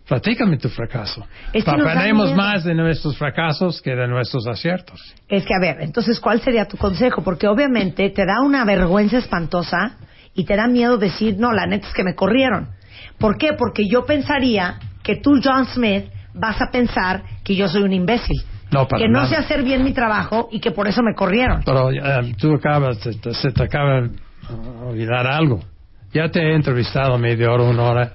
Platícame 0.08 0.58
tu 0.60 0.70
fracaso. 0.70 1.26
Es 1.52 1.64
que 1.66 1.72
Aprendemos 1.72 2.36
más 2.36 2.64
de 2.64 2.76
nuestros 2.76 3.18
fracasos 3.18 3.82
que 3.82 3.96
de 3.96 4.08
nuestros 4.08 4.46
aciertos. 4.46 5.02
Es 5.28 5.44
que, 5.48 5.54
a 5.56 5.60
ver, 5.60 5.78
entonces, 5.82 6.20
¿cuál 6.20 6.40
sería 6.42 6.68
tu 6.68 6.78
consejo? 6.78 7.24
Porque 7.24 7.48
obviamente 7.48 8.12
te 8.12 8.24
da 8.24 8.42
una 8.42 8.64
vergüenza 8.66 9.18
espantosa 9.18 9.98
y 10.36 10.46
te 10.46 10.56
da 10.56 10.68
miedo 10.68 11.00
decir, 11.00 11.38
no, 11.40 11.52
la 11.54 11.66
neta 11.66 11.88
es 11.88 11.94
que 11.96 12.04
me 12.04 12.14
corrieron. 12.14 12.70
¿Por 13.18 13.40
qué? 13.40 13.54
Porque 13.54 13.88
yo 13.90 14.06
pensaría 14.06 14.78
que 15.02 15.16
tú, 15.16 15.40
John 15.44 15.66
Smith, 15.66 16.06
vas 16.36 16.62
a 16.62 16.70
pensar 16.70 17.24
que 17.44 17.56
yo 17.56 17.68
soy 17.68 17.82
un 17.82 17.94
imbécil. 17.94 18.44
No, 18.72 18.88
para 18.88 19.02
que 19.04 19.08
no 19.08 19.20
nada. 19.20 19.28
sé 19.30 19.36
hacer 19.36 19.64
bien 19.64 19.84
mi 19.84 19.94
trabajo 19.94 20.50
y 20.52 20.60
que 20.60 20.72
por 20.72 20.88
eso 20.88 21.02
me 21.04 21.14
corrieron. 21.14 21.62
Pero 21.64 21.92
eh, 21.92 22.36
tú 22.38 22.54
acabas, 22.56 23.00
te- 23.00 23.14
te- 23.14 23.34
se 23.34 23.52
te 23.52 23.64
acaba 23.64 24.02
de 24.02 24.10
olvidar 24.86 25.28
algo. 25.28 25.62
Ya 26.14 26.30
te 26.30 26.40
he 26.42 26.56
entrevistado 26.56 27.18
media 27.18 27.52
hora, 27.52 27.64
una 27.64 27.84
hora, 27.84 28.14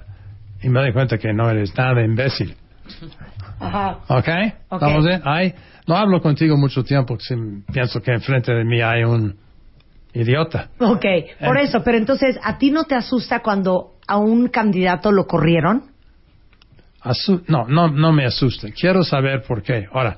y 0.61 0.69
me 0.69 0.79
doy 0.81 0.91
cuenta 0.93 1.17
que 1.17 1.33
no 1.33 1.49
eres 1.49 1.75
nada 1.77 2.03
imbécil. 2.03 2.55
Ajá. 3.59 3.99
¿Ok? 4.07 4.27
Ok. 4.69 4.81
¿Estamos 4.81 5.05
bien? 5.05 5.21
Ay, 5.23 5.53
no 5.87 5.95
hablo 5.95 6.21
contigo 6.21 6.57
mucho 6.57 6.83
tiempo, 6.83 7.17
si 7.19 7.35
pienso 7.71 8.01
que 8.01 8.11
enfrente 8.11 8.53
de 8.53 8.63
mí 8.65 8.81
hay 8.81 9.03
un 9.03 9.35
idiota. 10.13 10.69
Ok, 10.79 11.05
por 11.39 11.57
Eh. 11.57 11.63
eso, 11.63 11.83
pero 11.83 11.97
entonces, 11.97 12.37
¿a 12.43 12.57
ti 12.57 12.71
no 12.71 12.83
te 12.83 12.95
asusta 12.95 13.39
cuando 13.41 13.93
a 14.07 14.17
un 14.17 14.47
candidato 14.49 15.11
lo 15.11 15.25
corrieron? 15.25 15.83
Asu- 17.03 17.43
no, 17.47 17.67
no, 17.67 17.87
no 17.87 18.11
me 18.11 18.25
asusta. 18.25 18.67
Quiero 18.71 19.03
saber 19.03 19.43
por 19.43 19.63
qué. 19.63 19.87
Ahora, 19.91 20.17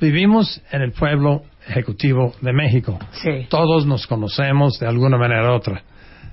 vivimos 0.00 0.60
en 0.70 0.82
el 0.82 0.92
pueblo 0.92 1.42
ejecutivo 1.68 2.34
de 2.40 2.52
México. 2.52 2.98
Sí. 3.12 3.46
Todos 3.48 3.86
nos 3.86 4.06
conocemos 4.06 4.78
de 4.78 4.86
alguna 4.86 5.18
manera 5.18 5.50
u 5.50 5.54
otra. 5.54 5.82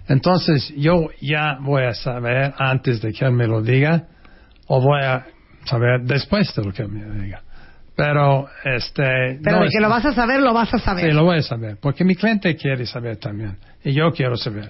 Entonces, 0.07 0.74
yo 0.78 1.07
ya 1.22 1.57
voy 1.61 1.84
a 1.84 1.93
saber 1.93 2.53
antes 2.57 3.01
de 3.01 3.11
que 3.11 3.26
él 3.26 3.32
me 3.32 3.47
lo 3.47 3.61
diga, 3.61 4.03
o 4.68 4.80
voy 4.82 5.01
a 5.01 5.26
saber 5.66 6.01
después 6.03 6.53
de 6.55 6.63
lo 6.63 6.72
que 6.72 6.84
él 6.84 6.89
me 6.89 7.24
diga. 7.24 7.41
Pero, 7.95 8.47
este. 8.66 9.39
Pero 9.43 9.55
no 9.57 9.61
de 9.61 9.68
es- 9.68 9.74
que 9.74 9.80
lo 9.82 9.89
vas 9.89 10.05
a 10.05 10.13
saber, 10.13 10.41
lo 10.41 10.53
vas 10.53 10.74
a 10.74 10.80
saber. 10.80 11.05
Sí, 11.05 11.11
lo 11.11 11.24
voy 11.24 11.38
a 11.39 11.41
saber, 11.41 11.78
porque 11.82 12.03
mi 12.03 12.16
cliente 12.16 12.55
quiere 12.55 12.86
saber 12.86 13.18
también, 13.18 13.57
y 13.84 13.93
yo 13.93 14.11
quiero 14.11 14.36
saber. 14.38 14.70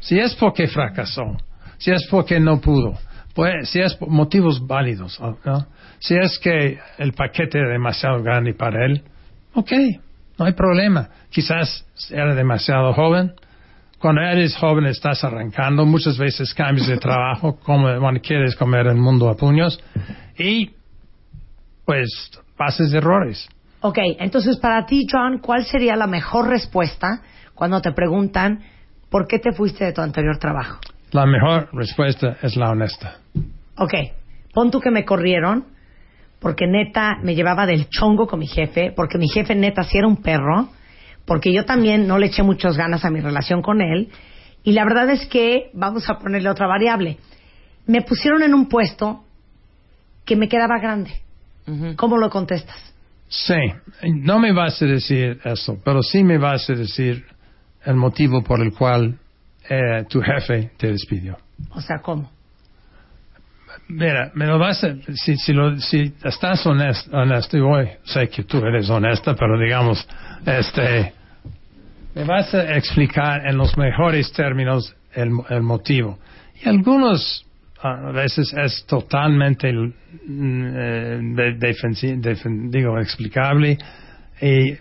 Si 0.00 0.18
es 0.18 0.34
porque 0.34 0.66
fracasó, 0.66 1.36
si 1.78 1.90
es 1.92 2.06
porque 2.10 2.40
no 2.40 2.60
pudo, 2.60 2.98
pues, 3.34 3.70
si 3.70 3.80
es 3.80 3.94
por 3.94 4.08
motivos 4.08 4.66
válidos, 4.66 5.20
¿no? 5.20 5.66
si 5.98 6.16
es 6.16 6.38
que 6.38 6.78
el 6.98 7.12
paquete 7.12 7.58
era 7.58 7.70
demasiado 7.70 8.22
grande 8.22 8.54
para 8.54 8.84
él, 8.84 9.02
ok, 9.54 9.72
no 10.38 10.44
hay 10.46 10.52
problema. 10.52 11.08
Quizás 11.30 11.86
era 12.10 12.34
demasiado 12.34 12.92
joven. 12.92 13.32
Cuando 13.98 14.20
eres 14.22 14.56
joven 14.56 14.86
estás 14.86 15.22
arrancando, 15.22 15.86
muchas 15.86 16.18
veces 16.18 16.52
cambias 16.54 16.88
de 16.88 16.98
trabajo, 16.98 17.58
como 17.64 18.00
bueno, 18.00 18.20
quieres 18.20 18.56
comer 18.56 18.86
el 18.88 18.96
mundo 18.96 19.28
a 19.28 19.36
puños, 19.36 19.80
y 20.36 20.70
pues 21.84 22.08
pases 22.56 22.92
errores. 22.92 23.48
Ok, 23.80 23.98
entonces 24.18 24.58
para 24.58 24.86
ti, 24.86 25.06
John, 25.10 25.38
¿cuál 25.38 25.64
sería 25.64 25.96
la 25.96 26.06
mejor 26.06 26.48
respuesta 26.48 27.22
cuando 27.54 27.80
te 27.80 27.92
preguntan 27.92 28.60
por 29.10 29.26
qué 29.26 29.38
te 29.38 29.52
fuiste 29.52 29.84
de 29.84 29.92
tu 29.92 30.00
anterior 30.00 30.38
trabajo? 30.38 30.80
La 31.12 31.26
mejor 31.26 31.68
respuesta 31.72 32.38
es 32.42 32.56
la 32.56 32.70
honesta. 32.70 33.18
Ok, 33.76 33.94
pon 34.52 34.70
tú 34.70 34.80
que 34.80 34.90
me 34.90 35.04
corrieron 35.04 35.66
porque 36.40 36.66
neta 36.66 37.18
me 37.22 37.34
llevaba 37.34 37.66
del 37.66 37.88
chongo 37.88 38.26
con 38.26 38.40
mi 38.40 38.46
jefe, 38.46 38.92
porque 38.96 39.18
mi 39.18 39.28
jefe 39.28 39.54
neta 39.54 39.84
sí 39.84 39.98
era 39.98 40.08
un 40.08 40.16
perro, 40.16 40.70
porque 41.24 41.52
yo 41.52 41.64
también 41.64 42.08
no 42.08 42.18
le 42.18 42.26
eché 42.26 42.42
muchas 42.42 42.76
ganas 42.76 43.04
a 43.04 43.10
mi 43.10 43.20
relación 43.20 43.62
con 43.62 43.80
él. 43.80 44.08
Y 44.64 44.72
la 44.72 44.84
verdad 44.84 45.10
es 45.10 45.26
que, 45.26 45.70
vamos 45.74 46.08
a 46.08 46.18
ponerle 46.18 46.48
otra 46.48 46.66
variable, 46.66 47.18
me 47.86 48.02
pusieron 48.02 48.42
en 48.42 48.54
un 48.54 48.68
puesto 48.68 49.24
que 50.24 50.34
me 50.34 50.48
quedaba 50.48 50.78
grande. 50.78 51.12
¿Cómo 51.96 52.16
lo 52.16 52.28
contestas? 52.28 52.76
Sí, 53.28 53.54
no 54.02 54.40
me 54.40 54.52
vas 54.52 54.82
a 54.82 54.86
decir 54.86 55.38
eso, 55.44 55.78
pero 55.84 56.02
sí 56.02 56.24
me 56.24 56.38
vas 56.38 56.68
a 56.68 56.74
decir 56.74 57.24
el 57.84 57.94
motivo 57.94 58.42
por 58.42 58.60
el 58.60 58.72
cual 58.72 59.18
eh, 59.68 60.04
tu 60.08 60.20
jefe 60.20 60.70
te 60.76 60.88
despidió. 60.88 61.36
O 61.70 61.80
sea, 61.80 61.98
¿cómo? 61.98 62.30
Mira, 63.88 64.30
me 64.34 64.46
lo 64.46 64.58
vas 64.58 64.82
a, 64.84 64.94
si, 65.14 65.36
si, 65.36 65.52
lo, 65.52 65.78
si 65.78 66.14
estás 66.24 66.64
honesto, 66.66 67.16
honesto, 67.16 67.56
y 67.56 67.60
hoy 67.60 67.88
sé 68.04 68.28
que 68.28 68.44
tú 68.44 68.58
eres 68.58 68.88
honesta, 68.90 69.34
pero 69.34 69.58
digamos, 69.58 70.06
este, 70.46 71.12
me 72.14 72.24
vas 72.24 72.54
a 72.54 72.76
explicar 72.76 73.46
en 73.46 73.56
los 73.56 73.76
mejores 73.76 74.32
términos 74.32 74.94
el, 75.14 75.30
el 75.50 75.62
motivo. 75.62 76.18
Y 76.64 76.68
algunos 76.68 77.44
a 77.82 78.12
veces 78.12 78.52
es 78.56 78.84
totalmente 78.86 79.72
mm, 79.72 80.66
eh, 80.76 81.18
de- 81.34 81.58
defensi- 81.58 82.20
defen- 82.20 82.70
digo, 82.70 82.98
explicable 82.98 83.76
y 84.40 84.74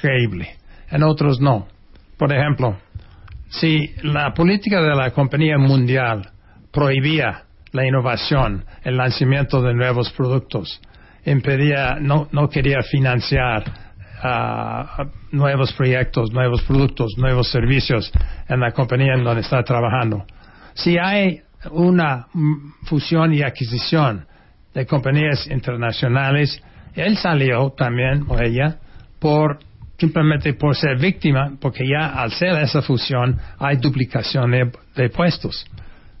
creíble. 0.00 0.56
En 0.90 1.02
otros 1.02 1.40
no. 1.40 1.66
Por 2.16 2.32
ejemplo, 2.32 2.78
si 3.48 3.94
la 4.02 4.32
política 4.34 4.80
de 4.80 4.94
la 4.94 5.10
compañía 5.10 5.58
mundial 5.58 6.30
prohibía 6.72 7.44
la 7.72 7.86
innovación, 7.86 8.64
el 8.82 8.96
lanzamiento 8.96 9.62
de 9.62 9.74
nuevos 9.74 10.10
productos, 10.12 10.80
impedía, 11.24 11.96
no, 12.00 12.28
no 12.32 12.48
quería 12.48 12.82
financiar 12.82 13.64
ah, 14.22 15.06
nuevos 15.32 15.72
proyectos, 15.72 16.32
nuevos 16.32 16.62
productos, 16.62 17.14
nuevos 17.18 17.50
servicios 17.50 18.10
en 18.48 18.60
la 18.60 18.72
compañía 18.72 19.14
en 19.14 19.24
donde 19.24 19.42
está 19.42 19.62
trabajando. 19.62 20.24
Si 20.74 20.96
hay 20.98 21.42
una 21.70 22.26
mm, 22.32 22.84
fusión 22.84 23.34
y 23.34 23.42
adquisición 23.42 24.26
de 24.74 24.86
compañías 24.86 25.46
internacionales, 25.48 26.62
él 26.94 27.16
salió 27.16 27.70
también, 27.76 28.24
o 28.28 28.38
ella, 28.38 28.76
por 29.18 29.58
simplemente 29.98 30.54
por 30.54 30.76
ser 30.76 30.96
víctima, 30.98 31.52
porque 31.60 31.84
ya 31.86 32.08
al 32.20 32.30
ser 32.32 32.56
esa 32.62 32.82
fusión 32.82 33.38
hay 33.58 33.76
duplicación 33.76 34.50
de, 34.52 34.70
de 34.94 35.10
puestos. 35.10 35.66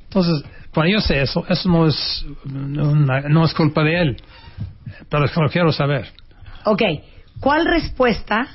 Entonces, 0.04 0.44
cuando 0.74 0.92
yo 0.92 1.00
sé 1.00 1.22
eso, 1.22 1.44
eso 1.48 1.68
no 1.68 1.86
es, 1.86 2.26
una- 2.44 3.20
no 3.28 3.44
es 3.44 3.54
culpa 3.54 3.82
de 3.84 4.00
él, 4.00 4.16
pero 5.08 5.24
lo 5.26 5.48
quiero 5.48 5.70
saber. 5.72 6.06
Ok, 6.64 6.82
¿cuál 7.40 7.66
respuesta 7.66 8.46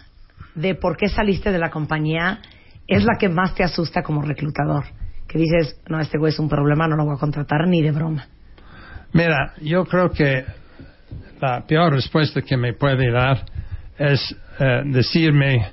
de 0.55 0.75
por 0.75 0.97
qué 0.97 1.07
saliste 1.07 1.51
de 1.51 1.57
la 1.59 1.69
compañía 1.69 2.39
es 2.87 3.03
la 3.03 3.17
que 3.19 3.29
más 3.29 3.55
te 3.55 3.63
asusta 3.63 4.03
como 4.03 4.21
reclutador? 4.21 4.83
Que 5.27 5.39
dices, 5.39 5.79
no, 5.87 5.99
este 5.99 6.17
güey 6.17 6.33
es 6.33 6.39
un 6.39 6.49
problema, 6.49 6.87
no 6.87 6.95
lo 6.97 7.05
voy 7.05 7.15
a 7.15 7.19
contratar 7.19 7.67
ni 7.67 7.81
de 7.81 7.91
broma. 7.91 8.27
Mira, 9.13 9.53
yo 9.61 9.85
creo 9.85 10.11
que 10.11 10.43
la 11.39 11.65
peor 11.65 11.93
respuesta 11.93 12.41
que 12.41 12.57
me 12.57 12.73
puede 12.73 13.11
dar 13.11 13.45
es 13.97 14.35
eh, 14.59 14.81
decirme 14.85 15.71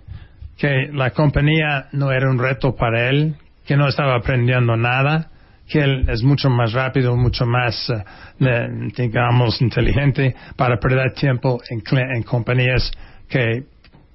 que 0.57 0.91
la 0.93 1.11
compañía 1.11 1.89
no 1.93 2.13
era 2.13 2.31
un 2.31 2.39
reto 2.39 2.75
para 2.77 3.09
él, 3.09 3.35
que 3.65 3.77
no 3.77 3.89
estaba 3.89 4.17
aprendiendo 4.17 4.77
nada, 4.77 5.31
que 5.69 5.81
él 5.81 6.07
es 6.09 6.23
mucho 6.23 6.51
más 6.51 6.73
rápido, 6.73 7.17
mucho 7.17 7.47
más, 7.47 7.89
eh, 7.91 8.05
eh, 8.41 8.69
digamos, 8.97 9.61
inteligente 9.63 10.35
para 10.57 10.79
perder 10.79 11.13
tiempo 11.13 11.61
en, 11.71 11.83
en 12.15 12.23
compañías 12.23 12.91
que 13.29 13.65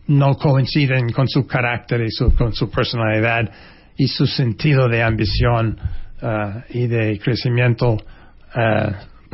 no 0.08 0.36
coinciden 0.36 1.12
con 1.12 1.28
su 1.28 1.47
carácter 1.47 2.01
y 2.01 2.12
su, 2.12 2.36
con 2.36 2.53
su 2.53 2.70
personalidad 2.70 3.49
y 3.97 4.08
su 4.08 4.28
sentido 4.28 4.88
de 4.88 5.01
ambición 5.01 5.80
ah, 6.22 6.62
y 6.70 6.88
de 6.88 7.18
crecimiento 7.20 7.97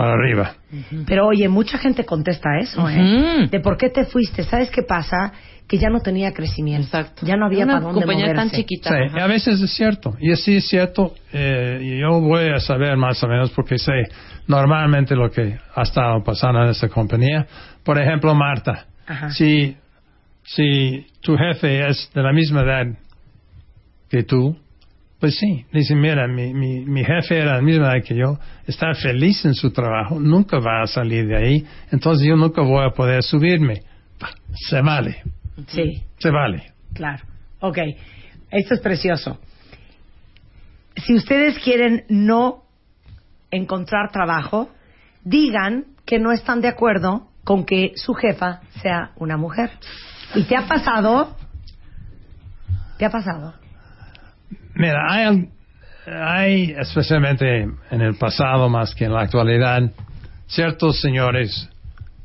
para 0.01 0.13
arriba. 0.13 0.55
Pero 1.05 1.27
oye, 1.27 1.47
mucha 1.47 1.77
gente 1.77 2.05
contesta 2.05 2.57
eso, 2.59 2.89
¿eh? 2.89 2.99
Ujú. 2.99 3.49
De 3.51 3.59
por 3.59 3.77
qué 3.77 3.89
te 3.89 4.05
fuiste. 4.05 4.41
¿Sabes 4.41 4.71
qué 4.71 4.81
pasa? 4.81 5.31
Que 5.67 5.77
ya 5.77 5.89
no 5.89 5.99
tenía 5.99 6.33
crecimiento. 6.33 6.87
Exacto. 6.87 7.23
Ya 7.23 7.35
no 7.37 7.45
había 7.45 7.65
Una 7.65 7.73
para 7.73 7.85
dónde 7.85 8.01
compañía 8.01 8.33
tan 8.33 8.49
chiquita. 8.49 8.89
Sí, 8.89 8.95
ajá. 9.09 9.23
a 9.25 9.27
veces 9.27 9.61
es 9.61 9.71
cierto. 9.71 10.17
Y 10.19 10.35
sí 10.37 10.55
es 10.55 10.67
cierto. 10.67 11.13
eh, 11.31 11.99
yo 12.01 12.19
voy 12.19 12.49
a 12.49 12.59
saber 12.59 12.97
más 12.97 13.23
o 13.23 13.27
menos 13.27 13.51
porque 13.51 13.77
sé 13.77 13.93
normalmente 14.47 15.15
lo 15.15 15.29
que 15.29 15.59
ha 15.75 15.81
estado 15.83 16.23
pasando 16.23 16.63
en 16.63 16.69
esta 16.69 16.89
compañía. 16.89 17.45
Por 17.83 18.01
ejemplo, 18.01 18.33
Marta. 18.33 18.87
Ajá. 19.05 19.29
Si, 19.29 19.77
si 20.43 21.05
tu 21.21 21.37
jefe 21.37 21.87
es 21.87 22.09
de 22.11 22.23
la 22.23 22.33
misma 22.33 22.61
edad 22.61 22.85
que 24.09 24.23
tú, 24.23 24.57
pues 25.21 25.37
sí. 25.37 25.65
Dicen, 25.71 26.01
mira, 26.01 26.27
mi, 26.27 26.51
mi, 26.53 26.83
mi 26.83 27.05
jefe 27.05 27.37
era 27.37 27.55
la 27.55 27.61
misma 27.61 27.93
edad 27.93 28.03
que 28.03 28.15
yo, 28.15 28.39
está 28.65 28.93
feliz 28.95 29.45
en 29.45 29.53
su 29.53 29.71
trabajo, 29.71 30.19
nunca 30.19 30.57
va 30.59 30.81
a 30.81 30.87
salir 30.87 31.27
de 31.27 31.37
ahí, 31.37 31.65
entonces 31.91 32.27
yo 32.27 32.35
nunca 32.35 32.61
voy 32.63 32.83
a 32.83 32.89
poder 32.89 33.21
subirme. 33.23 33.83
Se 34.69 34.81
vale, 34.81 35.21
Sí, 35.67 36.03
se 36.17 36.29
vale. 36.31 36.73
claro. 36.93 37.23
Ok, 37.59 37.77
esto 38.49 38.73
es 38.73 38.79
precioso. 38.81 39.39
Si 40.95 41.13
ustedes 41.13 41.59
quieren 41.59 42.03
no 42.09 42.63
encontrar 43.51 44.11
trabajo, 44.11 44.69
digan 45.23 45.85
que 46.05 46.17
no 46.17 46.31
están 46.31 46.61
de 46.61 46.67
acuerdo 46.67 47.27
con 47.43 47.63
que 47.65 47.91
su 47.95 48.13
jefa 48.15 48.61
sea 48.81 49.11
una 49.17 49.37
mujer. 49.37 49.69
¿Y 50.33 50.43
te 50.43 50.55
ha 50.57 50.67
pasado? 50.67 51.35
¿Te 52.97 53.05
ha 53.05 53.11
pasado? 53.11 53.53
Mira, 54.75 55.05
hay, 55.09 55.49
hay, 56.07 56.75
especialmente 56.77 57.61
en 57.63 58.01
el 58.01 58.15
pasado 58.15 58.69
más 58.69 58.95
que 58.95 59.05
en 59.05 59.13
la 59.13 59.21
actualidad, 59.21 59.91
ciertos 60.47 60.99
señores 61.01 61.69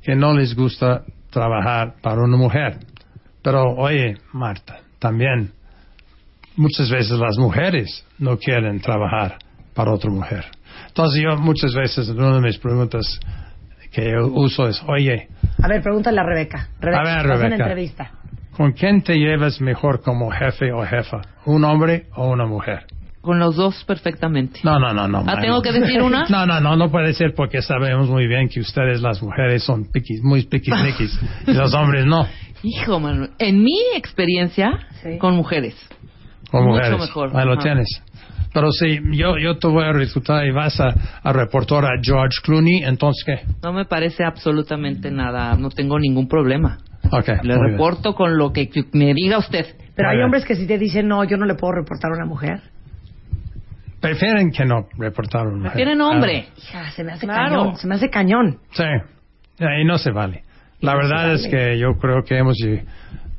que 0.03 0.15
no 0.15 0.35
les 0.35 0.55
gusta 0.55 1.03
trabajar 1.31 1.95
para 2.01 2.23
una 2.23 2.37
mujer. 2.37 2.79
Pero 3.43 3.75
oye, 3.77 4.17
Marta, 4.33 4.79
también 4.99 5.53
muchas 6.57 6.91
veces 6.91 7.19
las 7.19 7.37
mujeres 7.39 8.05
no 8.19 8.39
quieren 8.39 8.81
trabajar 8.81 9.37
para 9.75 9.93
otra 9.93 10.11
mujer. 10.11 10.45
Entonces 10.89 11.23
yo 11.23 11.37
muchas 11.37 11.75
veces, 11.75 12.09
una 12.09 12.37
de 12.37 12.41
mis 12.41 12.59
preguntas 12.59 13.21
que 13.93 14.11
yo 14.11 14.27
uso 14.29 14.69
es, 14.69 14.83
oye, 14.87 15.29
A 15.63 15.69
ver, 15.69 15.83
pregúntale 15.83 16.21
a 16.21 16.25
Rebeca. 16.25 16.69
Rebeca, 16.81 17.01
A 17.01 17.05
ver, 17.05 17.17
estás 17.19 17.35
en 17.35 17.43
Rebeca. 17.43 17.65
entrevista. 17.65 18.11
¿Con 18.57 18.73
quién 18.73 19.03
te 19.03 19.15
llevas 19.19 19.61
mejor 19.61 20.01
como 20.03 20.31
jefe 20.31 20.73
o 20.73 20.85
jefa? 20.85 21.21
¿Un 21.45 21.65
hombre 21.65 22.07
o 22.17 22.29
una 22.31 22.47
mujer? 22.47 22.87
Con 23.21 23.39
los 23.41 23.57
dos 23.57 23.83
perfectamente. 23.85 24.61
No, 24.63 24.79
no, 24.79 24.93
no, 24.95 25.09
no. 25.09 25.25
Ah. 25.27 25.41
¿tengo 25.41 25.61
que 25.61 25.73
decir 25.73 26.01
una? 26.01 26.27
No, 26.31 26.47
no, 26.47 26.61
no, 26.61 26.77
no 26.77 26.91
puede 26.91 27.13
ser 27.13 27.35
porque 27.35 27.61
sabemos 27.61 28.09
muy 28.09 28.27
bien 28.29 28.49
que 28.49 28.61
ustedes 28.61 29.01
las 29.03 29.21
mujeres 29.23 29.65
son 29.65 29.91
piquis, 29.91 30.23
muy 30.23 30.45
piquisniquis 30.45 31.19
y 31.47 31.53
los 31.53 31.75
hombres 31.75 32.05
no, 32.07 32.27
Hijo, 32.63 32.99
mano. 32.99 33.29
En 33.39 33.63
mi 33.63 33.79
experiencia, 33.95 34.87
Sí. 35.03 35.19
con 35.19 35.35
mujeres. 35.37 35.75
con 36.51 36.65
Mucho 36.65 36.77
mujeres. 36.79 37.01
mejor, 37.01 37.37
Ahí 37.37 37.45
lo 37.45 37.53
ajá. 37.53 37.63
tienes. 37.63 38.03
Pero 38.57 38.73
si 38.73 38.99
yo, 39.13 39.37
yo 39.37 39.59
te 39.59 39.67
voy 39.69 39.85
a 39.85 39.93
reclutar 39.93 40.47
y 40.47 40.51
vas 40.51 40.81
a, 40.81 40.95
a 41.23 41.31
reportar 41.31 41.85
a 41.85 41.91
George 42.03 42.39
Clooney, 42.43 42.85
entonces 42.85 43.23
¿qué? 43.23 43.41
No 43.63 43.71
me 43.75 43.85
parece 43.85 44.25
absolutamente 44.25 45.11
nada. 45.11 45.55
No 45.57 45.69
tengo 45.69 45.99
ningún 45.99 46.27
problema. 46.27 46.79
Ok. 47.13 47.29
Le 47.43 47.55
muy 47.55 47.67
bien. 47.67 47.73
reporto 47.73 48.15
con 48.15 48.39
lo 48.39 48.55
que 48.55 48.71
me 48.95 49.13
diga 49.13 49.37
usted. 49.37 49.67
Pero 49.95 50.09
hay 50.09 50.21
hombres 50.23 50.47
que 50.47 50.55
si 50.57 50.67
te 50.67 50.79
dicen, 50.79 51.07
no, 51.07 51.23
yo 51.25 51.37
no 51.37 51.45
le 51.45 51.55
puedo 51.55 51.75
reportar 51.75 52.11
a 52.13 52.15
una 52.17 52.25
mujer. 52.25 52.63
Prefieren 54.01 54.51
que 54.51 54.65
no 54.65 54.87
reportar 54.97 55.43
a 55.43 55.45
una 55.49 55.57
mujer. 55.57 55.73
Prefieren 55.73 56.01
hombre. 56.01 56.47
Hija, 56.57 56.91
se 56.93 57.05
me 57.05 57.13
hace 57.13 57.27
Claro. 57.27 57.57
cañón, 57.61 57.77
se 57.77 57.87
me 57.87 57.95
hace 57.97 58.09
cañón. 58.09 58.59
Sí, 58.73 58.85
y 59.59 59.85
no 59.85 59.99
se 59.99 60.13
vale. 60.13 60.45
La 60.81 60.93
No 60.93 60.99
verdad 60.99 61.35
es 61.35 61.43
vale. 61.45 61.51
que 61.75 61.79
yo 61.79 61.93
creo 61.99 62.23
que 62.25 62.39
hemos 62.39 62.57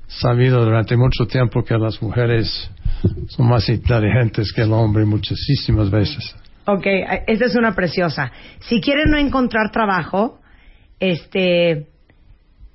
sabido 0.07 0.63
durante 0.63 0.95
mucho 0.97 1.25
tiempo 1.27 1.63
que 1.63 1.77
las 1.77 2.01
mujeres 2.01 2.71
son 3.29 3.47
más 3.49 3.67
inteligentes 3.69 4.51
que 4.53 4.61
el 4.61 4.71
hombre 4.73 5.05
muchísimas 5.05 5.91
veces. 5.91 6.35
Ok, 6.65 6.85
esta 7.27 7.45
es 7.45 7.55
una 7.55 7.73
preciosa. 7.75 8.31
Si 8.59 8.81
quieren 8.81 9.09
no 9.11 9.17
encontrar 9.17 9.71
trabajo, 9.71 10.39
este, 10.99 11.87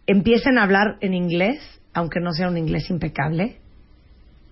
empiecen 0.06 0.58
a 0.58 0.62
hablar 0.62 0.96
en 1.00 1.14
inglés, 1.14 1.58
aunque 1.94 2.20
no 2.20 2.32
sea 2.32 2.48
un 2.48 2.56
inglés 2.58 2.88
impecable. 2.90 3.56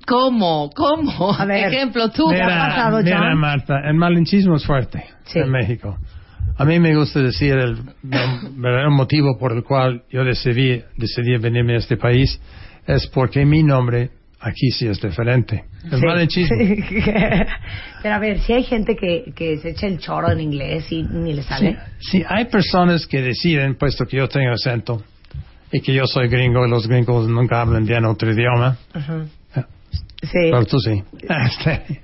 ¿Cómo? 0.07 0.70
¿Cómo? 0.74 1.33
A 1.33 1.45
ver. 1.47 1.72
Ejemplo, 1.72 2.11
tú. 2.11 2.28
¿Qué 2.31 2.43
ha 2.43 2.47
pasado, 2.47 2.97
John? 2.97 3.05
mira, 3.05 3.35
Marta, 3.35 3.74
el 3.89 3.95
malinchismo 3.95 4.57
es 4.57 4.64
fuerte 4.66 5.05
Sí. 5.24 5.39
en 5.39 5.51
México. 5.51 5.99
A 6.57 6.64
mí 6.64 6.78
me 6.78 6.95
gusta 6.95 7.20
decir 7.20 7.55
el 7.55 7.76
verdadero 8.03 8.91
motivo 8.91 9.39
por 9.39 9.53
el 9.53 9.62
cual 9.62 10.03
yo 10.11 10.24
decidí, 10.24 10.83
decidí 10.99 11.37
venirme 11.39 11.74
a 11.74 11.78
este 11.78 11.97
país 11.97 12.39
es 12.87 13.07
porque 13.09 13.45
mi 13.45 13.62
nombre 13.62 14.11
aquí 14.41 14.70
sí 14.70 14.87
es 14.87 15.01
diferente. 15.01 15.64
El 15.91 16.31
Sí. 16.31 16.47
Pero 18.03 18.14
a 18.14 18.18
ver, 18.18 18.41
si 18.41 18.53
hay 18.55 18.62
gente 18.62 18.97
que, 18.97 19.33
que 19.35 19.59
se 19.59 19.70
echa 19.70 19.87
el 19.87 19.99
choro 19.99 20.31
en 20.31 20.41
inglés 20.41 20.91
y 20.91 21.03
ni 21.03 21.35
le 21.35 21.43
sale. 21.43 21.78
sí, 21.99 22.22
hay 22.26 22.47
personas 22.47 23.07
que 23.07 23.20
deciden, 23.20 23.74
puesto 23.76 24.07
que 24.07 24.16
yo 24.16 24.28
tengo 24.28 24.53
acento 24.53 25.03
y 25.72 25.81
que 25.81 25.93
yo 25.95 26.07
soy 26.07 26.28
gringo 26.28 26.66
y 26.66 26.70
los 26.70 26.89
gringos 26.89 27.28
nunca 27.28 27.61
hablan 27.61 27.85
bien 27.85 28.05
otro 28.05 28.33
idioma, 28.33 28.76
Sí. 30.22 30.51
pero 30.51 30.66
tú 30.66 30.78
sí, 30.81 31.03
este, 31.22 32.01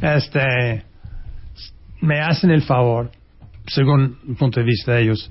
este, 0.00 0.82
me 2.00 2.20
hacen 2.20 2.50
el 2.50 2.62
favor, 2.62 3.10
según 3.66 4.16
el 4.28 4.36
punto 4.36 4.60
de 4.60 4.66
vista 4.66 4.92
de 4.92 5.02
ellos, 5.02 5.28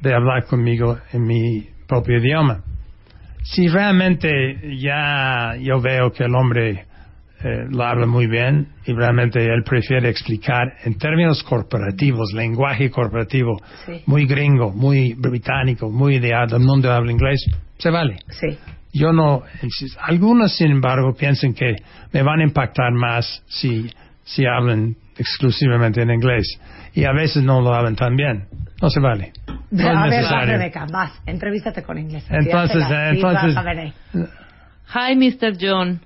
de 0.00 0.14
hablar 0.14 0.44
conmigo 0.46 0.98
en 1.12 1.24
mi 1.26 1.66
propio 1.86 2.18
idioma. 2.18 2.62
Si 3.52 3.68
realmente 3.68 4.76
ya 4.78 5.54
yo 5.60 5.80
veo 5.80 6.10
que 6.12 6.24
el 6.24 6.34
hombre 6.34 6.84
eh, 7.44 7.66
lo 7.70 7.84
habla 7.84 8.06
muy 8.06 8.26
bien 8.26 8.68
y 8.86 8.92
realmente 8.92 9.44
él 9.44 9.62
prefiere 9.62 10.08
explicar 10.08 10.74
en 10.84 10.98
términos 10.98 11.42
corporativos, 11.44 12.32
lenguaje 12.32 12.90
corporativo, 12.90 13.60
Sí. 13.84 14.02
muy 14.06 14.26
gringo, 14.26 14.72
muy 14.72 15.14
británico, 15.14 15.90
muy 15.90 16.18
de 16.18 16.34
del 16.48 16.60
mundo 16.60 16.90
habla 16.90 17.12
inglés, 17.12 17.44
se 17.78 17.90
vale. 17.90 18.16
Sí. 18.30 18.58
Yo 18.92 19.12
no, 19.12 19.42
algunos 20.02 20.56
sin 20.56 20.70
embargo 20.72 21.14
piensan 21.14 21.52
que 21.52 21.76
me 22.12 22.22
van 22.22 22.40
a 22.40 22.44
impactar 22.44 22.92
más 22.92 23.42
si, 23.46 23.90
si 24.24 24.44
hablan 24.46 24.96
exclusivamente 25.18 26.02
en 26.02 26.10
inglés 26.10 26.58
y 26.94 27.04
a 27.04 27.12
veces 27.12 27.42
no 27.44 27.60
lo 27.60 27.74
hablan 27.74 27.94
tan 27.94 28.16
bien. 28.16 28.44
No 28.82 28.90
se 28.90 29.00
vale. 29.00 29.32
No 29.70 29.80
es 29.80 29.86
a 29.86 29.88
ver, 29.88 29.94
vas, 29.94 30.10
necesario. 30.10 30.52
Rebeca, 30.58 30.86
vas, 30.92 31.12
entrevístate 31.26 31.82
con 31.82 31.98
inglés. 31.98 32.24
Entonces, 32.30 32.84
Sí, 32.86 32.92
eh, 32.92 33.08
entonces- 33.10 33.54
vas 33.54 33.56
a 33.56 33.62
ver 33.62 33.78
ahí. 33.78 33.92
Hi, 34.94 35.16
Mr. 35.16 35.56
John. 35.58 36.00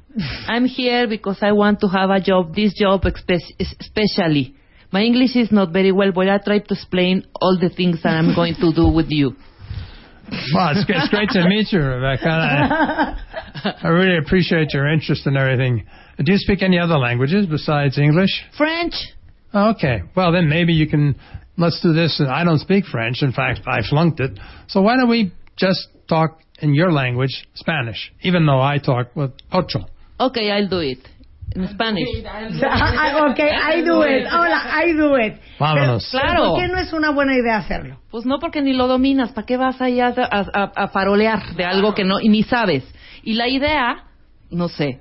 I'm 0.48 0.64
here 0.66 1.06
because 1.06 1.42
I 1.46 1.52
want 1.52 1.80
to 1.80 1.88
have 1.88 2.10
a 2.10 2.20
job, 2.20 2.54
this 2.54 2.72
job 2.74 3.04
especially. 3.06 4.54
My 4.92 5.02
English 5.04 5.36
is 5.36 5.52
not 5.52 5.70
very 5.72 5.92
well, 5.92 6.12
but 6.12 6.28
I 6.28 6.38
try 6.38 6.58
to 6.60 6.74
explain 6.74 7.24
all 7.40 7.58
the 7.60 7.68
things 7.70 8.02
that 8.02 8.14
I'm 8.16 8.34
going 8.34 8.54
to 8.56 8.72
do 8.72 8.88
with 8.88 9.06
you. 9.10 9.36
Well, 10.54 10.70
it's, 10.76 10.84
it's 10.88 11.08
great 11.10 11.28
to 11.30 11.48
meet 11.48 11.72
you, 11.72 11.80
Rebecca. 11.80 12.28
I, 12.28 13.14
I 13.82 13.88
really 13.88 14.16
appreciate 14.18 14.72
your 14.72 14.88
interest 14.88 15.26
in 15.26 15.36
everything. 15.36 15.86
Do 16.18 16.32
you 16.32 16.38
speak 16.38 16.62
any 16.62 16.78
other 16.78 16.98
languages 16.98 17.46
besides 17.46 17.98
English? 17.98 18.30
French. 18.56 18.94
Okay. 19.54 20.02
Well, 20.14 20.32
then 20.32 20.48
maybe 20.48 20.72
you 20.72 20.86
can. 20.88 21.16
Let's 21.60 21.80
do 21.82 21.92
this. 21.92 22.20
I 22.20 22.42
don't 22.44 22.58
speak 22.58 22.84
French. 22.86 23.22
In 23.22 23.32
fact, 23.32 23.60
I 23.66 23.80
flunked 23.88 24.18
it. 24.20 24.32
So 24.68 24.80
why 24.82 24.96
don't 24.96 25.08
we 25.10 25.32
just 25.56 25.88
talk 26.08 26.30
in 26.62 26.74
your 26.74 26.90
language, 26.92 27.34
Spanish, 27.54 28.12
even 28.22 28.46
though 28.46 28.60
I 28.62 28.78
talk 28.78 29.14
with 29.14 29.32
Ocho. 29.52 29.80
Okay, 30.18 30.50
I'll 30.50 30.68
do 30.68 30.80
it. 30.80 30.98
In 31.56 31.66
Spanish. 31.68 32.08
Ah, 32.62 33.28
ok, 33.30 33.40
I 33.40 33.82
do 33.82 34.02
it. 34.02 34.24
Hola, 34.30 34.60
I 34.84 34.92
do 34.92 35.14
it. 35.16 35.34
Vámonos. 35.58 36.08
Pero, 36.12 36.22
Claro. 36.24 36.50
¿Por 36.50 36.60
qué 36.60 36.68
no 36.68 36.78
es 36.78 36.92
una 36.92 37.10
buena 37.10 37.34
idea 37.34 37.56
hacerlo? 37.58 37.98
Pues 38.10 38.24
no, 38.24 38.38
porque 38.38 38.62
ni 38.62 38.72
lo 38.72 38.86
dominas. 38.86 39.32
¿Para 39.32 39.46
qué 39.46 39.56
vas 39.56 39.80
ahí 39.80 40.00
a, 40.00 40.08
a- 40.16 40.46
a- 40.54 40.72
a 40.84 40.88
farolear 40.88 41.54
de 41.56 41.64
algo 41.64 41.92
que 41.94 42.04
no 42.04 42.20
y 42.20 42.28
ni 42.28 42.42
sabes? 42.44 42.84
Y 43.24 43.34
la 43.34 43.48
idea, 43.48 44.04
no 44.50 44.68
sé, 44.68 45.00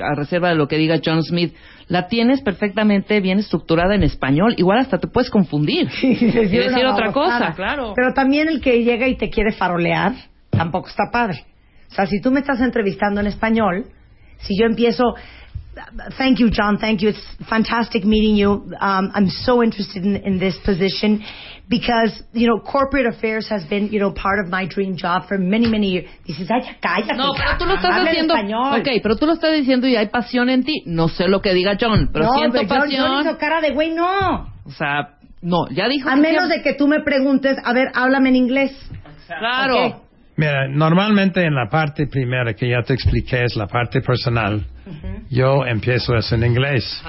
a 0.00 0.14
reserva 0.14 0.48
de 0.48 0.54
lo 0.54 0.66
que 0.66 0.76
diga 0.78 0.98
John 1.04 1.22
Smith, 1.22 1.54
la 1.92 2.08
tienes 2.08 2.40
perfectamente 2.40 3.20
bien 3.20 3.38
estructurada 3.38 3.94
en 3.94 4.02
español. 4.02 4.54
Igual 4.56 4.78
hasta 4.78 4.96
te 4.96 5.08
puedes 5.08 5.28
confundir 5.28 5.90
y 6.02 6.14
decir 6.24 6.86
otra 6.86 7.10
babosada. 7.10 7.12
cosa, 7.12 7.52
claro. 7.54 7.92
Pero 7.94 8.14
también 8.14 8.48
el 8.48 8.62
que 8.62 8.82
llega 8.82 9.06
y 9.08 9.18
te 9.18 9.28
quiere 9.28 9.52
farolear, 9.52 10.14
tampoco 10.48 10.88
está 10.88 11.10
padre. 11.12 11.44
O 11.90 11.94
sea, 11.94 12.06
si 12.06 12.18
tú 12.22 12.30
me 12.30 12.40
estás 12.40 12.62
entrevistando 12.62 13.20
en 13.20 13.26
español, 13.26 13.84
si 14.38 14.58
yo 14.58 14.64
empiezo, 14.64 15.04
thank 16.18 16.38
you, 16.38 16.50
John. 16.50 16.78
Thank 16.78 17.00
you. 17.02 17.10
It's 17.10 17.26
fantastic 17.48 18.04
meeting 18.04 18.36
you. 18.36 18.72
Um, 18.80 19.10
I'm 19.14 19.28
so 19.28 19.62
interested 19.62 20.04
in, 20.04 20.16
in 20.16 20.38
this 20.38 20.56
position 20.64 21.22
because, 21.68 22.22
you 22.32 22.46
know, 22.46 22.58
corporate 22.60 23.06
affairs 23.06 23.48
has 23.48 23.64
been, 23.64 23.88
you 23.88 23.98
know, 23.98 24.12
part 24.12 24.38
of 24.44 24.50
my 24.50 24.66
dream 24.66 24.96
job 24.96 25.26
for 25.28 25.38
many, 25.38 25.66
many 25.66 25.88
years. 25.92 26.08
Dices, 26.26 26.48
ay, 26.50 26.76
cállate. 26.82 27.16
No, 27.16 27.32
pero 27.34 27.56
tú 27.58 27.64
lo 27.66 27.74
estás 27.76 28.06
haciendo. 28.06 28.34
Ok, 28.34 28.88
pero 29.02 29.16
tú 29.16 29.26
lo 29.26 29.32
estás 29.34 29.52
diciendo 29.52 29.86
y 29.88 29.96
hay 29.96 30.08
pasión 30.08 30.48
en 30.50 30.64
ti. 30.64 30.82
No 30.86 31.08
sé 31.08 31.28
lo 31.28 31.40
que 31.40 31.54
diga 31.54 31.76
John, 31.80 32.10
pero 32.12 32.26
no, 32.26 32.32
siento 32.34 32.58
pero 32.58 32.68
John- 32.68 32.80
pasión. 32.80 33.06
John 33.06 33.20
hizo 33.26 33.38
cara 33.38 33.60
de 33.60 33.70
güey, 33.70 33.94
no. 33.94 34.52
O 34.64 34.70
sea, 34.70 35.16
no, 35.40 35.68
ya 35.70 35.88
dijo. 35.88 36.08
A 36.08 36.14
que 36.14 36.20
menos 36.20 36.46
siempre- 36.48 36.58
de 36.58 36.62
que 36.62 36.74
tú 36.74 36.86
me 36.88 37.00
preguntes, 37.00 37.56
a 37.64 37.72
ver, 37.72 37.88
háblame 37.94 38.28
en 38.30 38.36
inglés. 38.36 38.72
Claro. 39.26 39.86
Ok. 39.86 39.94
Mira, 40.36 40.66
normalmente 40.68 41.44
en 41.44 41.54
la 41.54 41.68
parte 41.68 42.06
primera 42.06 42.54
que 42.54 42.68
ya 42.68 42.82
te 42.82 42.94
expliqué 42.94 43.44
es 43.44 43.54
la 43.56 43.66
parte 43.66 44.00
personal. 44.00 44.64
Yo 45.30 45.64
empiezo 45.66 46.14
eso 46.16 46.34
en 46.34 46.44
inglés. 46.44 47.02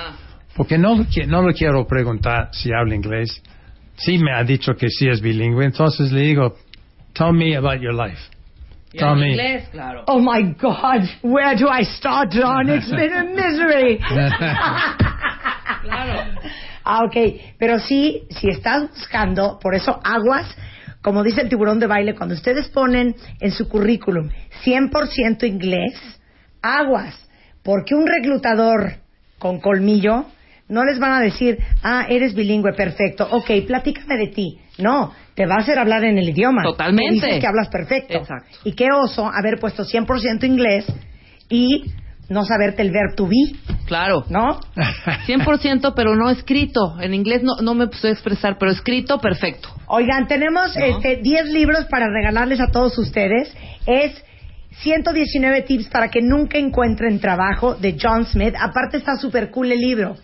Porque 0.55 0.77
no, 0.77 1.05
no 1.27 1.47
le 1.47 1.53
quiero 1.53 1.85
preguntar 1.87 2.49
si 2.51 2.71
habla 2.71 2.95
inglés. 2.95 3.41
Sí 3.95 4.17
me 4.17 4.33
ha 4.33 4.43
dicho 4.43 4.73
que 4.75 4.89
sí 4.89 5.07
es 5.07 5.21
bilingüe, 5.21 5.65
entonces 5.65 6.11
le 6.11 6.21
digo, 6.21 6.55
tell 7.13 7.33
me 7.33 7.55
about 7.55 7.79
your 7.79 7.93
life. 7.93 8.19
Tell 8.91 9.15
me. 9.15 9.31
inglés, 9.31 9.69
claro. 9.71 10.03
Oh 10.07 10.19
my 10.19 10.53
God, 10.53 11.07
where 11.23 11.55
do 11.55 11.67
I 11.67 11.83
start, 11.83 12.31
John? 12.31 12.69
It's 12.69 12.89
been 12.91 13.13
a 13.13 13.23
misery. 13.23 13.99
Ah, 16.83 17.03
ok. 17.05 17.15
Pero 17.57 17.79
sí, 17.79 18.23
si 18.29 18.49
estás 18.49 18.89
buscando, 18.89 19.57
por 19.59 19.73
eso 19.73 19.99
aguas, 20.03 20.55
como 21.01 21.23
dice 21.23 21.41
el 21.41 21.49
tiburón 21.49 21.79
de 21.79 21.87
baile, 21.87 22.13
cuando 22.13 22.35
ustedes 22.35 22.67
ponen 22.69 23.15
en 23.39 23.51
su 23.51 23.67
currículum 23.67 24.29
100% 24.63 25.43
inglés, 25.47 25.93
aguas, 26.61 27.15
porque 27.63 27.95
un 27.95 28.05
reclutador 28.07 28.93
con 29.39 29.59
colmillo 29.59 30.25
no 30.69 30.85
les 30.85 30.99
van 30.99 31.13
a 31.13 31.19
decir, 31.19 31.57
ah, 31.83 32.05
eres 32.09 32.33
bilingüe, 32.33 32.73
perfecto, 32.73 33.27
ok, 33.29 33.51
platícame 33.67 34.17
de 34.17 34.27
ti. 34.27 34.59
No, 34.77 35.11
te 35.35 35.45
va 35.45 35.55
a 35.55 35.59
hacer 35.59 35.77
hablar 35.77 36.03
en 36.03 36.17
el 36.17 36.29
idioma. 36.29 36.63
Totalmente. 36.63 37.25
Dices 37.27 37.39
que 37.41 37.47
hablas 37.47 37.69
perfecto. 37.69 38.17
Exacto. 38.19 38.57
Y 38.63 38.73
qué 38.73 38.87
oso 38.91 39.27
haber 39.27 39.59
puesto 39.59 39.83
100% 39.83 40.45
inglés 40.45 40.85
y 41.49 41.83
no 42.29 42.43
saberte 42.45 42.81
el 42.81 42.91
verbo 42.91 43.15
to 43.15 43.27
be, 43.27 43.55
Claro. 43.85 44.23
¿no? 44.29 44.59
100%, 45.27 45.93
pero 45.95 46.15
no 46.15 46.29
escrito. 46.29 46.99
En 46.99 47.13
inglés 47.13 47.43
no, 47.43 47.57
no 47.61 47.75
me 47.75 47.87
puse 47.87 48.07
a 48.07 48.11
expresar, 48.11 48.57
pero 48.57 48.71
escrito, 48.71 49.19
perfecto. 49.19 49.69
Oigan, 49.87 50.27
tenemos 50.27 50.75
¿No? 50.75 50.83
este 50.85 51.17
10 51.17 51.49
libros 51.51 51.85
para 51.85 52.07
regalarles 52.09 52.59
a 52.61 52.71
todos 52.71 52.97
ustedes. 52.97 53.53
Es 53.85 54.23
119 54.81 55.61
tips 55.61 55.87
para 55.87 56.09
que 56.09 56.21
nunca 56.21 56.57
encuentren 56.57 57.19
trabajo 57.19 57.75
de 57.75 57.97
John 58.01 58.25
Smith. 58.25 58.55
Aparte 58.59 58.97
está 58.97 59.15
súper 59.17 59.51
cool 59.51 59.71
el 59.71 59.79
libro. 59.79 60.15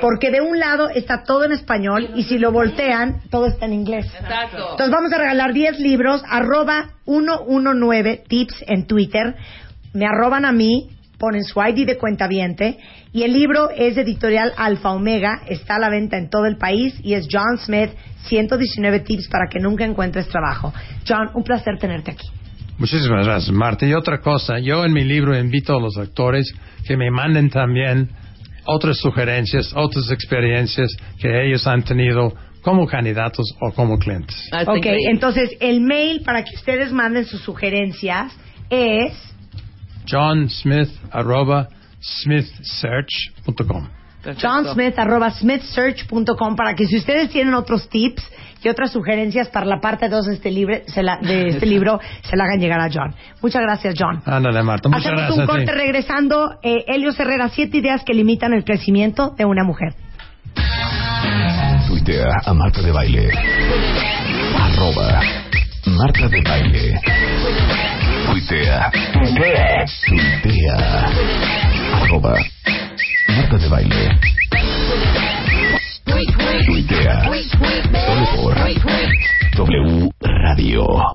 Porque 0.00 0.30
de 0.30 0.40
un 0.40 0.58
lado 0.58 0.88
está 0.88 1.22
todo 1.24 1.44
en 1.44 1.52
español 1.52 2.10
y 2.14 2.22
si 2.24 2.38
lo 2.38 2.52
voltean, 2.52 3.22
todo 3.30 3.46
está 3.46 3.66
en 3.66 3.72
inglés. 3.72 4.06
Exacto. 4.18 4.70
Entonces 4.72 4.90
vamos 4.90 5.12
a 5.12 5.18
regalar 5.18 5.52
10 5.52 5.80
libros, 5.80 6.22
arroba 6.28 6.90
119 7.04 8.24
tips 8.28 8.64
en 8.66 8.86
Twitter. 8.86 9.34
Me 9.92 10.06
arroban 10.06 10.44
a 10.44 10.52
mí, 10.52 10.90
ponen 11.18 11.44
su 11.44 11.60
ID 11.60 11.86
de 11.86 11.96
cuenta 11.98 12.28
y 13.12 13.22
el 13.22 13.32
libro 13.32 13.70
es 13.70 13.94
de 13.96 14.02
editorial 14.02 14.52
Alfa 14.56 14.90
Omega, 14.90 15.42
está 15.48 15.76
a 15.76 15.78
la 15.78 15.88
venta 15.88 16.16
en 16.18 16.28
todo 16.28 16.46
el 16.46 16.56
país 16.56 16.94
y 17.02 17.14
es 17.14 17.26
John 17.30 17.58
Smith, 17.58 17.90
119 18.28 19.00
tips 19.00 19.28
para 19.28 19.48
que 19.48 19.58
nunca 19.58 19.84
encuentres 19.84 20.28
trabajo. 20.28 20.72
John, 21.06 21.30
un 21.34 21.42
placer 21.42 21.78
tenerte 21.78 22.10
aquí. 22.10 22.35
Muchísimas 22.78 23.26
gracias, 23.26 23.54
Marta. 23.54 23.86
Y 23.86 23.94
otra 23.94 24.20
cosa, 24.20 24.58
yo 24.58 24.84
en 24.84 24.92
mi 24.92 25.04
libro 25.04 25.38
invito 25.38 25.76
a 25.76 25.80
los 25.80 25.96
actores 25.96 26.52
que 26.86 26.96
me 26.96 27.10
manden 27.10 27.48
también 27.50 28.10
otras 28.66 28.98
sugerencias, 28.98 29.72
otras 29.74 30.10
experiencias 30.10 30.94
que 31.18 31.46
ellos 31.46 31.66
han 31.66 31.82
tenido 31.84 32.34
como 32.62 32.86
candidatos 32.86 33.46
o 33.60 33.72
como 33.72 33.98
clientes. 33.98 34.36
Ah, 34.52 34.64
Ok, 34.66 34.76
increíble. 34.78 35.10
entonces 35.10 35.50
el 35.60 35.80
mail 35.80 36.22
para 36.24 36.42
que 36.44 36.54
ustedes 36.56 36.92
manden 36.92 37.24
sus 37.24 37.40
sugerencias 37.42 38.32
es 38.68 39.12
John 40.10 40.48
Smith 40.50 40.88
arroba 41.12 41.68
smithsearch.com. 42.00 43.88
Perfecto. 44.22 44.48
johnsmith.smithsearch.com 44.48 46.56
para 46.56 46.74
que 46.74 46.86
si 46.86 46.96
ustedes 46.96 47.30
tienen 47.30 47.54
otros 47.54 47.88
tips 47.88 48.28
y 48.66 48.68
otras 48.68 48.90
sugerencias 48.90 49.48
para 49.48 49.64
la 49.64 49.80
parte 49.80 50.08
2 50.08 50.26
de 50.26 50.34
este, 50.34 50.50
libre, 50.50 50.82
se 50.88 51.02
la- 51.02 51.18
de 51.22 51.48
este 51.50 51.66
libro, 51.66 52.00
se 52.28 52.36
la 52.36 52.44
hagan 52.44 52.58
llegar 52.58 52.80
a 52.80 52.88
John. 52.92 53.14
Muchas 53.40 53.62
gracias, 53.62 53.94
John. 53.96 54.20
Ándale, 54.26 54.62
Marta. 54.64 54.88
Muchas 54.88 55.04
Hacemos 55.06 55.20
gracias 55.22 55.38
un 55.38 55.46
corte 55.46 55.72
regresando. 55.72 56.58
Eh, 56.64 56.84
Helio 56.88 57.12
Herrera, 57.16 57.48
siete 57.48 57.76
ideas 57.78 58.02
que 58.04 58.12
limitan 58.12 58.52
el 58.52 58.64
crecimiento 58.64 59.30
de 59.38 59.44
una 59.44 59.62
mujer. 59.62 59.94
Tuitea 61.86 62.26
a 62.44 62.52
Marta 62.54 62.82
de 62.82 62.90
Baile. 62.90 63.30
Arroba 64.58 65.20
Marta 65.86 66.28
de 66.28 66.42
Baile. 66.42 67.00
Tuitea. 68.26 68.90
Tuitea. 70.08 71.08
Arroba 72.02 72.34
Marta 73.28 73.56
de 73.58 73.68
Baile. 73.68 74.18
Tuitea. 76.16 77.28
Solo 78.06 78.24
por 78.36 78.54
W 79.56 80.10
Radio. 80.22 80.96